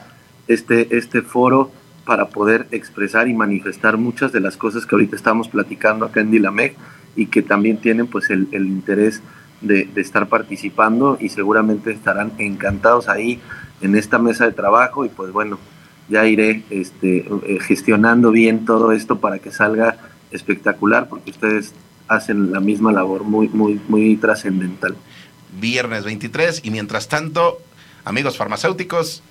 [0.47, 1.71] este, este foro
[2.05, 6.31] para poder expresar y manifestar muchas de las cosas que ahorita estamos platicando acá en
[6.31, 6.75] Dilamec
[7.15, 9.21] y que también tienen pues el, interés
[9.61, 13.39] de, estar participando y seguramente estarán encantados ahí
[13.81, 15.59] en esta mesa de trabajo y pues bueno,
[16.09, 19.97] ya iré este, eh, gestionando bien todo esto para que salga
[20.31, 21.73] espectacular porque ustedes
[22.07, 24.95] hacen la misma labor muy, muy, muy trascendental.
[25.59, 27.59] Viernes 23 y mientras tanto,
[28.05, 29.23] amigos farmacéuticos,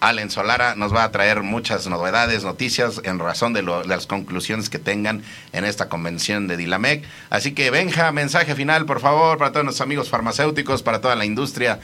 [0.00, 4.06] Allen Solara nos va a traer muchas novedades, noticias en razón de, lo, de, las
[4.06, 7.04] conclusiones que tengan en esta convención de Dilamec.
[7.30, 11.24] Así que Benja, mensaje final, por favor, para todos nuestros amigos farmacéuticos, para toda la
[11.24, 11.80] industria.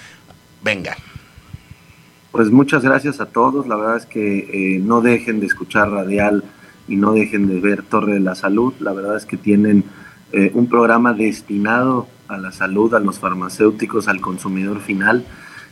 [0.62, 0.96] Venga.
[2.32, 3.68] Pues muchas gracias a todos.
[3.68, 4.38] La verdad es que
[4.76, 6.42] eh, no dejen de escuchar Radial
[6.88, 8.72] y no dejen de ver Torre de la Salud.
[8.80, 9.84] La verdad es que tienen
[10.32, 15.26] eh, un programa destinado a la salud, a los farmacéuticos, al consumidor final.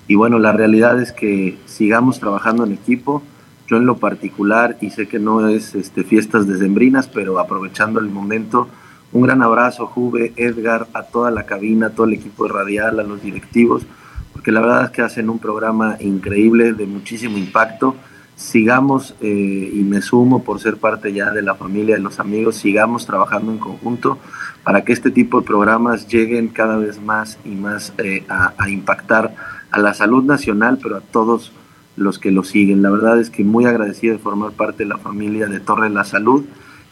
[0.06, 3.22] Y bueno, la realidad es que sigamos trabajando en equipo.
[3.66, 8.10] Yo en lo particular, y sé que no es este, fiestas decembrinas, pero aprovechando el
[8.10, 8.68] momento,
[9.12, 13.00] un gran abrazo, Juve, Edgar, a toda la cabina, a todo el equipo de Radial,
[13.00, 13.86] a los directivos
[14.32, 17.96] porque la verdad es que hacen un programa increíble de muchísimo impacto.
[18.36, 22.56] Sigamos, eh, y me sumo por ser parte ya de la familia, de los amigos,
[22.56, 24.18] sigamos trabajando en conjunto
[24.64, 29.34] para que este tipo de programas lleguen cada vez más y más eh, a, impactar
[29.70, 31.52] a la salud nacional, pero a todos
[31.96, 32.82] los que lo siguen.
[32.82, 35.94] La verdad es que muy agradecido de formar parte de la familia de Torre de
[35.94, 36.44] la Salud.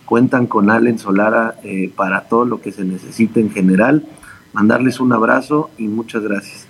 [0.04, 4.06] Cuentan con Allen Solara eh, para todo lo que se necesite en general.
[4.52, 6.67] Mandarles un abrazo y muchas gracias.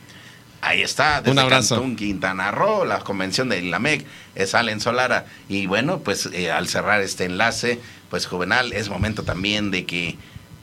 [0.68, 1.76] Ahí está, desde Un abrazo.
[1.76, 4.04] Cancún, Quintana Roo, la convención de Ilamec,
[4.34, 5.24] es Allen Solara.
[5.48, 7.80] Y bueno, pues eh, al cerrar este enlace,
[8.10, 10.18] pues Juvenal, es momento también de que,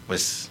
[0.05, 0.49] pues,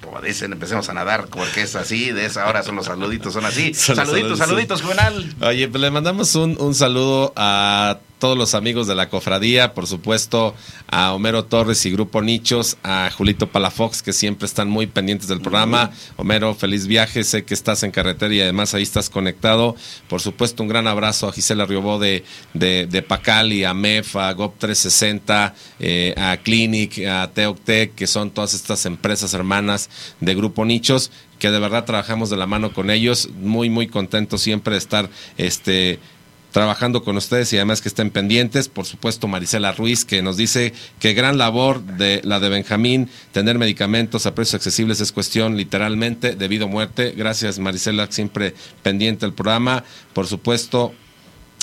[0.00, 3.46] como dicen, empecemos a nadar, porque es así, de esa hora son los saluditos, son
[3.46, 3.74] así.
[3.74, 5.34] Saluditos, saluditos, Juvenal.
[5.40, 9.86] Oye, pues le mandamos un, un saludo a todos los amigos de la cofradía, por
[9.86, 10.54] supuesto
[10.88, 15.42] a Homero Torres y Grupo Nichos, a Julito Palafox, que siempre están muy pendientes del
[15.42, 15.90] programa.
[16.16, 19.76] Homero, feliz viaje, sé que estás en carretera y además ahí estás conectado.
[20.08, 22.24] Por supuesto, un gran abrazo a Gisela Riobó de,
[22.54, 28.30] de, de Pacali, a MEF, a GOP 360, eh, a Clinic, a Teoctec, que son
[28.30, 29.90] todas estas empresas hermanas
[30.20, 34.40] de Grupo Nichos que de verdad trabajamos de la mano con ellos, muy muy contentos
[34.40, 35.98] siempre de estar este
[36.54, 38.68] trabajando con ustedes y además que estén pendientes.
[38.68, 43.58] Por supuesto, Marisela Ruiz, que nos dice que gran labor de la de Benjamín, tener
[43.58, 47.12] medicamentos a precios accesibles es cuestión literalmente debido a muerte.
[47.16, 48.54] Gracias, Marisela, siempre
[48.84, 49.82] pendiente del programa.
[50.12, 50.94] Por supuesto,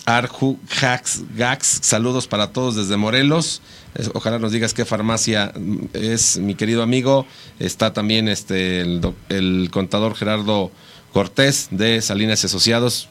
[0.05, 3.61] Arju Gax, Gax, saludos para todos desde Morelos.
[4.13, 5.53] Ojalá nos digas qué farmacia
[5.93, 7.25] es mi querido amigo.
[7.59, 10.69] Está también este el, el contador Gerardo
[11.13, 13.07] Cortés de Salinas Asociados.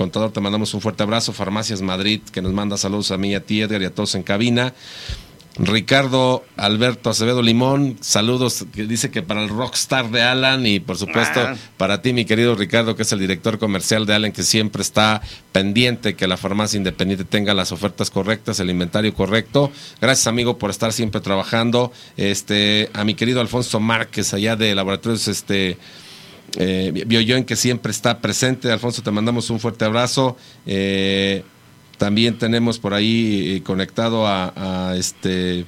[0.00, 1.34] Contador, te mandamos un fuerte abrazo.
[1.34, 4.22] Farmacias Madrid, que nos manda saludos a mí, a ti, Edgar, y a todos en
[4.22, 4.72] cabina.
[5.58, 10.96] Ricardo Alberto Acevedo Limón, saludos, que dice que para el rockstar de Alan y por
[10.96, 11.54] supuesto Ah.
[11.76, 15.20] para ti, mi querido Ricardo, que es el director comercial de Alan, que siempre está
[15.52, 19.70] pendiente que la farmacia independiente tenga las ofertas correctas, el inventario correcto.
[20.00, 21.92] Gracias, amigo, por estar siempre trabajando.
[22.16, 25.76] Este, a mi querido Alfonso Márquez, allá de Laboratorios este,
[26.56, 28.70] eh, Bioyoen, que siempre está presente.
[28.70, 30.36] Alfonso, te mandamos un fuerte abrazo.
[30.66, 31.42] Eh,
[31.98, 35.66] también tenemos por ahí eh, conectado a este.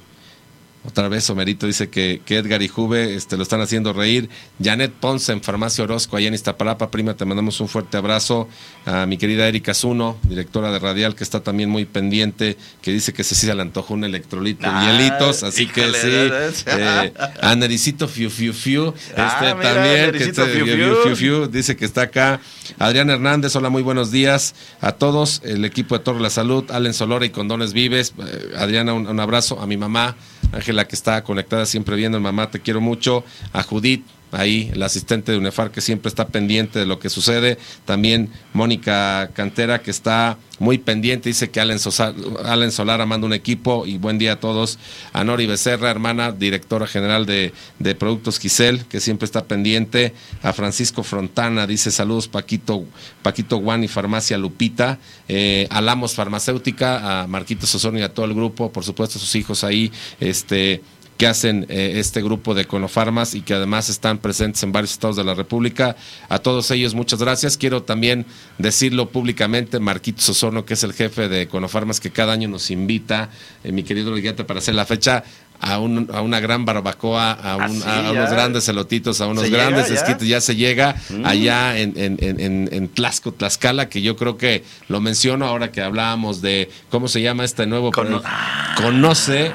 [0.85, 4.29] Otra vez Omerito dice que, que Edgar y Juve este, lo están haciendo reír.
[4.61, 8.49] Janet Ponce en Farmacia Orozco, allá en Iztapalapa, prima, te mandamos un fuerte abrazo.
[8.85, 13.13] A mi querida Erika Zuno, directora de Radial, que está también muy pendiente, que dice
[13.13, 16.63] que se le antojó un electrolito Ah, en hielitos, así que sí.
[16.65, 20.65] Eh, a Nericito Fiu Fiu Fiu, este, Ah, mira, también, que este, Fiu
[21.03, 21.47] Fiu Fiu.
[21.47, 22.41] Dice que está acá.
[22.79, 25.41] Adrián Hernández, hola, muy buenos días a todos.
[25.45, 28.13] El equipo de Torre La Salud, Allen Solora y Condones Vives.
[28.19, 29.59] Eh, Adriana, un, un abrazo.
[29.61, 30.15] A mi mamá,
[30.51, 32.19] Ángela, que está conectada siempre viendo.
[32.19, 33.23] Mamá, te quiero mucho.
[33.51, 37.57] A Judith, ahí, la asistente de UNEFAR, que siempre está pendiente de lo que sucede.
[37.85, 41.29] También Mónica Cantera, que está muy pendiente.
[41.29, 42.13] Dice que Allen, Sosa-
[42.71, 43.85] Solara manda un equipo.
[43.85, 44.79] Y buen día a todos.
[45.11, 50.13] A Nori Becerra, hermana, directora general de, de Productos Gisel, que siempre está pendiente.
[50.41, 52.85] A Francisco Frontana, dice saludos, Paquito,
[53.21, 54.99] Paquito y Farmacia Lupita.
[55.27, 59.35] Eh, a Lamos Farmacéutica, a Marquito Sosón y a todo el grupo, por supuesto, sus
[59.35, 59.91] hijos ahí.
[60.19, 60.81] Este
[61.17, 65.15] que hacen eh, este grupo de Conofarmas y que además están presentes en varios estados
[65.15, 65.95] de la República.
[66.29, 67.55] A todos ellos, muchas gracias.
[67.57, 68.25] Quiero también
[68.57, 73.29] decirlo públicamente, Marquito Sosorno, que es el jefe de Conofarmas, que cada año nos invita,
[73.63, 75.23] eh, mi querido Liguete, para hacer la fecha.
[75.65, 78.11] A, un- a una gran barbacoa, a, un- sí, a ya.
[78.11, 80.01] unos grandes elotitos, a unos ¿Se grandes llega ya?
[80.07, 81.25] esquites, ya se llega Mm.
[81.25, 85.71] allá en, en, en, en, en Tlaxco, Tlaxcala, que yo creo que lo menciono ahora
[85.71, 88.21] que hablábamos de cómo se llama este nuevo Cono-
[88.75, 89.53] conoce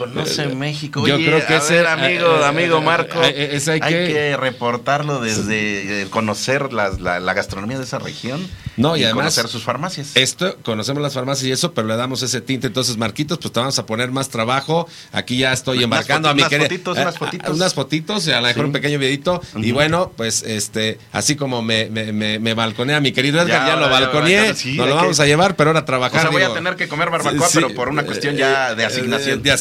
[0.00, 1.06] Conoce Eh, México.
[1.06, 3.80] yo Oye, creo que a ese- ver, amigo, eh, amigo eh, Marco, eh, eh, hay
[3.80, 4.36] que- que...
[4.38, 6.90] reportarlo desde eh, conocer la,
[7.20, 8.46] la gastronomía de esa región
[8.76, 10.12] No, y además- conocer sus farmacias.
[10.14, 12.68] Esto, conocemos las farmacias y eso, pero le damos ese tinte.
[12.68, 14.88] Entonces, Marquitos, pues te vamos a poner más trabajo.
[15.12, 17.56] Aquí ya estoy embarcando a mi unas querida- fotitos, eh, unas fotitos.
[17.56, 18.66] unas fotitos y a lo mejor Sí.
[18.66, 19.42] un pequeño videito.
[19.56, 23.74] Y bueno, pues este, así como me, me, me, me balconea mi querido Edgar, Ya,
[23.74, 25.82] ya, lo ya balconeé, sí, nos hay lo que- vamos a llevar, pero ahora a
[25.82, 26.20] o trabajar.
[26.22, 28.86] sea, voy a tener que comer barbacoa, sí, pero por una cuestión ya de eh,
[28.86, 29.42] asignación.
[29.42, 29.52] De, de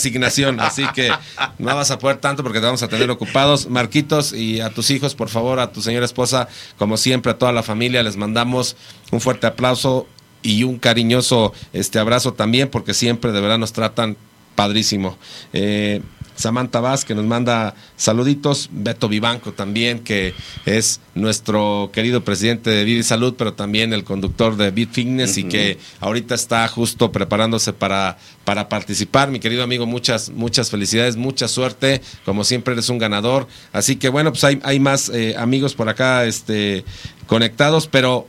[0.60, 1.12] así que
[1.58, 3.70] no vas a poder tanto porque te vamos a tener ocupados.
[3.70, 6.48] Marquitos y a tus hijos, por favor, a tu señora esposa,
[6.78, 8.76] como siempre, a toda la familia, les mandamos
[9.12, 10.08] un fuerte aplauso
[10.42, 14.18] y un cariñoso este abrazo también, porque siempre de verdad nos tratan
[14.56, 15.18] padrísimo.
[15.54, 16.02] Eh,
[16.40, 18.70] Samantha Vaz, que nos manda saluditos.
[18.72, 20.34] Beto Vivanco también, que
[20.66, 25.38] es nuestro querido presidente de Vida y Salud, pero también el conductor de Beat Fitness
[25.38, 29.32] y que ahorita está justo preparándose para, para participar.
[29.32, 32.02] Mi querido amigo, muchas, muchas felicidades, mucha suerte.
[32.24, 33.48] Como siempre, eres un ganador.
[33.74, 36.86] Así que bueno, pues hay, hay más eh, amigos por acá este,
[37.28, 38.28] conectados, pero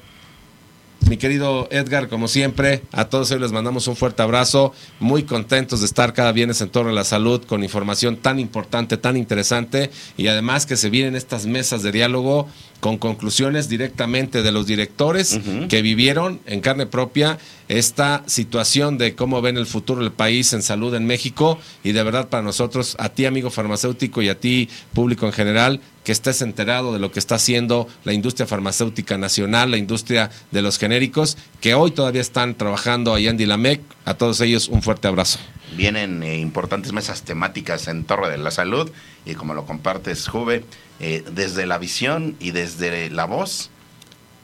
[1.08, 4.72] mi querido Edgar, como siempre, a todos ellos les mandamos un fuerte abrazo.
[5.00, 8.96] Muy contentos de estar cada viernes en Torre de la Salud con información tan importante,
[8.96, 12.48] tan interesante y además que se vienen estas mesas de diálogo
[12.80, 15.38] con conclusiones directamente de los directores
[15.68, 17.38] que vivieron en carne propia
[17.68, 22.02] esta situación de cómo ven el futuro del país en salud en México y de
[22.02, 26.42] verdad para nosotros, a ti amigo farmacéutico y a ti público en general, que estés
[26.42, 31.36] enterado de lo que está haciendo la industria farmacéutica nacional, la industria de los genéricos,
[31.60, 33.82] que hoy todavía están trabajando allá en Dilamec.
[34.04, 35.38] A todos ellos un fuerte abrazo.
[35.76, 38.90] Vienen eh, importantes mesas temáticas en Torre de la Salud
[39.24, 40.64] y como lo compartes, Juve,
[40.98, 43.70] eh, desde la visión y desde la voz,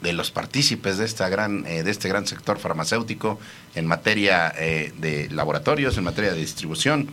[0.01, 3.39] de los partícipes de, esta gran, eh, de este gran sector farmacéutico
[3.73, 7.09] en materia eh, de laboratorios, en materia de distribución,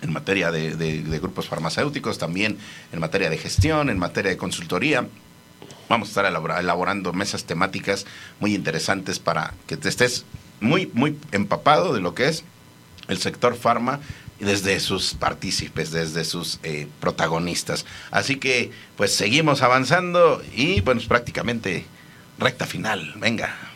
[0.00, 2.56] en materia de, de- grupos farmacéuticos, también
[2.92, 5.06] en materia de gestión, en materia de consultoría.
[5.90, 8.06] Vamos a estar elabora- elaborando mesas temáticas
[8.40, 10.24] muy interesantes para que te estés
[10.60, 12.42] muy, muy empapado de lo que es
[13.08, 14.00] el sector farma
[14.40, 17.86] desde sus partícipes, desde sus eh, protagonistas.
[18.10, 21.84] Así que, pues seguimos avanzando y, bueno, prácticamente
[22.38, 23.14] recta final.
[23.16, 23.73] Venga.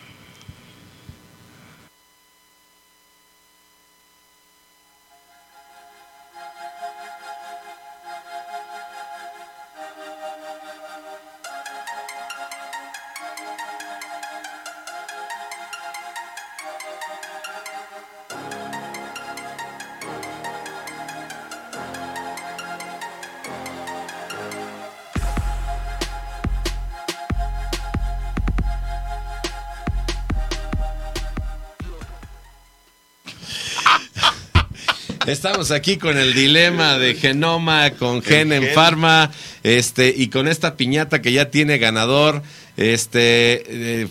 [35.29, 38.73] Estamos aquí con el dilema de Genoma, con Gen en.
[38.73, 39.29] Pharma,
[39.61, 42.41] este, y con esta piñata que ya tiene ganador,
[42.77, 44.07] este, eh,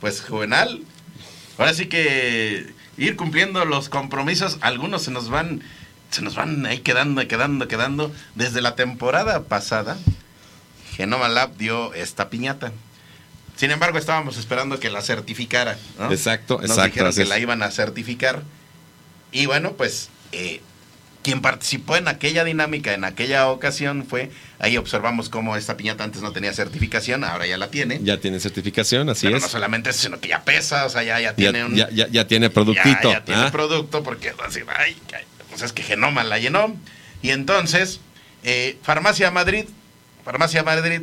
[0.00, 0.82] Pues juvenal.
[1.58, 2.66] Ahora sí que
[2.96, 5.62] ir cumpliendo los compromisos, algunos se nos van,
[6.10, 8.12] se nos van ahí quedando, quedando, quedando.
[8.34, 9.96] Desde la temporada pasada,
[10.96, 12.72] Genoma Lab dio esta piñata.
[13.54, 15.78] Sin embargo, estábamos esperando que la certificara.
[16.00, 16.10] ¿no?
[16.10, 18.42] Exacto, Nos exacto, dijeron así que la iban a certificar.
[19.30, 20.60] Y bueno, pues eh,
[21.22, 24.30] quien participó en aquella dinámica, en aquella ocasión, fue,
[24.60, 27.98] ahí observamos cómo esta piñata antes no tenía certificación, ahora ya la tiene.
[28.02, 29.42] ya tiene certificación, así Pero es.
[29.42, 31.74] no solamente eso, sino que ya pesa, o sea, ya, ya Ya, tiene un...
[31.74, 33.10] ya, ya- ya tiene productito.
[33.10, 33.50] Ya, ya tiene ¿ah?
[33.52, 34.96] producto porque así, ay,
[35.50, 36.74] pues es que Genoma la llenó.
[37.20, 38.00] Y entonces,
[38.44, 39.64] eh, Farmacia Madrid,
[40.24, 41.02] Farmacia Madrid,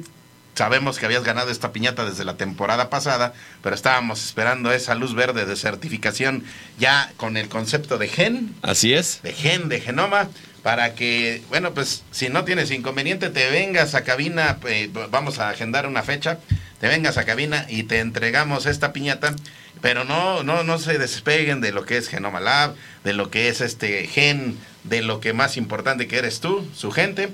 [0.56, 5.14] sabemos que habías ganado esta piñata desde la temporada pasada, pero estábamos esperando esa luz
[5.14, 6.44] verde de certificación
[6.80, 9.22] ya con el concepto de gen, Así es.
[9.22, 10.30] de gen, de genoma,
[10.64, 15.50] para que, bueno, pues si no tienes inconveniente, te vengas a cabina, eh, vamos a
[15.50, 16.40] agendar una fecha,
[16.80, 19.36] te vengas a cabina y te entregamos esta piñata,
[19.82, 22.74] pero no, no, no se despeguen de lo que es Genoma Lab,
[23.04, 26.92] de lo que es este gen, de lo que más importante que eres tú, su
[26.92, 27.30] gente,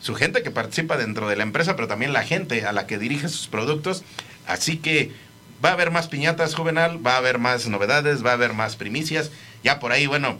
[0.00, 2.98] su gente que participa dentro de la empresa, pero también la gente a la que
[2.98, 4.02] dirige sus productos.
[4.46, 5.12] Así que
[5.64, 8.76] va a haber más piñatas juvenal, va a haber más novedades, va a haber más
[8.76, 9.30] primicias.
[9.62, 10.38] Ya por ahí, bueno,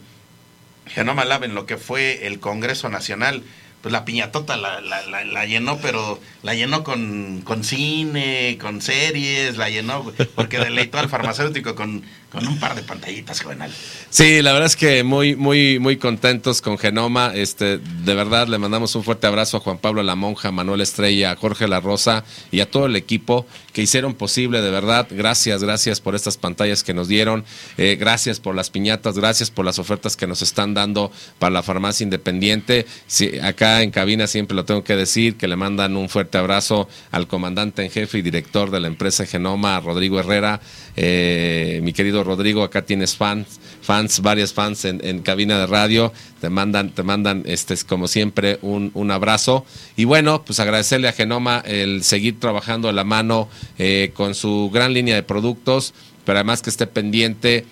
[0.87, 3.43] Genoma Lab en lo que fue el Congreso Nacional,
[3.81, 9.57] pues la piñatota la, la, la- llenó, pero la llenó con, con cine, con series,
[9.57, 13.71] la llenó porque deleitó al farmacéutico con, con un par de pantallitas juvenal.
[14.09, 17.33] Sí, la verdad es que muy, muy, muy contentos con Genoma.
[17.35, 20.79] Este, de verdad, le mandamos un fuerte abrazo a Juan Pablo La Monja, a Manuel
[20.79, 25.07] Estrella, a Jorge La Rosa y a todo el equipo que hicieron posible, de verdad.
[25.11, 27.43] Gracias, gracias por estas pantallas que nos dieron.
[27.77, 31.63] Eh, gracias por las piñatas, gracias por las ofertas que nos están dando para la
[31.63, 32.85] farmacia independiente.
[33.07, 36.87] Sí, acá en cabina siempre lo tengo que decir, que le mandan un fuerte abrazo
[37.11, 40.61] al comandante en jefe y director de la empresa Genoma, Rodrigo Herrera.
[40.95, 46.11] Eh, mi querido Rodrigo, acá tienes fans, fans, varias fans en, cabina de radio.
[46.39, 49.65] Te mandan, te mandan, este, como siempre, un, abrazo.
[49.95, 54.69] Y bueno, pues agradecerle a Genoma el seguir trabajando de la mano eh, con su
[54.73, 55.93] gran línea de productos,
[56.25, 57.65] pero además que esté pendiente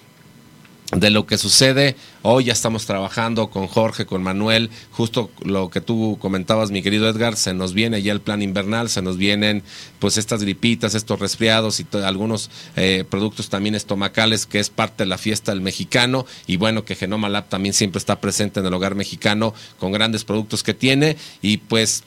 [0.92, 1.96] de lo que sucede.
[2.24, 7.08] Hoy ya estamos trabajando con Jorge, con Manuel, justo lo que tú comentabas, mi querido
[7.08, 9.64] Edgar, se nos viene ya el plan invernal, se nos vienen
[10.00, 15.08] pues estas gripitas, estos resfriados y algunos eh, productos también estomacales, que es parte de
[15.08, 18.74] la fiesta del mexicano, y bueno, que Genoma Lab también siempre está presente en el
[18.74, 22.04] hogar mexicano con grandes productos que tiene, y pues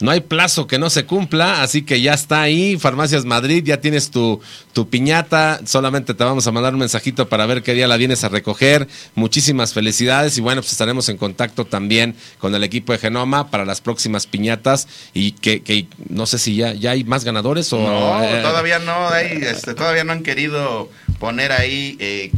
[0.00, 3.80] no hay plazo que no se cumpla, así que ya está ahí, Farmacias Madrid, ya
[3.80, 4.40] tienes tu,
[4.72, 8.22] tu piñata, solamente te vamos a mandar un mensajito para ver qué día la vienes
[8.24, 8.86] a recoger.
[9.14, 13.64] Muchísimas felicidades y bueno, pues estaremos en contacto también con el equipo de Genoma para
[13.64, 17.78] las próximas piñatas y que, que no sé si ya, ya hay más ganadores o...
[17.78, 22.30] No, eh, todavía no, hay, este, todavía no han querido poner ahí eh,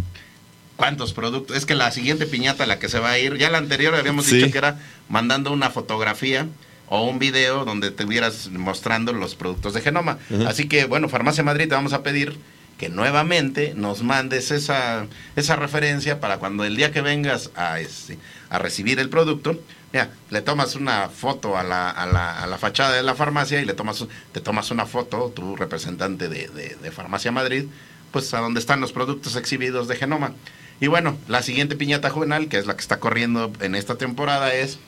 [0.76, 1.56] cuántos productos.
[1.56, 4.24] Es que la siguiente piñata, la que se va a ir, ya la anterior habíamos
[4.26, 4.36] Sí.
[4.36, 4.78] dicho que era
[5.08, 6.46] mandando una fotografía
[6.90, 10.18] o un video donde te vieras mostrando los productos de Genoma.
[10.46, 12.36] Así que, bueno, Farmacia Madrid te vamos a pedir
[12.78, 15.06] que nuevamente nos mandes esa,
[15.36, 18.18] esa referencia para cuando el día que vengas a, este,
[18.48, 19.60] a recibir el producto,
[19.92, 23.60] mira, le tomas una foto a la, a la, a la fachada de la farmacia
[23.60, 27.66] y le tomas, te tomas una foto, tu representante de, de, de Farmacia Madrid,
[28.10, 30.32] pues a donde están los productos exhibidos de Genoma.
[30.80, 34.54] Y bueno, la siguiente piñata juvenal, que es la que está corriendo en esta temporada,
[34.54, 34.78] es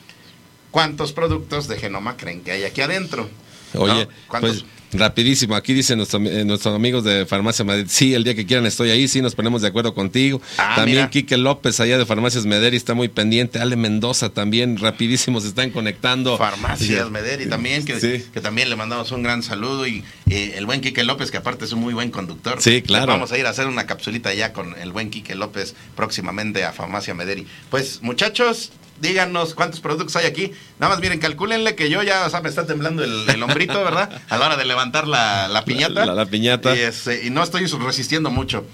[0.73, 3.29] ¿cuántos productos de Genoma creen que hay aquí adentro?
[3.75, 4.07] Oye,
[4.41, 8.45] pues rapidísimo, aquí dicen nuestro- eh, nuestros amigos de Farmacia Madrid, sí, el día que
[8.45, 10.39] quieran estoy ahí, sí, nos ponemos de acuerdo contigo.
[10.59, 11.09] Ah, también mira.
[11.09, 15.71] Quique López allá de Farmacias Mederi está muy pendiente, Ale Mendoza también, rapidísimo se están
[15.71, 16.37] conectando.
[16.37, 18.23] Farmacias Mederi también, que, Sí.
[18.31, 19.87] que también le mandamos un gran saludo.
[19.87, 22.61] Y eh, el buen Quique López, que aparte es un muy buen conductor.
[22.61, 23.07] Sí, claro.
[23.07, 26.71] Vamos a ir a hacer una capsulita ya con el buen Quique López próximamente a
[26.73, 27.47] Farmacia Mederi.
[27.71, 28.71] Pues, muchachos,
[29.03, 30.51] díganos cuántos productos hay aquí.
[30.79, 33.83] Nada más, miren, calcúlenle que yo ya, o sea, me está temblando el, el hombrito,
[33.83, 34.09] ¿verdad?
[34.29, 36.05] A la hora de levantar la, la piñata.
[36.07, 36.75] La- la piñata.
[36.75, 38.65] Y, este, y no estoy resistiendo mucho.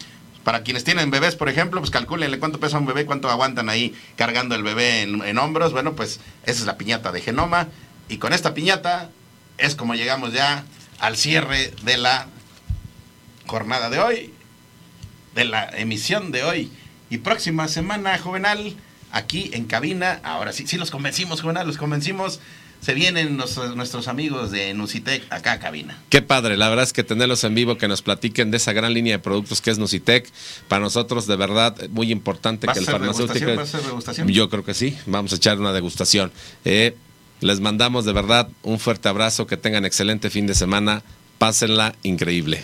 [0.46, 3.94] Para quienes tienen bebés, por ejemplo, pues calcúlenle cuánto pesa un bebé, cuánto aguantan ahí
[4.16, 5.74] cargando el bebé en, en hombros.
[5.74, 7.68] Bueno, pues esa es la piñata de Genoma.
[8.08, 9.10] Y con esta piñata
[9.58, 10.64] es como llegamos ya
[11.00, 12.28] al cierre de la
[13.48, 14.34] jornada de hoy,
[15.36, 16.72] de la emisión de hoy.
[17.10, 18.76] Y próxima semana, Juvenal,
[19.12, 20.20] aquí en cabina.
[20.24, 22.40] Ahora sí, sí los convencimos, Juvenal, los convencimos.
[22.82, 25.98] Se vienen los- nuestros amigos de Nusitec acá a cabina.
[26.10, 28.94] Qué padre, la verdad es que tenerlos en vivo, que nos platiquen de esa gran
[28.94, 30.32] línea de productos que es Nocitec,
[30.70, 33.46] para nosotros de verdad muy importante ¿Vas que a el hacer farmacéutico...
[33.56, 34.28] ¿Vas a hacer degustación?
[34.30, 36.32] Yo creo que sí, vamos a echar una degustación.
[36.64, 36.96] Eh,
[37.42, 41.04] les mandamos de verdad un fuerte abrazo, que tengan excelente fin de semana,
[41.38, 42.64] pásenla increíble.